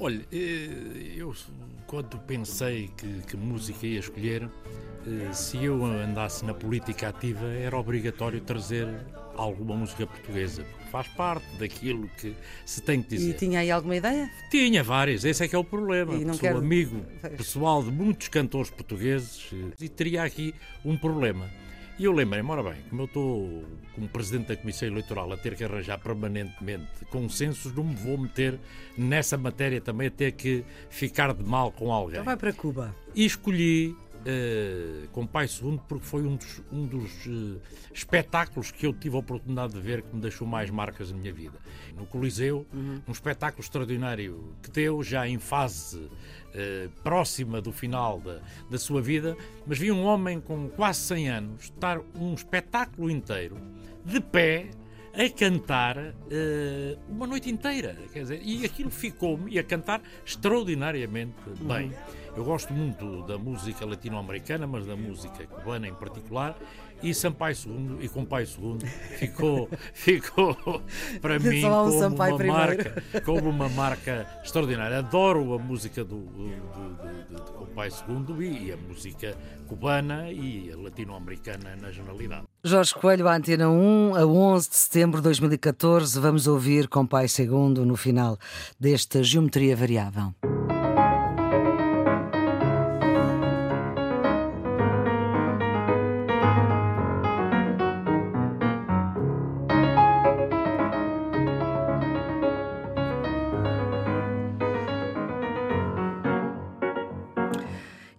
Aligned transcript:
Olha, 0.00 0.24
eh, 0.32 1.12
eu 1.16 1.34
quando 1.86 2.18
pensei 2.20 2.88
que, 2.96 3.20
que 3.26 3.36
música 3.36 3.86
ia 3.86 3.98
escolher, 4.00 4.48
eh, 5.06 5.32
se 5.32 5.62
eu 5.62 5.84
andasse 5.84 6.42
na 6.44 6.54
política 6.54 7.08
ativa, 7.08 7.44
era 7.46 7.76
obrigatório 7.76 8.40
trazer 8.40 8.88
alguma 9.36 9.76
música 9.76 10.06
portuguesa, 10.06 10.64
porque 10.64 10.90
faz 10.90 11.06
parte 11.08 11.44
daquilo 11.58 12.08
que 12.18 12.34
se 12.64 12.80
tem 12.80 13.02
que 13.02 13.10
dizer. 13.10 13.30
E 13.30 13.34
tinha 13.34 13.60
aí 13.60 13.70
alguma 13.70 13.96
ideia? 13.96 14.30
Tinha 14.50 14.82
várias, 14.82 15.24
esse 15.24 15.44
é 15.44 15.48
que 15.48 15.54
é 15.54 15.58
o 15.58 15.64
problema. 15.64 16.14
E 16.14 16.24
não 16.24 16.32
Sou 16.34 16.40
quero- 16.42 16.58
amigo 16.58 17.04
pessoal 17.36 17.82
de 17.82 17.90
muitos 17.90 18.28
cantores 18.28 18.70
portugueses 18.70 19.50
eh, 19.52 19.72
e 19.84 19.88
teria 19.88 20.22
aqui 20.22 20.54
um 20.82 20.96
problema. 20.96 21.50
E 22.00 22.04
eu 22.06 22.12
lembrei-me, 22.12 22.50
ora 22.50 22.62
bem, 22.62 22.76
como 22.88 23.02
eu 23.02 23.04
estou 23.04 23.64
como 23.94 24.08
Presidente 24.08 24.48
da 24.48 24.56
Comissão 24.56 24.88
Eleitoral 24.88 25.30
a 25.34 25.36
ter 25.36 25.54
que 25.54 25.62
arranjar 25.62 25.98
permanentemente 25.98 27.04
consensos, 27.10 27.74
não 27.74 27.84
me 27.84 27.94
vou 27.94 28.16
meter 28.16 28.58
nessa 28.96 29.36
matéria 29.36 29.82
também 29.82 30.06
a 30.06 30.10
ter 30.10 30.32
que 30.32 30.64
ficar 30.88 31.34
de 31.34 31.44
mal 31.44 31.70
com 31.70 31.92
alguém. 31.92 32.14
Então 32.14 32.24
vai 32.24 32.38
para 32.38 32.54
Cuba. 32.54 32.96
E 33.14 33.26
escolhi 33.26 33.94
eh, 34.24 35.06
com 35.12 35.26
Pai 35.26 35.48
Segundo 35.48 35.82
porque 35.88 36.04
foi 36.04 36.22
um 36.22 36.36
dos, 36.36 36.62
um 36.72 36.86
dos 36.86 37.10
eh, 37.26 37.58
espetáculos 37.92 38.70
que 38.70 38.86
eu 38.86 38.92
tive 38.92 39.16
a 39.16 39.18
oportunidade 39.18 39.72
de 39.72 39.80
ver 39.80 40.02
que 40.02 40.14
me 40.14 40.20
deixou 40.20 40.46
mais 40.46 40.70
marcas 40.70 41.10
na 41.10 41.18
minha 41.18 41.32
vida. 41.32 41.58
No 41.96 42.06
Coliseu, 42.06 42.66
um 42.72 43.12
espetáculo 43.12 43.62
extraordinário 43.62 44.54
que 44.62 44.70
deu 44.70 45.02
já 45.02 45.26
em 45.26 45.38
fase 45.38 46.08
eh, 46.52 46.88
próxima 47.04 47.60
do 47.60 47.70
final 47.70 48.20
da, 48.20 48.40
da 48.68 48.78
sua 48.78 49.00
vida, 49.00 49.36
mas 49.66 49.78
vi 49.78 49.92
um 49.92 50.04
homem 50.04 50.40
com 50.40 50.68
quase 50.68 51.00
100 51.00 51.28
anos 51.28 51.62
estar 51.64 52.00
um 52.14 52.34
espetáculo 52.34 53.08
inteiro 53.08 53.56
de 54.04 54.20
pé 54.20 54.70
a 55.14 55.28
cantar 55.28 55.96
eh, 56.30 56.96
uma 57.08 57.26
noite 57.26 57.50
inteira. 57.50 57.96
Quer 58.12 58.22
dizer, 58.22 58.40
e 58.42 58.64
aquilo 58.64 58.90
ficou-me 58.90 59.52
e 59.52 59.58
a 59.58 59.64
cantar 59.64 60.02
extraordinariamente 60.24 61.34
bem. 61.60 61.92
Eu 62.36 62.44
gosto 62.44 62.72
muito 62.72 63.22
da 63.22 63.36
música 63.36 63.84
latino-americana, 63.84 64.66
mas 64.66 64.86
da 64.86 64.96
música 64.96 65.46
cubana 65.46 65.88
em 65.88 65.94
particular. 65.94 66.56
E 67.02 67.14
Sampaio 67.14 67.56
II 67.66 67.98
e 68.02 68.08
Compai 68.08 68.44
II 68.44 68.78
ficou, 69.18 69.68
ficou 69.94 70.82
para 71.20 71.38
mim 71.38 71.62
como 71.62 71.98
Sampaio 71.98 72.32
uma, 72.32 72.38
primeiro. 72.38 72.60
marca, 72.60 73.20
como 73.24 73.48
uma 73.48 73.68
marca 73.70 74.26
extraordinária. 74.44 74.98
Adoro 74.98 75.54
a 75.54 75.58
música 75.58 76.04
do, 76.04 76.18
do, 76.18 76.48
do, 76.48 77.34
do, 77.34 77.44
do 77.44 77.52
Compai 77.52 77.88
II 77.88 78.46
e, 78.46 78.66
e 78.66 78.72
a 78.72 78.76
música 78.76 79.34
cubana 79.66 80.30
e 80.30 80.70
latino-americana 80.74 81.74
na 81.80 81.90
generalidade. 81.90 82.44
Jorge 82.62 82.94
Coelho, 82.94 83.26
à 83.26 83.36
Antena 83.36 83.70
1, 83.70 84.16
a 84.16 84.26
11 84.26 84.68
de 84.68 84.76
setembro 84.76 85.20
de 85.20 85.24
2014. 85.24 86.20
Vamos 86.20 86.46
ouvir 86.46 86.86
com 86.86 87.06
Pai 87.06 87.28
Segundo 87.28 87.86
no 87.86 87.96
final 87.96 88.36
desta 88.78 89.22
Geometria 89.22 89.74
Variável. 89.74 90.34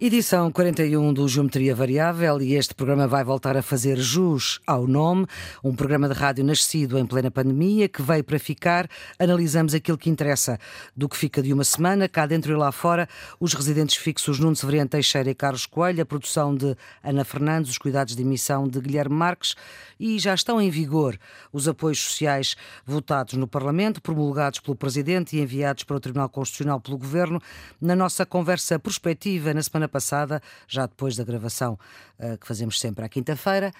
Edição 0.03 0.51
41 0.51 1.13
do 1.13 1.27
Geometria 1.27 1.75
Variável 1.75 2.41
e 2.41 2.55
este 2.55 2.73
programa 2.73 3.07
vai 3.07 3.23
voltar 3.23 3.55
a 3.55 3.61
fazer 3.61 3.99
jus 3.99 4.59
ao 4.65 4.87
nome, 4.87 5.27
um 5.63 5.75
programa 5.75 6.09
de 6.09 6.15
rádio 6.15 6.43
nascido 6.43 6.97
em 6.97 7.05
plena 7.05 7.29
pandemia 7.29 7.87
que 7.87 8.01
veio 8.01 8.23
para 8.23 8.39
ficar. 8.39 8.89
Analisamos 9.19 9.75
aquilo 9.75 9.99
que 9.99 10.09
interessa 10.09 10.57
do 10.97 11.07
que 11.07 11.15
fica 11.15 11.39
de 11.39 11.53
uma 11.53 11.63
semana, 11.63 12.09
cá 12.09 12.25
dentro 12.25 12.51
e 12.51 12.55
lá 12.55 12.71
fora, 12.71 13.07
os 13.39 13.53
residentes 13.53 13.95
fixos 13.95 14.39
Nuno 14.39 14.55
Severiano 14.55 14.89
Teixeira 14.89 15.29
e 15.29 15.35
Carlos 15.35 15.67
Coelho, 15.67 16.01
a 16.01 16.05
produção 16.05 16.55
de 16.55 16.75
Ana 17.03 17.23
Fernandes, 17.23 17.69
os 17.69 17.77
cuidados 17.77 18.15
de 18.15 18.23
emissão 18.23 18.67
de 18.67 18.81
Guilherme 18.81 19.15
Marques 19.15 19.53
e 19.99 20.17
já 20.17 20.33
estão 20.33 20.59
em 20.59 20.71
vigor 20.71 21.15
os 21.53 21.67
apoios 21.67 21.99
sociais 21.99 22.55
votados 22.83 23.35
no 23.35 23.45
Parlamento, 23.45 24.01
promulgados 24.01 24.59
pelo 24.59 24.75
Presidente 24.75 25.37
e 25.37 25.41
enviados 25.41 25.83
para 25.83 25.95
o 25.95 25.99
Tribunal 25.99 26.27
Constitucional 26.27 26.81
pelo 26.81 26.97
Governo. 26.97 27.39
Na 27.79 27.95
nossa 27.95 28.25
conversa 28.25 28.79
prospectiva 28.79 29.53
na 29.53 29.61
semana 29.61 29.90
passada, 29.91 30.41
já 30.67 30.85
depois 30.87 31.15
da 31.15 31.23
gravação 31.23 31.77
eh, 32.17 32.37
que 32.37 32.47
fazemos 32.47 32.79
sempre 32.79 33.05
à 33.05 33.09
quinta-feira, 33.09 33.71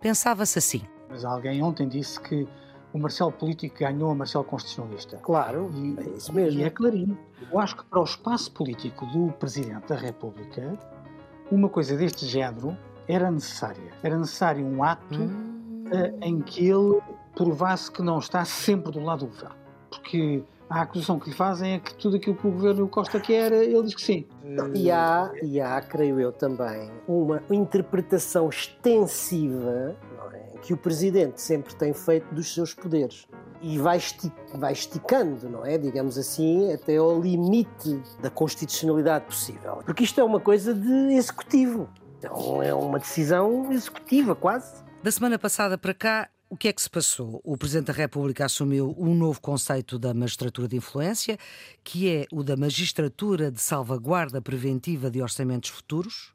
pensava-se 0.00 0.58
assim. 0.58 0.82
Mas 1.08 1.24
alguém 1.24 1.62
ontem 1.62 1.88
disse 1.88 2.20
que 2.20 2.46
o 2.92 2.98
Marcelo 2.98 3.30
político 3.32 3.78
ganhou 3.78 4.10
a 4.10 4.14
Marcelo 4.14 4.44
constitucionalista. 4.44 5.18
Claro, 5.18 5.70
E, 5.74 5.96
é 6.00 6.16
isso 6.16 6.32
mesmo. 6.32 6.60
e 6.60 6.64
é 6.64 6.70
clarinho. 6.70 7.18
Eu 7.52 7.58
acho 7.58 7.76
que 7.76 7.84
para 7.84 8.00
o 8.00 8.04
espaço 8.04 8.50
político 8.52 9.06
do 9.06 9.30
Presidente 9.32 9.86
da 9.88 9.94
República, 9.96 10.76
uma 11.50 11.68
coisa 11.68 11.96
deste 11.96 12.26
género 12.26 12.76
era 13.06 13.30
necessária. 13.30 13.90
Era 14.02 14.18
necessário 14.18 14.64
um 14.64 14.82
ato 14.82 15.30
eh, 15.92 16.14
em 16.22 16.40
que 16.40 16.66
ele 16.68 17.00
provasse 17.34 17.90
que 17.90 18.02
não 18.02 18.18
está 18.18 18.44
sempre 18.44 18.90
do 18.92 19.00
lado 19.00 19.20
do 19.20 19.26
governo. 19.26 19.56
Porque 19.90 20.42
a 20.68 20.82
acusação 20.82 21.18
que 21.18 21.30
lhe 21.30 21.34
fazem 21.34 21.74
é 21.74 21.78
que 21.78 21.94
tudo 21.94 22.16
aquilo 22.16 22.36
que 22.36 22.46
o 22.46 22.50
governo 22.50 22.86
Costa 22.88 23.18
quer, 23.18 23.52
ele 23.52 23.82
diz 23.82 23.94
que 23.94 24.02
sim. 24.02 24.26
E 24.74 24.90
há, 24.90 25.30
e 25.42 25.60
há, 25.60 25.80
creio 25.80 26.20
eu 26.20 26.32
também, 26.32 26.90
uma 27.06 27.42
interpretação 27.50 28.48
extensiva 28.48 29.96
não 30.16 30.30
é, 30.32 30.58
que 30.62 30.72
o 30.72 30.76
Presidente 30.76 31.40
sempre 31.40 31.74
tem 31.74 31.92
feito 31.92 32.34
dos 32.34 32.52
seus 32.52 32.74
poderes. 32.74 33.26
E 33.60 33.76
vai, 33.78 33.96
esti- 33.96 34.32
vai 34.54 34.72
esticando, 34.72 35.48
não 35.48 35.66
é? 35.66 35.76
Digamos 35.76 36.16
assim, 36.16 36.72
até 36.72 36.96
ao 36.96 37.20
limite 37.20 38.00
da 38.20 38.30
constitucionalidade 38.30 39.24
possível. 39.24 39.80
Porque 39.84 40.04
isto 40.04 40.20
é 40.20 40.24
uma 40.24 40.38
coisa 40.38 40.72
de 40.72 41.12
executivo. 41.14 41.88
Então 42.18 42.62
é 42.62 42.72
uma 42.72 42.98
decisão 43.00 43.72
executiva, 43.72 44.34
quase. 44.36 44.84
Da 45.02 45.10
semana 45.10 45.38
passada 45.38 45.76
para 45.76 45.92
cá, 45.94 46.28
o 46.50 46.56
que 46.56 46.68
é 46.68 46.72
que 46.72 46.80
se 46.80 46.88
passou? 46.88 47.40
O 47.44 47.56
Presidente 47.56 47.86
da 47.86 47.92
República 47.92 48.46
assumiu 48.46 48.94
um 48.98 49.14
novo 49.14 49.40
conceito 49.40 49.98
da 49.98 50.14
magistratura 50.14 50.66
de 50.66 50.76
influência, 50.76 51.38
que 51.84 52.08
é 52.08 52.26
o 52.32 52.42
da 52.42 52.56
magistratura 52.56 53.50
de 53.50 53.60
salvaguarda 53.60 54.40
preventiva 54.40 55.10
de 55.10 55.20
orçamentos 55.20 55.68
futuros. 55.68 56.32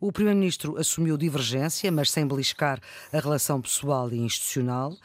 O 0.00 0.10
Primeiro-Ministro 0.10 0.78
assumiu 0.78 1.18
divergência, 1.18 1.92
mas 1.92 2.10
sem 2.10 2.26
beliscar 2.26 2.80
a 3.12 3.20
relação 3.20 3.60
pessoal 3.60 4.10
e 4.10 4.18
institucional. 4.18 4.96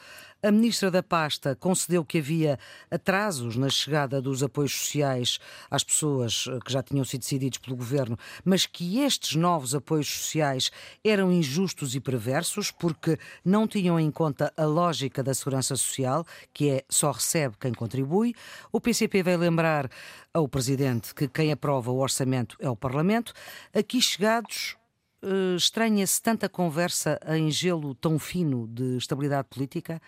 A 0.44 0.52
Ministra 0.52 0.90
da 0.90 1.03
Pasta 1.03 1.56
concedeu 1.56 2.03
que 2.03 2.18
havia 2.18 2.57
atrasos 2.90 3.56
na 3.56 3.69
chegada 3.69 4.19
dos 4.19 4.41
apoios 4.41 4.72
sociais 4.74 5.38
às 5.69 5.84
pessoas 5.84 6.46
eh, 6.47 6.57
que 6.66 6.74
já 6.74 6.81
tinham 6.81 7.06
sido 7.06 7.22
decididos 7.22 7.59
pelo 7.59 7.75
Governo, 7.75 8.18
mas 8.44 8.66
que 8.66 9.02
estes 9.02 9.35
novos 9.35 9.75
apoios 9.75 10.09
sociais 10.12 10.72
eram 11.03 11.31
injustos 11.31 11.94
e 11.94 12.00
perversos 12.00 12.72
porque 12.72 13.19
não 13.46 13.68
tinham 13.68 14.00
em 14.00 14.09
conta 14.09 14.52
a 14.57 14.66
lógica 14.66 15.22
da 15.22 15.31
segurança 15.31 15.75
social, 15.75 16.25
que 16.52 16.72
é 16.72 16.84
só 16.90 17.12
recebe 17.12 17.56
quem 17.59 17.72
contribui. 17.72 18.34
O 18.72 18.81
PCP 18.81 19.22
veio 19.22 19.38
lembrar 19.38 19.91
ao 20.34 20.50
Presidente 20.50 21.13
que 21.13 21.28
quem 21.28 21.52
aprova 21.52 21.91
o 21.91 22.00
orçamento 22.00 22.58
é 22.59 22.68
o 22.68 22.75
Parlamento. 22.75 23.31
Aqui 23.75 24.02
chegados, 24.02 24.75
eh, 25.22 25.56
estranha-se 25.56 26.19
tanta 26.19 26.50
conversa 26.50 27.19
em 27.28 27.52
gelo 27.52 27.94
tão 27.94 28.18
fino 28.18 28.68
de 28.68 28.97
estabilidade 28.97 29.47
política? 29.47 30.02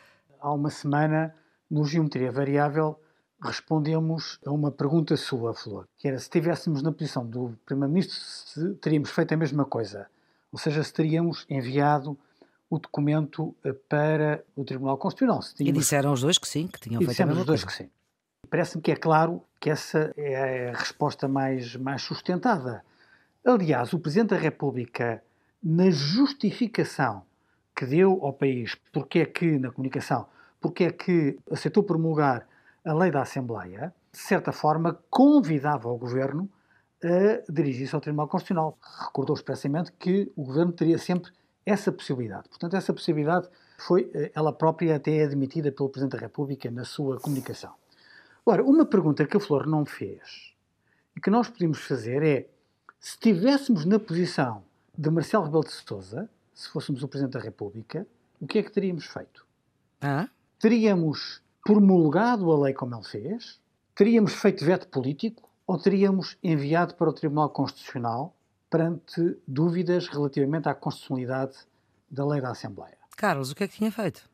Há 0.44 0.52
uma 0.52 0.70
semana, 0.70 1.34
no 1.72 1.86
Geometria 1.86 2.31
Variável, 2.31 3.00
respondemos 3.42 4.40
a 4.46 4.52
uma 4.52 4.72
pergunta 4.72 5.16
sua, 5.16 5.54
Flor, 5.54 5.88
que 5.98 6.08
era 6.08 6.20
se 6.20 6.26
estivéssemos 6.26 6.84
na 6.84 6.92
posição 6.92 7.26
do 7.26 7.58
Primeiro-Ministro, 7.66 8.16
se 8.16 8.76
teríamos 8.76 9.09
feito 9.09 9.34
a 9.34 9.38
mesma 9.38 9.66
coisa. 9.66 10.08
Ou 10.52 10.59
seja, 10.59 10.84
se 10.84 10.94
teríamos 10.94 11.46
enviado 11.50 12.18
o 12.70 12.78
documento 12.78 13.56
eh, 13.64 13.74
para 13.74 14.44
o 14.56 14.64
Tribunal 14.64 14.98
Constitucional. 14.98 15.42
Se 15.42 15.54
E 15.54 15.58
tínhamos 15.58 15.80
disseram 15.80 16.12
os 16.14 16.22
dois 16.22 16.38
que 16.38 16.48
sim, 16.48 16.68
que 16.68 16.80
tinham 16.80 17.02
feito 17.02 17.22
a 17.22 17.25
mesma 17.25 17.42
os 17.42 17.48
dois 17.48 17.64
coisa. 17.64 17.78
que 17.78 17.84
sim. 17.84 17.90
Parece-me 18.50 18.84
que 18.84 18.92
é 18.92 18.96
claro 18.96 19.42
que 19.60 19.70
essa 19.70 20.14
é 20.18 20.69
a 20.69 20.78
resposta 20.78 21.28
mais, 21.28 21.75
mais 21.75 22.01
sustentada. 22.01 22.84
Aliás, 23.46 23.94
o 23.94 24.00
Presidente 24.00 24.30
da 24.30 24.38
República, 24.38 25.24
na 25.62 25.89
justificação 25.89 27.24
que 27.75 27.86
deu 27.86 28.20
ao 28.24 28.34
país, 28.34 28.75
porque 28.92 29.20
é 29.20 29.25
que, 29.25 29.58
na 29.58 29.72
comunicação, 29.72 30.28
porque 30.60 30.86
é 30.86 30.92
que 30.92 31.38
aceitou 31.52 31.84
promulgar 31.84 32.48
a 32.86 32.94
lei 32.94 33.12
da 33.12 33.22
Assembleia, 33.22 33.94
de 34.12 34.20
certa 34.20 34.52
forma 34.52 35.00
convidava 35.10 35.90
o 35.90 35.98
Governo 35.98 36.50
a 37.04 37.52
dirigir-se 37.52 37.94
ao 37.94 38.02
Tribunal 38.02 38.28
Constitucional. 38.28 38.78
Recordou 39.06 39.36
expressamente 39.36 39.92
que 39.94 40.31
o 40.36 40.44
Governo 40.44 40.72
teria 40.72 40.98
sempre 40.98 41.31
essa 41.66 41.92
possibilidade. 41.92 42.50
Portanto, 42.50 42.75
essa 42.75 42.94
possibilidade 42.94 43.48
foi 43.78 44.10
eh, 44.14 44.31
ela 44.36 44.54
própria 44.54 44.96
até 44.96 45.24
admitida 45.24 45.72
pelo 45.72 45.90
Presidente 45.90 46.14
da 46.14 46.20
República 46.20 46.70
na 46.70 46.86
sua 46.86 47.20
comunicação. 47.20 47.74
Ora, 48.46 48.64
uma 48.64 48.86
pergunta 48.86 49.25
que 49.25 49.38
a 49.38 49.40
Flor 49.40 49.66
não 49.66 49.86
fez 49.86 50.54
e 51.16 51.22
que 51.22 51.30
nós 51.30 51.50
podemos 51.50 51.80
fazer 51.80 52.24
é 52.24 52.48
se 53.00 53.12
estivéssemos 53.12 53.86
na 53.86 54.00
posição 54.00 54.64
de 54.98 55.10
Marcelo 55.10 55.46
Rebelo 55.46 55.64
de 55.64 55.72
Sousa, 55.72 56.30
se 56.53 56.69
fôssemos 56.69 57.03
o 57.03 57.07
Presidente 57.07 57.33
da 57.33 57.39
República, 57.39 58.07
o 58.39 58.47
que 58.47 58.59
é 58.59 58.63
que 58.63 58.71
teríamos 58.71 59.05
feito? 59.05 59.45
Ah? 60.01 60.27
Teríamos 60.59 61.41
promulgado 61.63 62.51
a 62.51 62.59
lei 62.59 62.73
como 62.73 62.95
ele 62.95 63.05
fez, 63.05 63.59
teríamos 63.95 64.33
feito 64.33 64.65
veto 64.65 64.88
político 64.88 65.50
ou 65.65 65.77
teríamos 65.77 66.38
enviado 66.44 66.95
para 66.95 67.09
o 67.09 67.13
Tribunal 67.13 67.50
Constitucional 67.50 68.35
perante 68.69 69.38
dúvidas 69.47 70.07
relativamente 70.07 70.67
à 70.67 70.73
constitucionalidade 70.73 71.55
da 72.09 72.25
lei 72.25 72.41
da 72.41 72.51
Assembleia. 72.51 72.97
Carlos, 73.15 73.51
o 73.51 73.55
que 73.55 73.63
é 73.63 73.67
que 73.67 73.75
tinha 73.75 73.91
feito? 73.91 74.27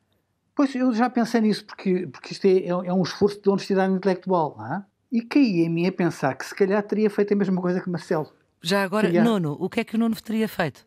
Pois, 0.54 0.74
eu 0.74 0.92
já 0.92 1.08
pensei 1.08 1.40
nisso, 1.40 1.64
porque, 1.64 2.06
porque 2.06 2.32
isto 2.32 2.44
é, 2.46 2.66
é 2.66 2.92
um 2.92 3.02
esforço 3.02 3.40
de 3.40 3.48
honestidade 3.48 3.92
intelectual, 3.92 4.56
não 4.58 4.74
é? 4.74 4.84
E 5.12 5.22
caí 5.22 5.60
em 5.60 5.68
mim 5.68 5.86
a 5.86 5.92
pensar 5.92 6.34
que 6.34 6.44
se 6.44 6.54
calhar 6.54 6.82
teria 6.82 7.10
feito 7.10 7.32
a 7.32 7.36
mesma 7.36 7.60
coisa 7.60 7.80
que 7.80 7.90
Marcelo. 7.90 8.32
Já 8.62 8.82
agora. 8.82 9.10
Nuno, 9.22 9.56
o 9.58 9.68
que 9.68 9.80
é 9.80 9.84
que 9.84 9.96
o 9.96 9.98
Nuno 9.98 10.14
teria 10.16 10.48
feito? 10.48 10.86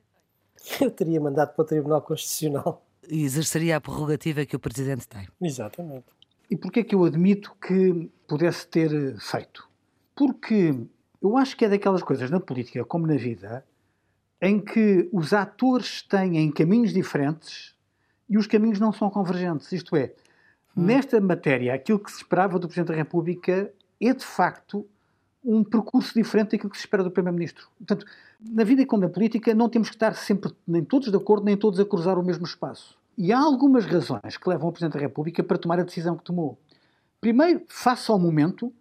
Eu 0.82 0.92
teria 0.92 1.20
mandado 1.20 1.54
para 1.54 1.64
o 1.64 1.66
Tribunal 1.66 2.02
Constitucional. 2.02 2.86
E 3.10 3.24
exerceria 3.24 3.78
a 3.78 3.82
prerrogativa 3.82 4.46
que 4.46 4.56
o 4.56 4.60
Presidente 4.60 5.08
tem. 5.08 5.28
Exatamente. 5.42 6.06
E 6.50 6.56
porquê 6.56 6.82
é 6.82 6.84
que 6.84 6.96
eu 6.96 7.04
admito 7.04 7.56
que 7.62 8.10
pudesse 8.28 8.68
ter 8.68 9.18
feito? 9.20 9.68
Porque 10.16 10.76
eu 11.22 11.38
acho 11.38 11.58
que 11.58 11.66
é 11.66 11.70
daquelas 11.70 12.04
coisas 12.04 12.30
na 12.30 12.40
política, 12.40 12.86
como 12.86 13.08
na 13.08 13.16
vida, 13.16 13.66
em 14.42 14.60
que 14.60 15.10
os 15.12 15.34
atores 15.34 16.02
têm 16.04 16.52
caminhos 16.52 16.94
diferentes 16.94 17.74
e 18.30 18.38
os 18.38 18.48
caminhos 18.48 18.80
não 18.80 18.94
são 18.94 19.10
convergentes. 19.10 19.72
Isto 19.72 19.96
é, 19.96 20.14
hum. 20.76 20.84
nesta 20.84 21.20
matéria, 21.20 21.74
aquilo 21.74 22.00
que 22.00 22.12
se 22.12 22.18
esperava 22.18 22.60
do 22.60 22.68
Presidente 22.68 22.90
da 22.90 22.96
República 22.96 23.74
é 24.00 24.14
de 24.14 24.24
facto 24.24 24.88
um 25.44 25.64
percurso 25.64 26.14
diferente 26.14 26.52
daquilo 26.52 26.70
que 26.70 26.78
se 26.78 26.84
espera 26.84 27.04
do 27.04 27.12
Primeiro-Ministro. 27.12 27.68
Portanto, 27.78 28.06
na 28.50 28.64
vida 28.64 28.86
como 28.86 29.04
na 29.04 29.10
política, 29.10 29.54
não 29.54 29.70
temos 29.70 29.90
que 29.90 29.96
estar 29.96 30.14
sempre, 30.16 30.52
nem 30.68 30.84
todos 30.84 31.10
de 31.10 31.18
acordo, 31.18 31.46
nem 31.46 31.56
todos 31.56 31.80
a 31.80 31.86
cruzar 31.86 32.18
o 32.18 32.24
mesmo 32.24 32.46
espaço. 32.46 32.98
E 33.18 33.32
há 33.32 33.40
algumas 33.40 33.86
razões 33.86 34.38
que 34.38 34.50
levam 34.50 34.70
o 34.70 34.72
Presidente 34.72 34.94
da 34.94 35.00
República 35.00 35.44
para 35.44 35.58
tomar 35.58 35.80
a 35.80 35.84
decisão 35.84 36.18
que 36.18 36.24
tomou. 36.24 36.58
Primeiro, 37.22 37.62
face 37.68 38.12
ao 38.12 38.20
momento, 38.20 38.74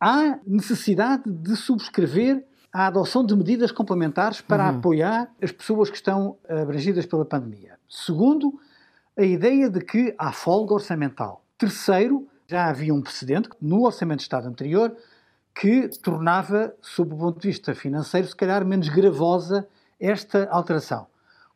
há 0.00 0.38
necessidade 0.46 1.30
de 1.30 1.54
subscrever 1.54 2.44
a 2.72 2.86
adoção 2.86 3.24
de 3.24 3.34
medidas 3.36 3.72
complementares 3.72 4.40
para 4.40 4.64
uhum. 4.70 4.78
apoiar 4.78 5.30
as 5.40 5.52
pessoas 5.52 5.90
que 5.90 5.96
estão 5.96 6.36
abrangidas 6.48 7.06
pela 7.06 7.24
pandemia. 7.24 7.78
Segundo, 7.88 8.58
a 9.16 9.22
ideia 9.22 9.70
de 9.70 9.80
que 9.80 10.14
há 10.18 10.32
folga 10.32 10.74
orçamental. 10.74 11.44
Terceiro, 11.56 12.26
já 12.46 12.68
havia 12.68 12.94
um 12.94 13.02
precedente 13.02 13.48
no 13.60 13.84
Orçamento 13.84 14.18
de 14.18 14.22
Estado 14.24 14.48
anterior 14.48 14.94
que 15.58 15.88
tornava, 16.00 16.72
sob 16.80 17.14
o 17.14 17.18
ponto 17.18 17.40
de 17.40 17.48
vista 17.48 17.74
financeiro, 17.74 18.28
se 18.28 18.36
calhar 18.36 18.64
menos 18.64 18.88
gravosa 18.88 19.66
esta 19.98 20.48
alteração. 20.50 21.08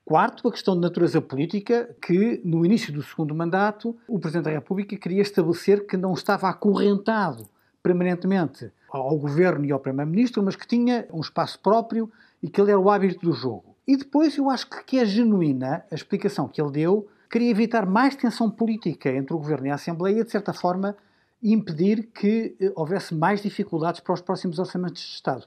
Quarto, 0.04 0.48
a 0.48 0.50
questão 0.50 0.74
de 0.74 0.80
natureza 0.80 1.20
política, 1.20 1.88
que 2.04 2.40
no 2.44 2.66
início 2.66 2.92
do 2.92 3.00
segundo 3.00 3.32
mandato 3.32 3.96
o 4.08 4.18
Presidente 4.18 4.46
da 4.46 4.50
República 4.50 4.96
queria 4.96 5.22
estabelecer 5.22 5.86
que 5.86 5.96
não 5.96 6.14
estava 6.14 6.48
acorrentado 6.48 7.48
permanentemente 7.80 8.72
ao 8.90 9.16
Governo 9.16 9.64
e 9.64 9.70
ao 9.70 9.78
Primeiro-Ministro, 9.78 10.42
mas 10.42 10.56
que 10.56 10.66
tinha 10.66 11.06
um 11.12 11.20
espaço 11.20 11.60
próprio 11.60 12.10
e 12.42 12.48
que 12.48 12.60
ele 12.60 12.72
era 12.72 12.80
o 12.80 12.90
hábito 12.90 13.24
do 13.24 13.32
jogo. 13.32 13.76
E 13.86 13.96
depois 13.96 14.36
eu 14.36 14.50
acho 14.50 14.68
que 14.84 14.98
é 14.98 15.04
genuína 15.04 15.84
a 15.88 15.94
explicação 15.94 16.48
que 16.48 16.60
ele 16.60 16.72
deu, 16.72 17.08
queria 17.30 17.50
evitar 17.50 17.86
mais 17.86 18.16
tensão 18.16 18.50
política 18.50 19.10
entre 19.10 19.32
o 19.32 19.38
Governo 19.38 19.68
e 19.68 19.70
a 19.70 19.74
Assembleia 19.76 20.24
de 20.24 20.30
certa 20.30 20.52
forma, 20.52 20.96
impedir 21.42 22.08
que 22.14 22.56
eh, 22.60 22.72
houvesse 22.76 23.14
mais 23.14 23.42
dificuldades 23.42 24.00
para 24.00 24.14
os 24.14 24.20
próximos 24.20 24.58
orçamentos 24.58 25.02
de 25.02 25.08
Estado. 25.08 25.46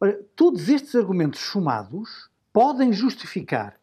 Ora, 0.00 0.20
todos 0.36 0.68
estes 0.68 0.94
argumentos 0.94 1.40
somados 1.40 2.30
podem 2.52 2.92
justificar 2.92 3.76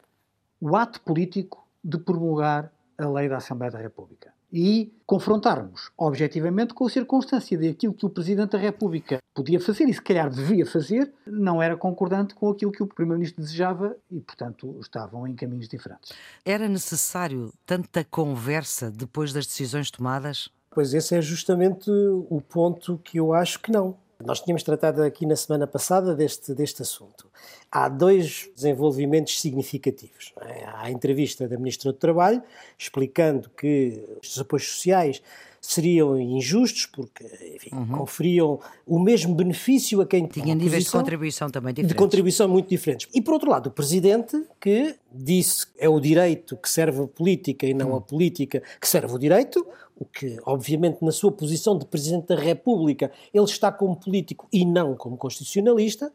o 0.60 0.76
ato 0.76 1.00
político 1.00 1.66
de 1.82 1.98
promulgar 1.98 2.72
a 2.96 3.08
lei 3.08 3.28
da 3.28 3.36
Assembleia 3.38 3.72
da 3.72 3.78
República 3.78 4.32
e 4.52 4.92
confrontarmos 5.06 5.90
objetivamente 5.96 6.74
com 6.74 6.84
a 6.84 6.90
circunstância 6.90 7.56
de 7.56 7.68
aquilo 7.68 7.94
que 7.94 8.04
o 8.04 8.10
Presidente 8.10 8.50
da 8.50 8.58
República 8.58 9.18
podia 9.34 9.58
fazer 9.58 9.88
e 9.88 9.94
se 9.94 10.02
calhar 10.02 10.28
devia 10.28 10.66
fazer, 10.66 11.10
não 11.26 11.62
era 11.62 11.74
concordante 11.74 12.34
com 12.34 12.50
aquilo 12.50 12.70
que 12.70 12.82
o 12.82 12.86
Primeiro-Ministro 12.86 13.42
desejava 13.42 13.96
e, 14.10 14.20
portanto, 14.20 14.78
estavam 14.80 15.26
em 15.26 15.34
caminhos 15.34 15.68
diferentes. 15.68 16.12
Era 16.44 16.68
necessário 16.68 17.50
tanta 17.64 18.04
conversa 18.04 18.90
depois 18.90 19.32
das 19.32 19.46
decisões 19.46 19.90
tomadas? 19.90 20.50
Pois 20.74 20.94
esse 20.94 21.14
é 21.14 21.20
justamente 21.20 21.90
o 21.90 22.40
ponto 22.40 22.98
que 23.04 23.18
eu 23.18 23.32
acho 23.32 23.60
que 23.60 23.70
não. 23.70 23.96
Nós 24.24 24.40
tínhamos 24.40 24.62
tratado 24.62 25.02
aqui 25.02 25.26
na 25.26 25.36
semana 25.36 25.66
passada 25.66 26.14
deste, 26.14 26.54
deste 26.54 26.82
assunto. 26.82 27.28
Há 27.70 27.88
dois 27.88 28.48
desenvolvimentos 28.54 29.40
significativos. 29.40 30.32
É? 30.40 30.64
Há 30.64 30.82
a 30.82 30.90
entrevista 30.90 31.48
da 31.48 31.56
Ministra 31.56 31.92
do 31.92 31.98
Trabalho, 31.98 32.42
explicando 32.78 33.50
que 33.50 34.02
os 34.22 34.38
apoios 34.38 34.68
sociais 34.68 35.22
seriam 35.60 36.20
injustos 36.20 36.86
porque 36.86 37.24
enfim, 37.54 37.70
uhum. 37.72 37.86
conferiam 37.86 38.58
o 38.84 38.98
mesmo 38.98 39.32
benefício 39.32 40.00
a 40.00 40.06
quem 40.06 40.26
tinha 40.26 40.56
níveis 40.56 40.84
de 40.84 40.90
contribuição 40.90 41.48
também 41.48 41.72
diferentes. 41.72 41.94
De 41.94 41.98
contribuição 41.98 42.48
muito 42.48 42.68
diferentes. 42.68 43.08
E 43.14 43.22
por 43.22 43.34
outro 43.34 43.48
lado, 43.48 43.68
o 43.68 43.70
presidente 43.70 44.44
que 44.60 44.96
disse 45.12 45.68
que 45.68 45.72
é 45.78 45.88
o 45.88 46.00
direito 46.00 46.56
que 46.56 46.68
serve 46.68 47.02
a 47.02 47.06
política 47.06 47.64
e 47.64 47.72
não 47.72 47.90
uhum. 47.90 47.96
a 47.96 48.00
política 48.00 48.60
que 48.80 48.88
serve 48.88 49.14
o 49.14 49.18
direito, 49.18 49.64
o 49.96 50.04
que, 50.04 50.36
obviamente, 50.44 50.98
na 51.02 51.12
sua 51.12 51.30
posição 51.30 51.78
de 51.78 51.84
Presidente 51.84 52.28
da 52.28 52.36
República, 52.36 53.12
ele 53.32 53.44
está 53.44 53.70
como 53.70 53.94
político 53.94 54.48
e 54.52 54.64
não 54.64 54.96
como 54.96 55.16
constitucionalista, 55.16 56.12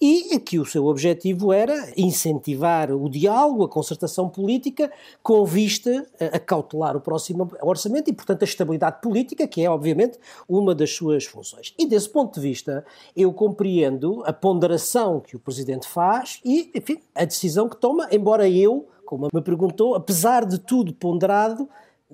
e 0.00 0.38
que 0.40 0.58
o 0.58 0.66
seu 0.66 0.86
objetivo 0.86 1.52
era 1.52 1.92
incentivar 1.96 2.90
o 2.90 3.08
diálogo, 3.08 3.64
a 3.64 3.68
concertação 3.68 4.28
política, 4.28 4.92
com 5.22 5.44
vista 5.44 6.06
a 6.32 6.38
cautelar 6.38 6.96
o 6.96 7.00
próximo 7.00 7.50
orçamento 7.62 8.10
e, 8.10 8.12
portanto, 8.12 8.42
a 8.42 8.44
estabilidade 8.44 9.00
política, 9.00 9.46
que 9.46 9.62
é, 9.62 9.70
obviamente, 9.70 10.18
uma 10.48 10.74
das 10.74 10.90
suas 10.94 11.24
funções. 11.24 11.72
E, 11.78 11.86
desse 11.86 12.08
ponto 12.08 12.34
de 12.34 12.40
vista, 12.40 12.84
eu 13.16 13.32
compreendo 13.32 14.22
a 14.26 14.32
ponderação 14.32 15.20
que 15.20 15.36
o 15.36 15.40
Presidente 15.40 15.86
faz 15.86 16.40
e, 16.44 16.70
enfim, 16.74 17.00
a 17.14 17.24
decisão 17.24 17.68
que 17.68 17.76
toma, 17.76 18.08
embora 18.10 18.48
eu, 18.48 18.88
como 19.06 19.28
me 19.32 19.42
perguntou, 19.42 19.94
apesar 19.94 20.44
de 20.44 20.58
tudo 20.58 20.92
ponderado, 20.94 21.68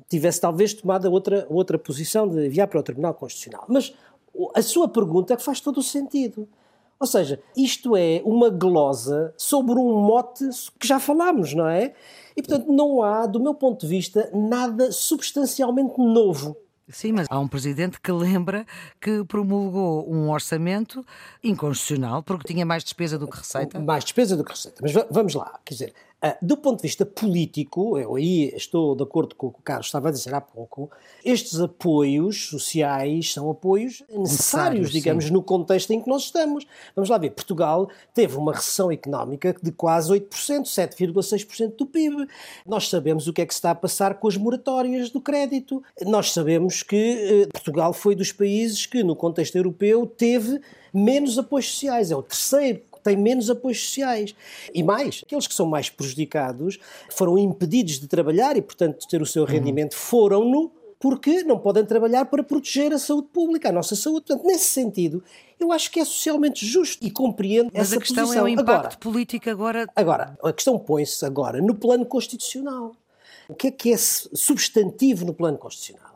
tivesse 0.08 0.40
talvez 0.40 0.74
tomado 0.74 1.10
outra, 1.10 1.46
outra 1.48 1.78
posição 1.78 2.28
de 2.28 2.46
enviar 2.46 2.68
para 2.68 2.80
o 2.80 2.82
Tribunal 2.82 3.14
Constitucional. 3.14 3.64
Mas 3.68 3.94
a 4.54 4.62
sua 4.62 4.88
pergunta 4.88 5.34
é 5.34 5.38
faz 5.38 5.60
todo 5.60 5.78
o 5.78 5.82
sentido. 5.82 6.48
Ou 7.00 7.06
seja, 7.06 7.40
isto 7.56 7.96
é 7.96 8.20
uma 8.24 8.50
glosa 8.50 9.32
sobre 9.36 9.78
um 9.78 10.00
mote 10.00 10.44
que 10.78 10.86
já 10.86 10.98
falámos, 10.98 11.54
não 11.54 11.68
é? 11.68 11.94
E, 12.36 12.42
portanto, 12.42 12.72
não 12.72 13.02
há, 13.02 13.24
do 13.26 13.38
meu 13.38 13.54
ponto 13.54 13.82
de 13.82 13.86
vista, 13.86 14.28
nada 14.34 14.90
substancialmente 14.90 15.96
novo. 15.98 16.56
Sim, 16.90 17.12
mas 17.12 17.26
há 17.30 17.38
um 17.38 17.46
presidente 17.46 18.00
que 18.00 18.10
lembra 18.10 18.66
que 19.00 19.22
promulgou 19.24 20.10
um 20.10 20.30
orçamento 20.30 21.04
inconstitucional 21.44 22.22
porque 22.22 22.52
tinha 22.52 22.64
mais 22.64 22.82
despesa 22.82 23.18
do 23.18 23.28
que 23.28 23.36
receita. 23.36 23.78
Mais 23.78 24.04
despesa 24.04 24.36
do 24.36 24.42
que 24.42 24.50
receita. 24.50 24.78
Mas 24.80 24.92
vamos 25.10 25.34
lá, 25.34 25.60
quer 25.64 25.74
dizer, 25.74 25.94
do 26.42 26.56
ponto 26.56 26.78
de 26.78 26.82
vista 26.82 27.06
político, 27.06 27.96
eu 27.96 28.16
aí 28.16 28.52
estou 28.56 28.96
de 28.96 29.04
acordo 29.04 29.36
com 29.36 29.46
o 29.46 29.52
que 29.52 29.60
o 29.60 29.62
Carlos 29.62 29.86
estava 29.86 30.08
a 30.08 30.10
dizer 30.10 30.34
há 30.34 30.40
pouco, 30.40 30.90
estes 31.24 31.60
apoios 31.60 32.48
sociais 32.48 33.32
são 33.32 33.48
apoios 33.50 34.02
necessários, 34.10 34.90
digamos, 34.90 35.26
sim. 35.26 35.32
no 35.32 35.42
contexto 35.42 35.92
em 35.92 36.00
que 36.00 36.08
nós 36.08 36.24
estamos. 36.24 36.66
Vamos 36.96 37.08
lá 37.08 37.18
ver, 37.18 37.30
Portugal 37.30 37.88
teve 38.12 38.36
uma 38.36 38.52
recessão 38.52 38.90
económica 38.90 39.54
de 39.62 39.70
quase 39.70 40.10
8%, 40.12 40.64
7,6% 40.64 41.76
do 41.76 41.86
PIB. 41.86 42.26
Nós 42.66 42.88
sabemos 42.88 43.28
o 43.28 43.32
que 43.32 43.42
é 43.42 43.46
que 43.46 43.54
se 43.54 43.58
está 43.58 43.70
a 43.70 43.74
passar 43.74 44.14
com 44.14 44.26
as 44.26 44.36
moratórias 44.36 45.10
do 45.10 45.20
crédito. 45.20 45.82
Nós 46.02 46.32
sabemos 46.32 46.82
que 46.82 46.96
eh, 46.96 47.48
Portugal 47.52 47.92
foi 47.92 48.16
dos 48.16 48.32
países 48.32 48.86
que, 48.86 49.04
no 49.04 49.14
contexto 49.14 49.54
europeu, 49.56 50.04
teve 50.06 50.60
menos 50.92 51.38
apoios 51.38 51.70
sociais. 51.70 52.10
É 52.10 52.16
o 52.16 52.22
terceiro 52.22 52.82
têm 53.08 53.16
menos 53.16 53.48
apoios 53.50 53.82
sociais. 53.82 54.34
E 54.72 54.82
mais, 54.82 55.22
aqueles 55.24 55.46
que 55.46 55.54
são 55.54 55.66
mais 55.66 55.88
prejudicados 55.88 56.78
foram 57.10 57.38
impedidos 57.38 57.98
de 57.98 58.06
trabalhar 58.06 58.56
e, 58.56 58.62
portanto, 58.62 59.00
de 59.00 59.08
ter 59.08 59.22
o 59.22 59.26
seu 59.26 59.42
uhum. 59.42 59.48
rendimento, 59.48 59.96
foram-no 59.96 60.70
porque 61.00 61.44
não 61.44 61.58
podem 61.58 61.84
trabalhar 61.84 62.24
para 62.24 62.42
proteger 62.42 62.92
a 62.92 62.98
saúde 62.98 63.28
pública, 63.32 63.68
a 63.68 63.72
nossa 63.72 63.94
saúde. 63.94 64.26
Portanto, 64.26 64.46
nesse 64.46 64.68
sentido, 64.68 65.22
eu 65.58 65.72
acho 65.72 65.90
que 65.90 66.00
é 66.00 66.04
socialmente 66.04 66.66
justo 66.66 67.06
e 67.06 67.10
compreendo 67.10 67.70
Mas 67.72 67.88
essa 67.88 67.96
a 67.96 68.00
questão 68.00 68.24
posição. 68.24 68.42
é 68.42 68.44
o 68.44 68.48
impacto 68.48 68.70
agora, 68.70 68.96
político 68.98 69.48
agora. 69.48 69.86
Agora, 69.94 70.38
a 70.42 70.52
questão 70.52 70.78
põe-se 70.78 71.24
agora 71.24 71.62
no 71.62 71.74
plano 71.74 72.04
constitucional. 72.04 72.92
O 73.48 73.54
que 73.54 73.68
é 73.68 73.70
que 73.70 73.92
é 73.92 73.96
substantivo 73.96 75.24
no 75.24 75.32
plano 75.32 75.56
constitucional? 75.56 76.07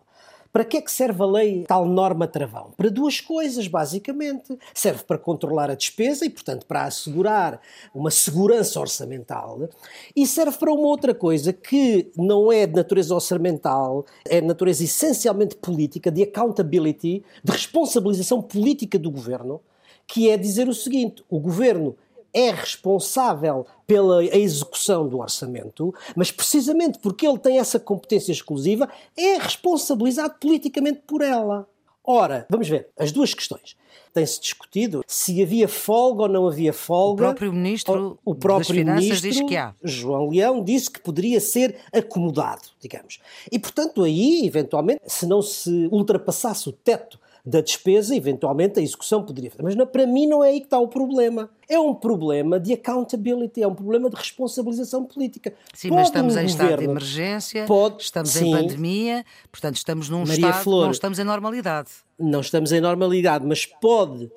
Para 0.53 0.67
que 0.67 0.77
é 0.77 0.83
que 0.83 0.93
serve 0.93 1.23
a 1.23 1.27
lei 1.27 1.65
tal 1.67 1.87
norma 1.87 2.29
travão? 2.29 2.75
Para 2.77 2.91
duas 2.91 3.23
coisas, 3.23 3.67
basicamente. 3.67 4.59
Serve 4.75 5.03
para 5.05 5.17
controlar 5.17 5.71
a 5.71 5.75
despesa 5.75 6.27
e, 6.27 6.31
portanto, 6.31 6.67
para 6.67 6.85
assegurar 6.85 7.59
uma 7.95 8.11
segurança 8.11 8.79
orçamental 8.79 9.71
e 10.15 10.27
serve 10.27 10.59
para 10.59 10.71
uma 10.71 10.87
outra 10.87 11.15
coisa 11.15 11.55
que 11.55 12.13
não 12.15 12.53
é 12.53 12.67
de 12.67 12.75
natureza 12.75 13.15
orçamental, 13.15 14.05
é 14.27 14.43
de 14.43 14.47
natureza 14.47 14.85
essencialmente 14.85 15.57
política, 15.57 16.11
de 16.11 16.23
accountability, 16.23 17.25
de 17.43 17.53
responsabilização 17.53 18.43
política 18.43 18.99
do 18.99 19.11
governo, 19.11 19.59
que 20.07 20.29
é 20.29 20.37
dizer 20.37 20.69
o 20.69 20.75
seguinte: 20.75 21.25
o 21.31 21.41
governo 21.41 21.97
é 22.33 22.51
responsável 22.51 23.67
pela 23.87 24.25
execução 24.25 25.09
do 25.09 25.19
orçamento, 25.19 25.95
mas 26.17 26.31
precisamente 26.31 26.99
porque 26.99 27.27
ele 27.27 27.39
tem 27.39 27.59
essa 27.59 27.79
competência 27.79 28.33
exclusiva, 28.33 28.89
é 29.17 29.37
responsabilizado 29.39 30.35
politicamente 30.41 31.03
por 31.07 31.21
ela. 31.21 31.69
Ora, 32.05 32.47
vamos 32.51 32.69
ver, 32.69 32.89
as 32.99 33.13
duas 33.13 33.33
questões. 33.33 33.77
Tem-se 34.13 34.41
discutido 34.41 35.03
se 35.07 35.43
havia 35.43 35.69
folga 35.69 36.23
ou 36.23 36.29
não 36.29 36.47
havia 36.47 36.73
folga. 36.73 37.23
O 37.23 37.27
próprio 37.29 37.53
ministro, 37.53 38.19
o 38.25 38.35
próprio 38.35 38.69
das 38.69 38.77
Finanças 38.77 39.05
ministro, 39.05 39.31
diz 39.31 39.49
que 39.49 39.57
há. 39.57 39.75
João 39.83 40.29
Leão 40.29 40.63
disse 40.63 40.91
que 40.91 41.01
poderia 41.01 41.41
ser 41.41 41.77
acomodado, 41.93 42.63
digamos. 42.81 43.21
E, 43.51 43.59
portanto, 43.59 44.03
aí, 44.03 44.45
eventualmente, 44.45 45.03
se 45.07 45.27
não 45.27 45.41
se 45.41 45.89
ultrapassasse 45.91 46.69
o 46.69 46.73
teto 46.73 47.19
da 47.45 47.61
despesa, 47.61 48.15
eventualmente 48.15 48.79
a 48.79 48.83
execução 48.83 49.25
poderia 49.25 49.51
fazer. 49.51 49.65
Mas 49.65 49.75
não, 49.75 49.87
para 49.87 50.07
mim 50.07 50.27
não 50.27 50.45
é 50.45 50.51
aí 50.51 50.61
que 50.61 50.67
está 50.67 50.79
o 50.79 50.87
problema. 50.87 51.51
É 51.69 51.79
um 51.79 51.93
problema 51.93 52.61
de 52.61 52.73
accountability, 52.73 53.63
é 53.63 53.67
um 53.67 53.75
problema 53.75 54.09
de 54.09 54.17
responsabilização 54.17 55.05
política. 55.05 55.53
Sim, 55.75 55.89
Pode 55.89 56.01
mas 56.01 56.09
estamos 56.09 56.37
um 56.37 56.39
em 56.39 56.43
governo, 56.43 56.65
estado 56.65 56.79
de 56.79 56.85
emergência, 56.85 57.65
pode, 57.67 58.03
estamos 58.03 58.31
sim, 58.31 58.49
em 58.49 58.53
pandemia, 58.53 59.25
portanto 59.51 59.77
estamos 59.77 60.09
num 60.09 60.21
Maria 60.21 60.35
estado, 60.35 60.63
Flor. 60.63 60.85
não 60.85 60.91
estamos 60.93 61.19
em 61.19 61.25
normalidade. 61.25 61.91
não 62.19 62.41
estamos 62.41 62.71
em 62.73 62.81
normalidade, 62.81 63.45
mas 63.45 63.67
pode 63.67 64.31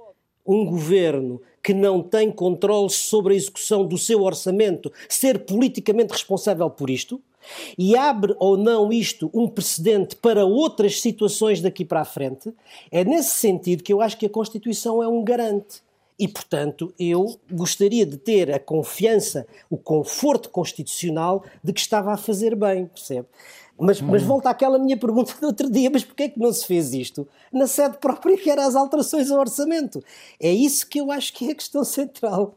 um 0.46 0.66
governo 0.66 1.42
que 1.64 1.74
não 1.74 2.02
tem 2.02 2.32
controle 2.32 2.90
sobre 2.90 3.34
a 3.34 3.38
execução 3.38 3.86
do 3.86 3.98
seu 3.98 4.22
orçamento 4.22 4.92
ser 5.10 5.40
politicamente 5.46 6.14
responsável 6.14 6.70
por 6.70 6.90
isto? 6.90 7.22
E 7.78 7.96
abre 7.96 8.36
ou 8.40 8.58
não 8.58 8.92
isto 8.92 9.30
um 9.34 9.48
precedente 9.48 10.16
para 10.16 10.46
outras 10.46 11.02
situações 11.02 11.62
daqui 11.62 11.86
para 11.86 12.02
a 12.02 12.06
frente? 12.06 12.54
É 12.92 13.04
nesse 13.04 13.32
sentido 13.32 13.84
que 13.84 13.94
eu 13.94 14.02
acho 14.02 14.18
que 14.18 14.26
a 14.26 14.30
Constituição 14.30 15.02
é 15.02 15.08
um 15.08 15.24
garante. 15.24 15.84
E, 16.18 16.28
portanto, 16.28 16.94
eu 16.98 17.38
gostaria 17.52 18.06
de 18.06 18.16
ter 18.18 18.50
a 18.54 18.60
confiança, 18.60 19.46
o 19.70 19.78
conforto 19.78 20.50
constitucional 20.50 21.44
de 21.62 21.74
que 21.74 21.80
estava 21.80 22.14
a 22.14 22.18
fazer 22.18 22.56
bem, 22.56 22.86
percebe? 22.86 23.28
Mas, 23.78 24.00
mas 24.00 24.24
volta 24.24 24.50
àquela 24.50 24.80
minha 24.80 24.96
pergunta 24.96 25.34
do 25.40 25.48
outro 25.48 25.70
dia, 25.70 25.90
mas 25.90 26.06
porquê 26.06 26.24
é 26.24 26.30
que 26.30 26.40
não 26.40 26.52
se 26.54 26.66
fez 26.66 26.94
isto 26.94 27.28
na 27.52 27.68
sede 27.68 27.98
própria 27.98 28.38
que 28.38 28.50
era 28.50 28.66
as 28.66 28.76
alterações 28.76 29.30
ao 29.30 29.40
orçamento? 29.40 30.02
É 30.40 30.50
isso 30.50 30.88
que 30.88 31.02
eu 31.02 31.12
acho 31.12 31.34
que 31.34 31.50
é 31.50 31.52
a 31.52 31.56
questão 31.56 31.84
central. 31.84 32.56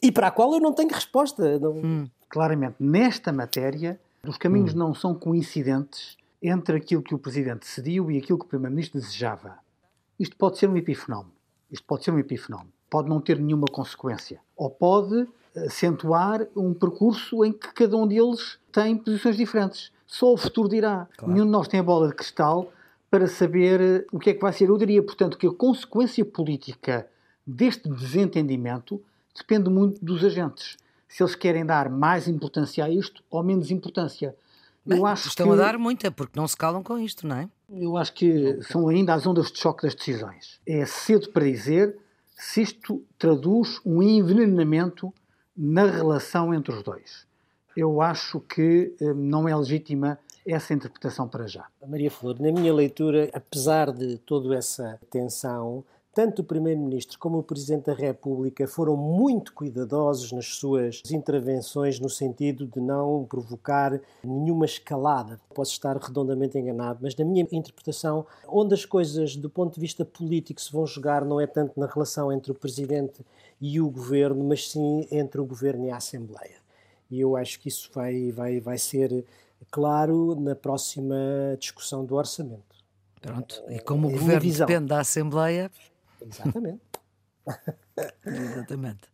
E 0.00 0.12
para 0.12 0.28
a 0.28 0.30
qual 0.30 0.52
eu 0.52 0.60
não 0.60 0.72
tenho 0.72 0.90
resposta. 0.90 1.58
Não... 1.58 2.08
Claramente, 2.28 2.76
nesta 2.78 3.32
matéria, 3.32 3.98
os 4.26 4.36
caminhos 4.36 4.74
não 4.74 4.94
são 4.94 5.14
coincidentes 5.14 6.16
entre 6.42 6.76
aquilo 6.76 7.02
que 7.02 7.14
o 7.14 7.18
Presidente 7.18 7.60
decidiu 7.60 8.10
e 8.10 8.18
aquilo 8.18 8.38
que 8.38 8.44
o 8.44 8.48
Primeiro-Ministro 8.48 9.00
desejava. 9.00 9.58
Isto 10.18 10.36
pode 10.36 10.58
ser 10.58 10.68
um 10.68 10.76
epifenómeno. 10.76 11.32
Isto 11.70 11.86
pode 11.86 12.04
ser 12.04 12.10
um 12.10 12.18
epifenómeno. 12.18 12.72
Pode 12.90 13.08
não 13.08 13.20
ter 13.20 13.38
nenhuma 13.38 13.66
consequência. 13.70 14.40
Ou 14.56 14.70
pode 14.70 15.26
acentuar 15.56 16.46
um 16.56 16.72
percurso 16.74 17.44
em 17.44 17.52
que 17.52 17.72
cada 17.72 17.96
um 17.96 18.06
deles 18.06 18.58
tem 18.72 18.96
posições 18.96 19.36
diferentes. 19.36 19.92
Só 20.06 20.32
o 20.32 20.36
futuro 20.36 20.68
dirá. 20.68 21.08
Nenhum 21.22 21.44
de 21.44 21.50
nós 21.50 21.68
tem 21.68 21.80
a 21.80 21.82
bola 21.82 22.08
de 22.08 22.14
cristal 22.14 22.72
para 23.10 23.26
saber 23.26 23.80
eh, 23.80 24.06
o 24.12 24.18
que 24.18 24.30
é 24.30 24.34
que 24.34 24.40
vai 24.40 24.52
ser. 24.52 24.68
Eu 24.68 24.78
diria, 24.78 25.02
portanto, 25.02 25.38
que 25.38 25.46
a 25.46 25.52
consequência 25.52 26.24
política 26.24 27.06
deste 27.46 27.88
desentendimento 27.88 29.02
depende 29.36 29.70
muito 29.70 30.04
dos 30.04 30.24
agentes. 30.24 30.76
Se 31.08 31.22
eles 31.22 31.34
querem 31.34 31.64
dar 31.64 31.88
mais 31.88 32.28
importância 32.28 32.84
a 32.84 32.90
isto 32.90 33.22
ou 33.30 33.42
menos 33.42 33.70
importância. 33.70 34.36
Bem, 34.84 34.98
eu 34.98 35.06
acho 35.06 35.28
estão 35.28 35.48
que, 35.48 35.52
a 35.54 35.56
dar 35.56 35.78
muita, 35.78 36.10
porque 36.10 36.38
não 36.38 36.46
se 36.46 36.56
calam 36.56 36.82
com 36.82 36.98
isto, 36.98 37.26
não 37.26 37.36
é? 37.36 37.48
Eu 37.70 37.96
acho 37.96 38.12
que 38.12 38.62
são 38.62 38.88
ainda 38.88 39.14
as 39.14 39.26
ondas 39.26 39.50
de 39.50 39.58
choque 39.58 39.82
das 39.82 39.94
decisões. 39.94 40.60
É 40.66 40.84
cedo 40.86 41.30
para 41.30 41.44
dizer 41.44 41.96
se 42.36 42.62
isto 42.62 43.02
traduz 43.18 43.80
um 43.84 44.02
envenenamento 44.02 45.12
na 45.56 45.84
relação 45.84 46.54
entre 46.54 46.72
os 46.72 46.82
dois. 46.82 47.26
Eu 47.76 48.00
acho 48.00 48.40
que 48.40 48.94
eh, 49.00 49.12
não 49.12 49.48
é 49.48 49.56
legítima 49.56 50.18
essa 50.46 50.72
interpretação 50.72 51.28
para 51.28 51.46
já. 51.46 51.66
Maria 51.86 52.10
Flor, 52.10 52.40
na 52.40 52.50
minha 52.50 52.72
leitura, 52.72 53.28
apesar 53.34 53.92
de 53.92 54.18
toda 54.18 54.54
essa 54.56 54.98
tensão, 55.10 55.84
tanto 56.18 56.42
o 56.42 56.44
Primeiro-Ministro 56.44 57.16
como 57.16 57.38
o 57.38 57.44
Presidente 57.44 57.84
da 57.84 57.94
República 57.94 58.66
foram 58.66 58.96
muito 58.96 59.52
cuidadosos 59.52 60.32
nas 60.32 60.46
suas 60.46 61.00
intervenções 61.12 62.00
no 62.00 62.10
sentido 62.10 62.66
de 62.66 62.80
não 62.80 63.24
provocar 63.24 64.00
nenhuma 64.24 64.64
escalada. 64.64 65.40
Posso 65.54 65.70
estar 65.70 65.96
redondamente 65.96 66.58
enganado, 66.58 66.98
mas 67.02 67.14
na 67.14 67.24
minha 67.24 67.46
interpretação, 67.52 68.26
onde 68.48 68.74
as 68.74 68.84
coisas 68.84 69.36
do 69.36 69.48
ponto 69.48 69.76
de 69.76 69.80
vista 69.80 70.04
político 70.04 70.60
se 70.60 70.72
vão 70.72 70.84
jogar 70.88 71.24
não 71.24 71.40
é 71.40 71.46
tanto 71.46 71.78
na 71.78 71.86
relação 71.86 72.32
entre 72.32 72.50
o 72.50 72.54
Presidente 72.56 73.24
e 73.60 73.80
o 73.80 73.88
Governo, 73.88 74.42
mas 74.42 74.72
sim 74.72 75.06
entre 75.12 75.40
o 75.40 75.44
Governo 75.44 75.86
e 75.86 75.92
a 75.92 75.98
Assembleia. 75.98 76.56
E 77.08 77.20
eu 77.20 77.36
acho 77.36 77.60
que 77.60 77.68
isso 77.68 77.90
vai, 77.94 78.32
vai, 78.32 78.58
vai 78.58 78.76
ser 78.76 79.24
claro 79.70 80.34
na 80.34 80.56
próxima 80.56 81.14
discussão 81.60 82.04
do 82.04 82.16
orçamento. 82.16 82.76
Pronto. 83.20 83.62
E 83.68 83.78
como 83.80 84.08
o 84.08 84.10
É 84.10 84.14
minha 84.14 84.34
governo 84.34 84.52
depende 84.52 84.86
da 84.86 85.00
Assembleia, 85.00 85.70
Exatamente. 86.20 86.84
exatamente. 88.24 89.08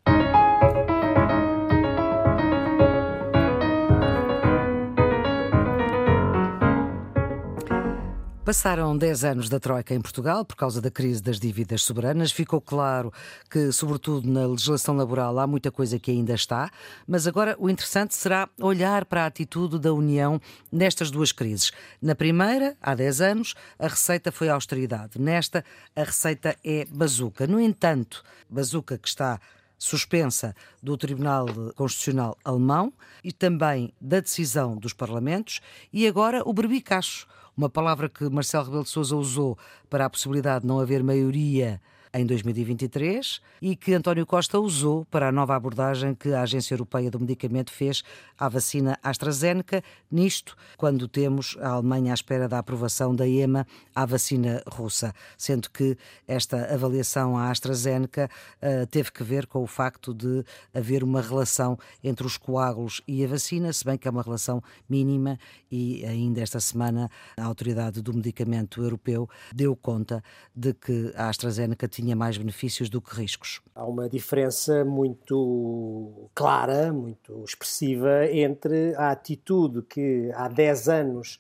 Passaram 8.44 8.94
10 8.94 9.24
anos 9.24 9.48
da 9.48 9.58
Troika 9.58 9.94
em 9.94 10.00
Portugal 10.02 10.44
por 10.44 10.54
causa 10.54 10.78
da 10.78 10.90
crise 10.90 11.22
das 11.22 11.40
dívidas 11.40 11.82
soberanas. 11.82 12.30
Ficou 12.30 12.60
claro 12.60 13.10
que, 13.48 13.72
sobretudo 13.72 14.30
na 14.30 14.46
legislação 14.46 14.94
laboral, 14.94 15.38
há 15.38 15.46
muita 15.46 15.70
coisa 15.70 15.98
que 15.98 16.10
ainda 16.10 16.34
está, 16.34 16.70
mas 17.08 17.26
agora 17.26 17.56
o 17.58 17.70
interessante 17.70 18.14
será 18.14 18.46
olhar 18.60 19.06
para 19.06 19.22
a 19.22 19.26
atitude 19.26 19.78
da 19.78 19.94
União 19.94 20.38
nestas 20.70 21.10
duas 21.10 21.32
crises. 21.32 21.72
Na 22.02 22.14
primeira, 22.14 22.76
há 22.82 22.94
10 22.94 23.22
anos, 23.22 23.54
a 23.78 23.88
receita 23.88 24.30
foi 24.30 24.50
a 24.50 24.54
austeridade. 24.54 25.18
Nesta, 25.18 25.64
a 25.96 26.04
receita 26.04 26.54
é 26.62 26.84
bazuca. 26.90 27.46
No 27.46 27.58
entanto, 27.58 28.22
bazuca 28.50 28.98
que 28.98 29.08
está 29.08 29.40
suspensa 29.78 30.54
do 30.82 30.98
Tribunal 30.98 31.46
Constitucional 31.74 32.36
Alemão 32.44 32.92
e 33.24 33.32
também 33.32 33.90
da 33.98 34.20
decisão 34.20 34.76
dos 34.76 34.92
Parlamentos 34.92 35.62
e 35.90 36.06
agora 36.06 36.42
o 36.44 36.52
berbicacho, 36.52 37.26
uma 37.56 37.68
palavra 37.68 38.08
que 38.08 38.28
Marcelo 38.28 38.64
Rebelo 38.64 38.84
de 38.84 38.90
Sousa 38.90 39.16
usou 39.16 39.58
para 39.88 40.06
a 40.06 40.11
possibilidade 40.11 40.62
de 40.62 40.66
não 40.66 40.80
haver 40.80 41.02
maioria 41.02 41.80
em 42.14 42.25
2023 42.25 43.40
e 43.61 43.75
que 43.75 43.92
António 43.92 44.25
Costa 44.25 44.61
usou 44.61 45.04
para 45.06 45.28
a 45.28 45.33
nova 45.33 45.56
abordagem 45.56 46.14
que 46.14 46.33
a 46.33 46.42
Agência 46.42 46.73
Europeia 46.73 47.11
do 47.11 47.18
Medicamento 47.18 47.73
fez 47.73 48.04
à 48.38 48.49
vacina 48.49 48.97
AstraZeneca, 49.02 49.83
nisto 50.11 50.56
quando 50.76 51.09
temos 51.09 51.56
a 51.61 51.71
Alemanha 51.71 52.12
à 52.12 52.14
espera 52.14 52.49
da 52.49 52.59
aprovação 52.61 53.14
da 53.16 53.26
EMA 53.26 53.66
à 53.92 54.06
vacina 54.06 54.62
russa, 54.71 55.12
sendo 55.37 55.68
que 55.71 55.99
esta 56.28 56.73
avaliação 56.73 57.37
à 57.37 57.50
AstraZeneca 57.50 58.30
uh, 58.62 58.87
teve 58.87 59.11
que 59.11 59.25
ver 59.25 59.49
com 59.49 59.62
o 59.62 59.66
facto 59.66 60.14
de 60.14 60.44
haver 60.73 61.02
uma 61.02 61.21
relação 61.21 61.76
entre 62.02 62.25
os 62.25 62.37
coágulos 62.37 63.02
e 63.09 63.25
a 63.25 63.28
vacina, 63.28 63.73
se 63.73 63.85
bem 63.85 63.99
que 63.99 64.06
é 64.06 64.11
uma 64.11 64.23
relação 64.23 64.62
mínima 64.88 65.37
e 65.71 66.04
ainda 66.06 66.40
esta 66.40 66.61
semana 66.61 67.11
a 67.37 67.44
Autoridade 67.44 68.00
do 68.00 68.14
Medicamento 68.14 68.80
Europeu 68.80 69.28
deu 69.52 69.75
conta 69.75 70.23
de 70.54 70.73
que 70.73 71.12
a 71.16 71.28
AstraZeneca 71.28 71.88
tinha 71.88 72.03
mais 72.12 72.37
benefícios 72.37 72.90
do 72.90 73.00
que 73.00 73.14
riscos. 73.14 73.61
Há 73.73 73.84
uma 73.84 74.08
diferença 74.08 74.84
muito 74.84 76.28
clara, 76.34 76.92
muito 76.92 77.44
expressiva 77.46 78.26
entre 78.26 78.96
a 78.96 79.12
atitude 79.12 79.82
que 79.82 80.32
há 80.34 80.49
10 80.49 80.88
anos 80.88 81.38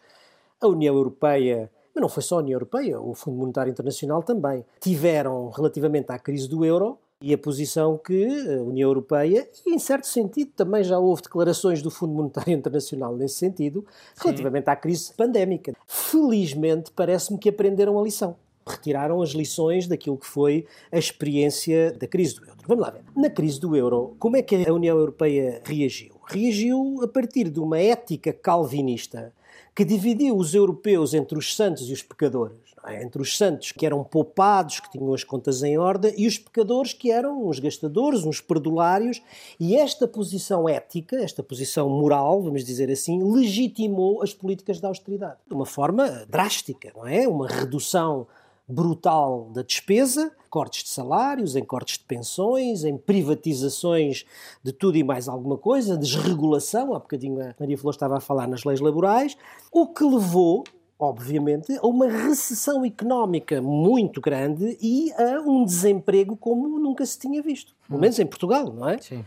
a 0.60 0.68
União 0.68 0.94
Europeia, 0.94 1.68
mas 1.92 2.00
não 2.00 2.08
foi 2.08 2.22
só 2.22 2.36
a 2.36 2.38
União 2.38 2.54
Europeia, 2.54 3.00
o 3.00 3.14
Fundo 3.14 3.38
Monetário 3.38 3.70
Internacional 3.70 4.22
também, 4.22 4.64
tiveram 4.80 5.50
relativamente 5.50 6.12
à 6.12 6.18
crise 6.20 6.48
do 6.48 6.64
euro 6.64 6.98
e 7.20 7.32
a 7.32 7.38
posição 7.38 7.96
que 7.96 8.26
a 8.26 8.62
União 8.62 8.88
Europeia, 8.88 9.48
e 9.64 9.74
em 9.74 9.78
certo 9.78 10.06
sentido 10.06 10.52
também 10.54 10.84
já 10.84 10.98
houve 10.98 11.22
declarações 11.22 11.80
do 11.80 11.90
Fundo 11.90 12.12
Monetário 12.12 12.52
Internacional 12.52 13.16
nesse 13.16 13.36
sentido, 13.36 13.84
relativamente 14.16 14.68
à 14.68 14.76
crise 14.76 15.12
pandémica. 15.14 15.74
Felizmente, 15.86 16.92
parece-me 16.92 17.38
que 17.38 17.48
aprenderam 17.48 17.98
a 17.98 18.02
lição 18.02 18.36
retiraram 18.66 19.20
as 19.20 19.30
lições 19.30 19.86
daquilo 19.86 20.16
que 20.16 20.26
foi 20.26 20.66
a 20.90 20.98
experiência 20.98 21.92
da 21.92 22.06
crise 22.06 22.36
do 22.36 22.46
euro. 22.46 22.58
Vamos 22.66 22.84
lá 22.84 22.90
ver. 22.90 23.02
Na 23.16 23.30
crise 23.30 23.60
do 23.60 23.76
euro, 23.76 24.16
como 24.18 24.36
é 24.36 24.42
que 24.42 24.66
a 24.66 24.72
União 24.72 24.96
Europeia 24.96 25.60
reagiu? 25.64 26.14
Reagiu 26.26 27.00
a 27.02 27.08
partir 27.08 27.50
de 27.50 27.60
uma 27.60 27.78
ética 27.78 28.32
calvinista 28.32 29.32
que 29.74 29.84
dividiu 29.84 30.36
os 30.36 30.54
europeus 30.54 31.14
entre 31.14 31.36
os 31.36 31.54
santos 31.54 31.88
e 31.88 31.92
os 31.92 32.02
pecadores. 32.02 32.56
É? 32.86 33.02
Entre 33.02 33.20
os 33.20 33.36
santos 33.36 33.72
que 33.72 33.86
eram 33.86 34.04
poupados, 34.04 34.78
que 34.78 34.90
tinham 34.90 35.12
as 35.14 35.24
contas 35.24 35.62
em 35.62 35.78
ordem, 35.78 36.12
e 36.16 36.26
os 36.26 36.38
pecadores 36.38 36.92
que 36.92 37.10
eram 37.10 37.46
uns 37.46 37.58
gastadores, 37.58 38.24
uns 38.24 38.40
perdulários. 38.40 39.22
E 39.58 39.74
esta 39.74 40.06
posição 40.06 40.68
ética, 40.68 41.16
esta 41.16 41.42
posição 41.42 41.88
moral, 41.88 42.42
vamos 42.42 42.62
dizer 42.62 42.90
assim, 42.90 43.22
legitimou 43.32 44.22
as 44.22 44.34
políticas 44.34 44.80
de 44.80 44.86
austeridade. 44.86 45.38
De 45.48 45.54
uma 45.54 45.66
forma 45.66 46.26
drástica, 46.28 46.92
não 46.94 47.06
é? 47.06 47.26
Uma 47.26 47.48
redução 47.48 48.26
brutal 48.66 49.50
da 49.52 49.62
despesa, 49.62 50.32
cortes 50.48 50.84
de 50.84 50.90
salários, 50.90 51.56
em 51.56 51.64
cortes 51.64 51.98
de 51.98 52.04
pensões, 52.04 52.84
em 52.84 52.96
privatizações 52.96 54.24
de 54.62 54.72
tudo 54.72 54.96
e 54.96 55.04
mais 55.04 55.28
alguma 55.28 55.58
coisa, 55.58 55.96
desregulação, 55.96 56.94
há 56.94 56.98
bocadinho 56.98 57.42
a 57.42 57.54
Maria 57.58 57.76
Flor 57.76 57.92
estava 57.92 58.16
a 58.16 58.20
falar 58.20 58.46
nas 58.46 58.64
leis 58.64 58.80
laborais, 58.80 59.36
o 59.70 59.86
que 59.86 60.04
levou 60.04 60.64
obviamente, 60.96 61.76
a 61.76 61.86
uma 61.86 62.06
recessão 62.06 62.84
económica 62.84 63.60
muito 63.60 64.20
grande 64.20 64.78
e 64.80 65.12
a 65.14 65.40
um 65.40 65.64
desemprego 65.64 66.36
como 66.36 66.78
nunca 66.78 67.04
se 67.04 67.18
tinha 67.18 67.42
visto. 67.42 67.74
Pelo 67.88 68.00
menos 68.00 68.18
em 68.18 68.26
Portugal, 68.26 68.72
não 68.72 68.88
é? 68.88 68.98
Sim. 68.98 69.24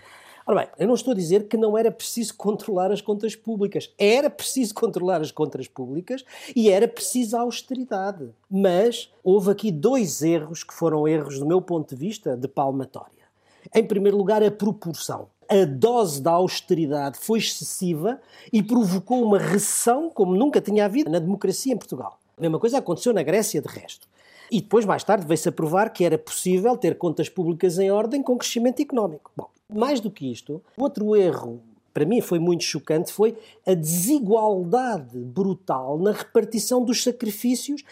Ora 0.50 0.62
bem, 0.62 0.70
eu 0.80 0.88
não 0.88 0.96
estou 0.96 1.12
a 1.12 1.16
dizer 1.16 1.50
que 1.50 1.58
não 1.58 1.78
era 1.78 1.92
preciso 1.92 2.34
controlar 2.38 2.90
as 2.90 3.02
contas 3.02 3.36
públicas. 3.36 3.94
Era 3.98 4.30
preciso 4.30 4.74
controlar 4.74 5.20
as 5.20 5.30
contas 5.30 5.68
públicas 5.68 6.24
e 6.56 6.70
era 6.70 6.88
preciso 6.88 7.36
austeridade. 7.36 8.30
Mas 8.50 9.12
houve 9.22 9.52
aqui 9.52 9.74
dois 9.74 10.22
erros 10.22 10.64
que 10.64 10.74
foram 10.74 11.06
erros, 11.06 11.38
do 11.38 11.46
meu 11.46 11.62
ponto 11.62 11.94
de 11.94 12.00
vista, 12.00 12.38
de 12.38 12.48
palmatória. 12.48 13.28
Em 13.76 13.86
primeiro 13.86 14.16
lugar, 14.16 14.42
a 14.42 14.50
proporção. 14.50 15.28
A 15.50 15.66
dose 15.66 16.22
da 16.22 16.32
austeridade 16.32 17.18
foi 17.20 17.40
excessiva 17.40 18.18
e 18.52 18.64
provocou 18.64 19.22
uma 19.22 19.38
recessão 19.38 20.10
como 20.10 20.34
nunca 20.34 20.62
tinha 20.62 20.86
havido 20.86 21.12
na 21.12 21.20
democracia 21.20 21.74
em 21.74 21.78
Portugal. 21.78 22.20
A 22.38 22.42
mesma 22.42 22.58
coisa 22.58 22.78
aconteceu 22.78 23.12
na 23.12 23.22
Grécia, 23.22 23.62
de 23.62 23.68
resto. 23.68 24.08
E 24.50 24.62
depois, 24.62 24.86
mais 24.86 25.04
tarde, 25.04 25.28
veio-se 25.28 25.50
a 25.50 25.52
provar 25.52 25.90
que 25.90 26.06
era 26.06 26.18
possível 26.18 26.78
ter 26.78 26.98
contas 26.98 27.28
públicas 27.28 27.78
em 27.78 27.92
ordem 27.92 28.24
com 28.24 28.38
crescimento 28.38 28.82
económico. 28.82 29.30
Bom, 29.36 29.50
mais 29.74 30.00
do 30.00 30.10
que 30.10 30.32
isto, 30.32 30.62
outro 30.78 31.16
erro, 31.16 31.62
para 31.94 32.06
mim 32.06 32.22
foi 32.22 32.40
muito 32.40 32.64
chocante, 32.64 33.12
foi 33.12 33.38
a 33.66 33.74
desigualdade 33.74 35.18
brutal 35.20 35.98
na 35.98 36.12
repartição 36.12 36.84
dos 36.84 37.04
sacrifícios 37.04 37.84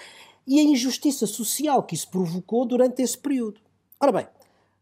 e 0.48 0.60
a 0.60 0.64
injustiça 0.64 1.26
social 1.26 1.84
que 1.84 1.96
isso 1.96 2.10
provocou 2.10 2.66
durante 2.66 3.02
esse 3.02 3.18
período. 3.18 3.60
Ora 4.00 4.12
bem, 4.12 4.28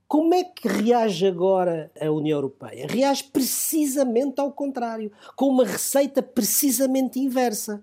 como 0.08 0.34
é 0.34 0.44
que 0.44 0.68
reage 0.68 1.26
agora 1.26 1.90
a 2.00 2.12
União 2.12 2.38
Europeia? 2.38 2.86
Reage 2.88 3.24
precisamente 3.24 4.40
ao 4.40 4.52
contrário, 4.52 5.12
com 5.36 5.48
uma 5.48 5.66
receita 5.66 6.22
precisamente 6.22 7.20
inversa. 7.20 7.82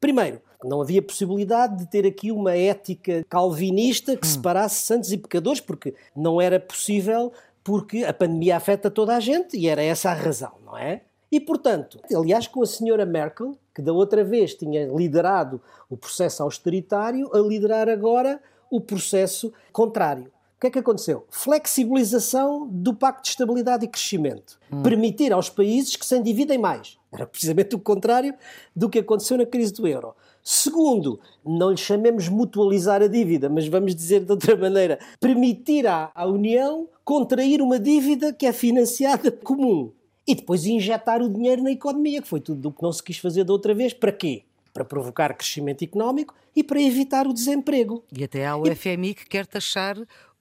Primeiro, 0.00 0.42
não 0.62 0.82
havia 0.82 1.00
possibilidade 1.00 1.78
de 1.78 1.86
ter 1.86 2.06
aqui 2.06 2.30
uma 2.30 2.54
ética 2.54 3.24
calvinista 3.28 4.16
que 4.16 4.26
separasse 4.26 4.84
santos 4.84 5.10
e 5.10 5.16
pecadores, 5.16 5.60
porque 5.60 5.94
não 6.14 6.40
era 6.40 6.60
possível, 6.60 7.32
porque 7.70 8.02
a 8.02 8.12
pandemia 8.12 8.56
afeta 8.56 8.90
toda 8.90 9.14
a 9.14 9.20
gente 9.20 9.56
e 9.56 9.68
era 9.68 9.80
essa 9.80 10.10
a 10.10 10.12
razão, 10.12 10.50
não 10.66 10.76
é? 10.76 11.02
E, 11.30 11.38
portanto, 11.38 12.00
aliás, 12.12 12.48
com 12.48 12.64
a 12.64 12.66
senhora 12.66 13.06
Merkel, 13.06 13.56
que 13.72 13.80
da 13.80 13.92
outra 13.92 14.24
vez 14.24 14.56
tinha 14.56 14.88
liderado 14.88 15.62
o 15.88 15.96
processo 15.96 16.42
austeritário, 16.42 17.30
a 17.32 17.38
liderar 17.38 17.88
agora 17.88 18.40
o 18.68 18.80
processo 18.80 19.52
contrário. 19.72 20.32
O 20.56 20.60
que 20.60 20.66
é 20.66 20.70
que 20.70 20.80
aconteceu? 20.80 21.24
Flexibilização 21.30 22.66
do 22.66 22.92
Pacto 22.92 23.22
de 23.22 23.28
Estabilidade 23.28 23.84
e 23.84 23.88
Crescimento. 23.88 24.58
Hum. 24.72 24.82
Permitir 24.82 25.32
aos 25.32 25.48
países 25.48 25.94
que 25.94 26.04
se 26.04 26.18
endividem 26.18 26.58
mais. 26.58 26.98
Era 27.12 27.24
precisamente 27.24 27.76
o 27.76 27.78
contrário 27.78 28.34
do 28.74 28.90
que 28.90 28.98
aconteceu 28.98 29.38
na 29.38 29.46
crise 29.46 29.72
do 29.74 29.86
euro. 29.86 30.12
Segundo, 30.42 31.20
não 31.44 31.70
lhe 31.70 31.76
chamemos 31.76 32.28
mutualizar 32.28 33.02
a 33.02 33.06
dívida, 33.06 33.48
mas 33.48 33.68
vamos 33.68 33.94
dizer 33.94 34.24
de 34.24 34.30
outra 34.32 34.56
maneira, 34.56 34.98
permitir 35.20 35.86
à, 35.86 36.10
à 36.14 36.26
União 36.26 36.88
contrair 37.04 37.60
uma 37.60 37.78
dívida 37.78 38.32
que 38.32 38.46
é 38.46 38.52
financiada 38.52 39.30
comum. 39.30 39.92
E 40.26 40.34
depois 40.34 40.64
injetar 40.64 41.22
o 41.22 41.28
dinheiro 41.28 41.62
na 41.62 41.72
economia, 41.72 42.22
que 42.22 42.28
foi 42.28 42.40
tudo 42.40 42.68
o 42.68 42.72
que 42.72 42.82
não 42.82 42.92
se 42.92 43.02
quis 43.02 43.18
fazer 43.18 43.44
da 43.44 43.52
outra 43.52 43.74
vez. 43.74 43.92
Para 43.92 44.12
quê? 44.12 44.44
Para 44.72 44.84
provocar 44.84 45.34
crescimento 45.34 45.82
económico 45.82 46.34
e 46.54 46.62
para 46.62 46.80
evitar 46.80 47.26
o 47.26 47.34
desemprego. 47.34 48.04
E 48.16 48.22
até 48.22 48.46
há 48.46 48.56
o 48.56 48.66
e... 48.66 48.74
FMI 48.74 49.14
que 49.14 49.26
quer 49.26 49.46
taxar 49.46 49.96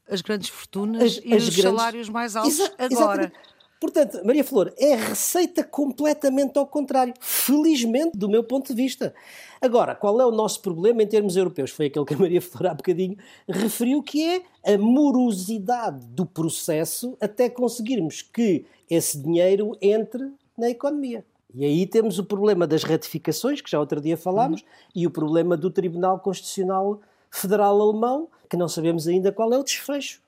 as 0.07 0.21
grandes 0.21 0.49
fortunas 0.49 1.03
as, 1.03 1.21
e 1.23 1.33
as 1.33 1.43
os 1.43 1.55
grandes... 1.55 1.79
salários 1.79 2.09
mais 2.09 2.35
altos 2.35 2.59
Exa 2.59 2.73
agora. 2.77 3.23
Exatamente. 3.23 3.33
Portanto, 3.79 4.21
Maria 4.25 4.43
Flor, 4.43 4.73
é 4.77 4.93
receita 4.95 5.63
completamente 5.63 6.57
ao 6.59 6.67
contrário. 6.67 7.13
Felizmente, 7.21 8.17
do 8.17 8.27
meu 8.27 8.43
ponto 8.43 8.67
de 8.67 8.75
vista. 8.75 9.15
Agora, 9.61 9.93
qual 9.93 10.21
é 10.21 10.25
o 10.25 10.31
nosso 10.31 10.61
problema 10.61 11.03
em 11.03 11.07
termos 11.07 11.35
europeus? 11.35 11.71
Foi 11.71 11.87
aquele 11.87 12.05
que 12.05 12.13
a 12.13 12.17
Maria 12.17 12.41
Flor 12.41 12.67
há 12.67 12.73
bocadinho 12.73 13.17
referiu, 13.47 14.01
que 14.01 14.25
é 14.25 14.73
a 14.73 14.77
morosidade 14.77 16.05
do 16.07 16.25
processo 16.25 17.17
até 17.19 17.49
conseguirmos 17.49 18.21
que 18.21 18.65
esse 18.89 19.21
dinheiro 19.21 19.77
entre 19.81 20.31
na 20.57 20.69
economia. 20.69 21.25
E 21.53 21.65
aí 21.65 21.85
temos 21.85 22.19
o 22.19 22.23
problema 22.23 22.65
das 22.65 22.83
ratificações, 22.83 23.59
que 23.59 23.69
já 23.69 23.79
outro 23.79 23.99
dia 23.99 24.15
falámos, 24.15 24.61
uhum. 24.61 24.67
e 24.95 25.07
o 25.07 25.11
problema 25.11 25.57
do 25.57 25.69
Tribunal 25.69 26.19
Constitucional 26.19 27.01
Federal 27.29 27.81
Alemão, 27.81 28.29
que 28.49 28.55
não 28.55 28.67
sabemos 28.67 29.07
ainda 29.07 29.31
qual 29.31 29.51
é 29.53 29.57
o 29.57 29.63
desfecho. 29.63 30.21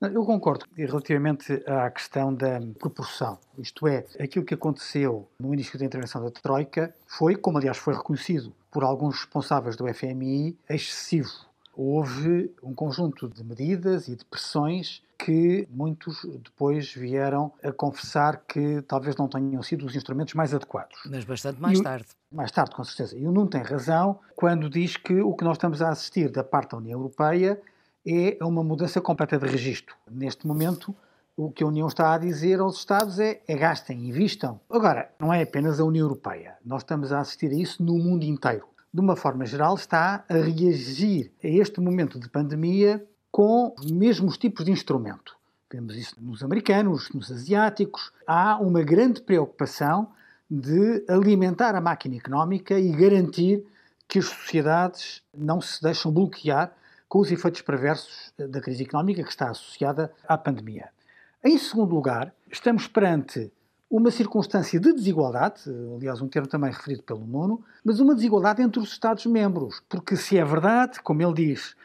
Eu 0.00 0.24
concordo 0.24 0.66
relativamente 0.76 1.62
à 1.66 1.90
questão 1.90 2.34
da 2.34 2.60
proporção. 2.78 3.38
Isto 3.56 3.86
é, 3.86 4.04
aquilo 4.20 4.44
que 4.44 4.52
aconteceu 4.52 5.26
no 5.40 5.54
início 5.54 5.78
da 5.78 5.84
intervenção 5.84 6.22
da 6.22 6.30
Troika 6.30 6.94
foi, 7.06 7.36
como 7.36 7.56
aliás 7.56 7.78
foi 7.78 7.94
reconhecido 7.94 8.52
por 8.74 8.82
alguns 8.82 9.20
responsáveis 9.20 9.76
do 9.76 9.86
FMI, 9.86 10.58
excessivo. 10.68 11.30
Houve 11.76 12.52
um 12.60 12.74
conjunto 12.74 13.28
de 13.28 13.44
medidas 13.44 14.08
e 14.08 14.16
de 14.16 14.24
pressões 14.24 15.00
que 15.16 15.68
muitos 15.70 16.26
depois 16.42 16.92
vieram 16.92 17.52
a 17.62 17.70
confessar 17.70 18.42
que 18.48 18.82
talvez 18.82 19.14
não 19.14 19.28
tenham 19.28 19.62
sido 19.62 19.86
os 19.86 19.94
instrumentos 19.94 20.34
mais 20.34 20.52
adequados. 20.52 20.98
Mas 21.08 21.24
bastante 21.24 21.60
mais 21.60 21.80
tarde. 21.80 22.08
Mais 22.32 22.50
tarde, 22.50 22.74
com 22.74 22.82
certeza. 22.82 23.16
E 23.16 23.24
o 23.24 23.30
Nuno 23.30 23.48
tem 23.48 23.62
razão 23.62 24.18
quando 24.34 24.68
diz 24.68 24.96
que 24.96 25.20
o 25.20 25.34
que 25.34 25.44
nós 25.44 25.56
estamos 25.56 25.80
a 25.80 25.90
assistir 25.90 26.28
da 26.28 26.42
parte 26.42 26.72
da 26.72 26.78
União 26.78 26.98
Europeia 26.98 27.60
é 28.04 28.36
uma 28.44 28.64
mudança 28.64 29.00
completa 29.00 29.38
de 29.38 29.46
registro. 29.46 29.94
Neste 30.10 30.48
momento, 30.48 30.92
o 31.36 31.50
que 31.50 31.64
a 31.64 31.66
União 31.66 31.88
está 31.88 32.14
a 32.14 32.18
dizer 32.18 32.60
aos 32.60 32.78
Estados 32.78 33.18
é, 33.18 33.42
é 33.46 33.56
gastem, 33.56 34.08
invistam. 34.08 34.60
Agora, 34.70 35.10
não 35.18 35.32
é 35.32 35.42
apenas 35.42 35.80
a 35.80 35.84
União 35.84 36.04
Europeia. 36.04 36.56
Nós 36.64 36.82
estamos 36.82 37.12
a 37.12 37.20
assistir 37.20 37.50
a 37.50 37.54
isso 37.54 37.82
no 37.82 37.98
mundo 37.98 38.24
inteiro. 38.24 38.66
De 38.92 39.00
uma 39.00 39.16
forma 39.16 39.44
geral, 39.44 39.74
está 39.74 40.24
a 40.28 40.34
reagir 40.34 41.32
a 41.42 41.48
este 41.48 41.80
momento 41.80 42.20
de 42.20 42.28
pandemia 42.28 43.04
com 43.32 43.74
os 43.76 43.90
mesmos 43.90 44.38
tipos 44.38 44.64
de 44.64 44.70
instrumento. 44.70 45.36
Vemos 45.72 45.96
isso 45.96 46.14
nos 46.20 46.44
americanos, 46.44 47.10
nos 47.12 47.32
asiáticos. 47.32 48.12
Há 48.24 48.56
uma 48.60 48.82
grande 48.82 49.20
preocupação 49.20 50.12
de 50.48 51.04
alimentar 51.08 51.74
a 51.74 51.80
máquina 51.80 52.14
económica 52.14 52.78
e 52.78 52.92
garantir 52.92 53.66
que 54.06 54.20
as 54.20 54.26
sociedades 54.26 55.20
não 55.36 55.60
se 55.60 55.82
deixam 55.82 56.12
bloquear 56.12 56.72
com 57.08 57.18
os 57.18 57.32
efeitos 57.32 57.62
perversos 57.62 58.32
da 58.38 58.60
crise 58.60 58.84
económica 58.84 59.24
que 59.24 59.30
está 59.30 59.50
associada 59.50 60.12
à 60.28 60.38
pandemia. 60.38 60.93
Em 61.44 61.58
segundo 61.58 61.94
lugar, 61.94 62.34
estamos 62.50 62.88
perante 62.88 63.52
uma 63.90 64.10
circunstância 64.10 64.80
de 64.80 64.94
desigualdade, 64.94 65.60
aliás, 65.94 66.22
um 66.22 66.26
termo 66.26 66.48
também 66.48 66.70
referido 66.70 67.02
pelo 67.02 67.26
Nuno, 67.26 67.62
mas 67.84 68.00
uma 68.00 68.14
desigualdade 68.14 68.62
entre 68.62 68.80
os 68.80 68.90
Estados-membros. 68.90 69.82
Porque 69.86 70.16
se 70.16 70.38
é 70.38 70.44
verdade, 70.44 71.02
como 71.02 71.20
ele 71.20 71.34
diz, 71.34 71.76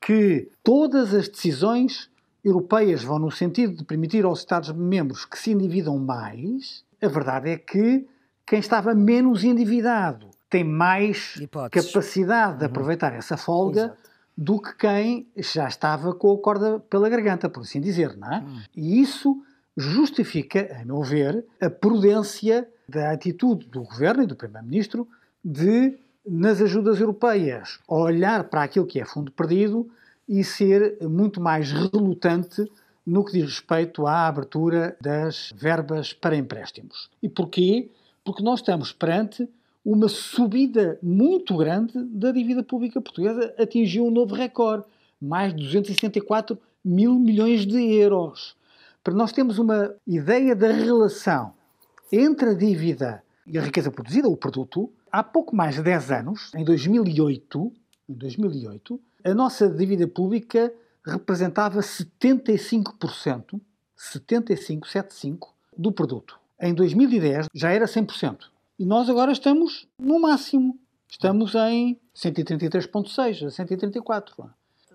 que 0.00 0.48
todas 0.64 1.12
as 1.12 1.28
decisões 1.28 2.10
europeias 2.42 3.04
vão 3.04 3.18
no 3.18 3.30
sentido 3.30 3.76
de 3.76 3.84
permitir 3.84 4.24
aos 4.24 4.38
Estados-membros 4.38 5.26
que 5.26 5.38
se 5.38 5.52
endividam 5.52 5.98
mais, 5.98 6.82
a 7.00 7.06
verdade 7.06 7.50
é 7.50 7.58
que 7.58 8.06
quem 8.46 8.60
estava 8.60 8.94
menos 8.94 9.44
endividado 9.44 10.30
tem 10.48 10.64
mais 10.64 11.36
Hipóteses. 11.36 11.92
capacidade 11.92 12.58
de 12.58 12.64
uhum. 12.64 12.70
aproveitar 12.70 13.12
essa 13.12 13.36
folga 13.36 13.84
Exato 13.84 14.11
do 14.36 14.60
que 14.60 14.74
quem 14.76 15.26
já 15.36 15.68
estava 15.68 16.14
com 16.14 16.32
a 16.32 16.38
corda 16.38 16.80
pela 16.80 17.08
garganta, 17.08 17.48
por 17.48 17.60
assim 17.60 17.80
dizer, 17.80 18.16
não 18.16 18.32
é? 18.32 18.40
Hum. 18.40 18.60
E 18.74 19.00
isso 19.00 19.42
justifica, 19.76 20.76
a 20.80 20.84
meu 20.84 21.02
ver, 21.02 21.44
a 21.60 21.70
prudência 21.70 22.68
da 22.88 23.12
atitude 23.12 23.66
do 23.66 23.82
governo 23.82 24.22
e 24.22 24.26
do 24.26 24.36
primeiro-ministro 24.36 25.08
de, 25.44 25.98
nas 26.26 26.60
ajudas 26.60 27.00
europeias, 27.00 27.78
olhar 27.88 28.44
para 28.44 28.62
aquilo 28.62 28.86
que 28.86 29.00
é 29.00 29.04
fundo 29.04 29.32
perdido 29.32 29.88
e 30.28 30.44
ser 30.44 30.98
muito 31.02 31.40
mais 31.40 31.72
relutante 31.72 32.70
no 33.04 33.24
que 33.24 33.32
diz 33.32 33.44
respeito 33.44 34.06
à 34.06 34.28
abertura 34.28 34.96
das 35.00 35.52
verbas 35.54 36.12
para 36.12 36.36
empréstimos. 36.36 37.10
E 37.22 37.28
porquê? 37.28 37.90
Porque 38.24 38.42
nós 38.42 38.60
estamos 38.60 38.92
perante 38.92 39.48
uma 39.84 40.08
subida 40.08 40.98
muito 41.02 41.56
grande 41.56 41.92
da 42.04 42.30
dívida 42.30 42.62
pública 42.62 43.00
portuguesa, 43.00 43.54
atingiu 43.58 44.06
um 44.06 44.10
novo 44.10 44.34
recorde, 44.34 44.84
mais 45.20 45.54
de 45.54 45.62
274 45.64 46.58
mil 46.84 47.18
milhões 47.18 47.66
de 47.66 47.80
euros. 47.94 48.56
Para 49.02 49.14
nós 49.14 49.32
termos 49.32 49.58
uma 49.58 49.94
ideia 50.06 50.54
da 50.54 50.70
relação 50.70 51.52
entre 52.12 52.50
a 52.50 52.54
dívida 52.54 53.22
e 53.46 53.58
a 53.58 53.62
riqueza 53.62 53.90
produzida, 53.90 54.28
o 54.28 54.36
produto, 54.36 54.90
há 55.10 55.22
pouco 55.22 55.56
mais 55.56 55.74
de 55.74 55.82
10 55.82 56.10
anos, 56.12 56.52
em 56.54 56.64
2008, 56.64 57.72
em 58.08 58.14
2008 58.14 59.00
a 59.24 59.34
nossa 59.34 59.68
dívida 59.68 60.06
pública 60.06 60.72
representava 61.04 61.80
75%, 61.80 63.60
75, 63.96 64.88
75 64.88 65.54
do 65.76 65.92
produto. 65.92 66.38
Em 66.60 66.74
2010 66.74 67.46
já 67.54 67.70
era 67.70 67.86
100%. 67.86 68.52
E 68.78 68.86
nós 68.86 69.08
agora 69.08 69.32
estamos 69.32 69.86
no 69.98 70.20
máximo. 70.20 70.78
Estamos 71.08 71.54
em 71.54 72.00
133,6 72.14 73.46
a 73.46 73.50
134. 73.50 74.50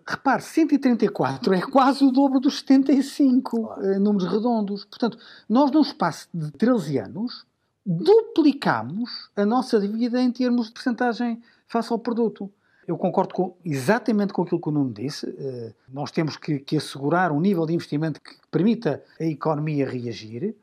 Repare, 0.06 0.42
134 0.42 1.54
é 1.54 1.62
quase 1.62 2.04
o 2.04 2.12
dobro 2.12 2.40
dos 2.40 2.60
75 2.60 3.62
claro. 3.62 3.94
em 3.94 4.00
números 4.00 4.32
redondos. 4.32 4.86
Portanto, 4.86 5.18
nós, 5.50 5.70
num 5.70 5.82
espaço 5.82 6.30
de 6.34 6.50
13 6.52 6.98
anos, 7.00 7.46
duplicamos 7.86 9.30
a 9.36 9.46
nossa 9.46 9.80
dívida 9.80 10.22
em 10.22 10.32
termos 10.32 10.68
de 10.68 10.74
percentagem 10.74 11.42
face 11.68 11.92
ao 11.92 12.00
produto. 12.00 12.52
Eu 12.88 12.98
concordo 12.98 13.34
com, 13.34 13.58
exatamente 13.66 14.32
com 14.32 14.44
aquilo 14.44 14.62
que 14.62 14.70
o 14.70 14.72
Nuno 14.72 14.94
disse. 14.94 15.26
Uh, 15.26 15.74
nós 15.90 16.10
temos 16.10 16.38
que, 16.38 16.60
que, 16.60 16.78
assegurar 16.78 17.34
um 17.34 17.42
nível 17.42 17.66
de 17.66 17.74
investimento 17.74 18.22
que 18.22 18.36
permita 18.50 19.04
a 19.20 19.26
economia 19.26 19.86
reagir, 19.86 20.56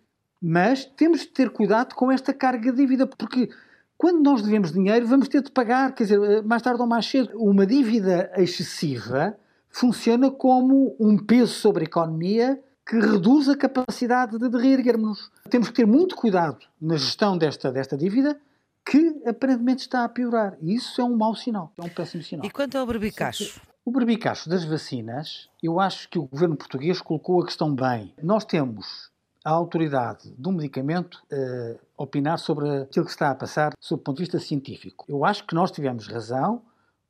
mas 0.46 0.84
temos 0.84 1.20
de 1.20 1.28
ter 1.28 1.48
cuidado 1.48 1.94
com 1.94 2.12
esta 2.12 2.34
carga 2.34 2.70
de 2.70 2.76
dívida, 2.76 3.06
porque 3.06 3.48
quando 3.96 4.22
nós 4.22 4.42
devemos 4.42 4.70
dinheiro, 4.70 5.06
vamos 5.06 5.26
ter 5.26 5.40
de 5.42 5.50
pagar, 5.50 5.94
quer 5.94 6.02
dizer, 6.04 6.22
eh, 6.22 6.42
mais 6.42 6.60
tarde 6.60 6.82
ou 6.82 6.86
mais 6.86 7.06
cedo. 7.06 7.30
Uma 7.36 7.64
dívida 7.64 8.30
excessiva 8.36 9.34
funciona 9.70 10.30
como 10.30 10.94
um 11.00 11.16
peso 11.16 11.54
sobre 11.54 11.84
a 11.84 11.86
economia 11.86 12.62
que 12.86 13.00
reduz 13.00 13.48
a 13.48 13.56
capacidade 13.56 14.38
de, 14.38 14.46
de 14.50 14.58
reerguermos. 14.58 15.30
Temos 15.48 15.68
que 15.68 15.76
ter 15.76 15.86
muito 15.86 16.14
cuidado 16.14 16.58
na 16.78 16.98
gestão 16.98 17.38
desta, 17.38 17.72
desta 17.72 17.96
dívida, 17.96 18.38
que 18.84 19.22
aparentemente 19.26 19.80
está 19.80 20.04
a 20.04 20.08
piorar. 20.10 20.58
E 20.60 20.74
isso 20.74 21.00
é 21.00 21.04
um 21.04 21.16
mau 21.16 21.34
sinal, 21.34 21.72
é 21.78 21.82
um 21.82 21.88
péssimo 21.88 22.22
sinal. 22.22 22.44
E 22.44 22.50
quanto 22.50 22.76
ao 22.76 22.86
berbicacho? 22.86 23.62
O 23.82 23.90
berbicacho 23.90 24.50
das 24.50 24.62
vacinas, 24.62 25.48
eu 25.62 25.80
acho 25.80 26.06
que 26.10 26.18
o 26.18 26.26
governo 26.26 26.54
português 26.54 27.00
colocou 27.00 27.40
a 27.40 27.46
questão 27.46 27.74
bem. 27.74 28.12
Nós 28.22 28.44
temos 28.44 29.13
a 29.44 29.50
autoridade 29.50 30.32
do 30.38 30.50
medicamento 30.50 31.22
uh, 31.30 31.78
opinar 31.98 32.38
sobre 32.38 32.82
aquilo 32.82 33.04
que 33.04 33.10
está 33.10 33.30
a 33.30 33.34
passar 33.34 33.74
sob 33.78 34.00
o 34.00 34.02
ponto 34.02 34.16
de 34.16 34.22
vista 34.22 34.38
científico. 34.38 35.04
Eu 35.06 35.24
acho 35.24 35.46
que 35.46 35.54
nós 35.54 35.70
tivemos 35.70 36.06
razão 36.06 36.62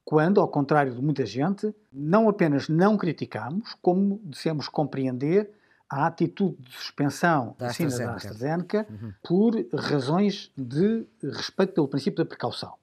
quando, 0.04 0.40
ao 0.40 0.48
contrário 0.48 0.94
de 0.94 1.00
muita 1.00 1.24
gente, 1.24 1.72
não 1.92 2.28
apenas 2.28 2.68
não 2.68 2.96
criticamos, 2.96 3.74
como 3.80 4.20
dissemos 4.24 4.68
compreender 4.68 5.50
a 5.88 6.06
atitude 6.06 6.56
de 6.60 6.72
suspensão 6.72 7.54
da 7.58 7.68
vacina 7.68 7.96
da 7.96 8.14
AstraZeneca 8.14 8.86
uhum. 8.90 9.12
por 9.22 9.54
razões 9.72 10.50
de 10.56 11.06
respeito 11.22 11.72
pelo 11.72 11.88
princípio 11.88 12.24
da 12.24 12.28
precaução. 12.28 12.74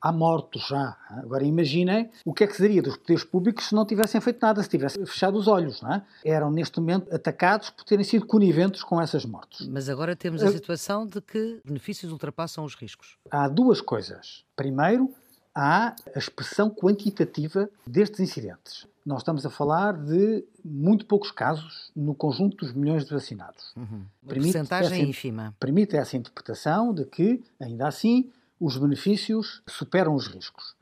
Há 0.00 0.10
mortos 0.12 0.66
já. 0.66 0.96
Agora 1.10 1.44
imaginem 1.44 2.10
o 2.24 2.32
que 2.32 2.44
é 2.44 2.46
que 2.46 2.56
seria 2.56 2.80
dos 2.80 2.96
poderes 2.96 3.24
públicos 3.24 3.68
se 3.68 3.74
não 3.74 3.84
tivessem 3.84 4.20
feito 4.20 4.38
nada, 4.40 4.62
se 4.62 4.68
tivessem 4.68 5.04
fechado 5.04 5.36
os 5.36 5.46
olhos. 5.46 5.82
Não 5.82 5.92
é? 5.92 6.02
Eram, 6.24 6.50
neste 6.50 6.80
momento, 6.80 7.14
atacados 7.14 7.70
por 7.70 7.84
terem 7.84 8.04
sido 8.04 8.26
coniventes 8.26 8.82
com 8.82 9.00
essas 9.00 9.24
mortes. 9.24 9.66
Mas 9.68 9.88
agora 9.88 10.16
temos 10.16 10.42
a 10.42 10.46
eh, 10.46 10.52
situação 10.52 11.06
de 11.06 11.20
que 11.20 11.60
benefícios 11.64 12.10
ultrapassam 12.12 12.64
os 12.64 12.74
riscos. 12.74 13.18
Há 13.30 13.46
duas 13.48 13.80
coisas. 13.80 14.44
Primeiro, 14.56 15.12
há 15.54 15.94
a 16.14 16.18
expressão 16.18 16.70
quantitativa 16.70 17.68
destes 17.86 18.20
incidentes. 18.20 18.86
Nós 19.04 19.22
estamos 19.22 19.44
a 19.46 19.50
falar 19.50 19.94
de 19.94 20.44
muito 20.64 21.06
poucos 21.06 21.30
casos 21.30 21.90
no 21.96 22.14
conjunto 22.14 22.58
dos 22.58 22.74
milhões 22.74 23.04
de 23.04 23.12
vacinados. 23.12 23.72
Uhum. 23.76 24.04
Permite 24.26 24.52
porcentagem 24.52 25.00
essa, 25.00 25.08
ínfima. 25.08 25.54
Permite 25.58 25.96
essa 25.96 26.16
interpretação 26.16 26.92
de 26.94 27.04
que, 27.04 27.42
ainda 27.58 27.88
assim, 27.88 28.30
os 28.60 28.76
benefícios 28.76 29.62
superam 29.66 30.14
os 30.14 30.26
riscos. 30.26 30.76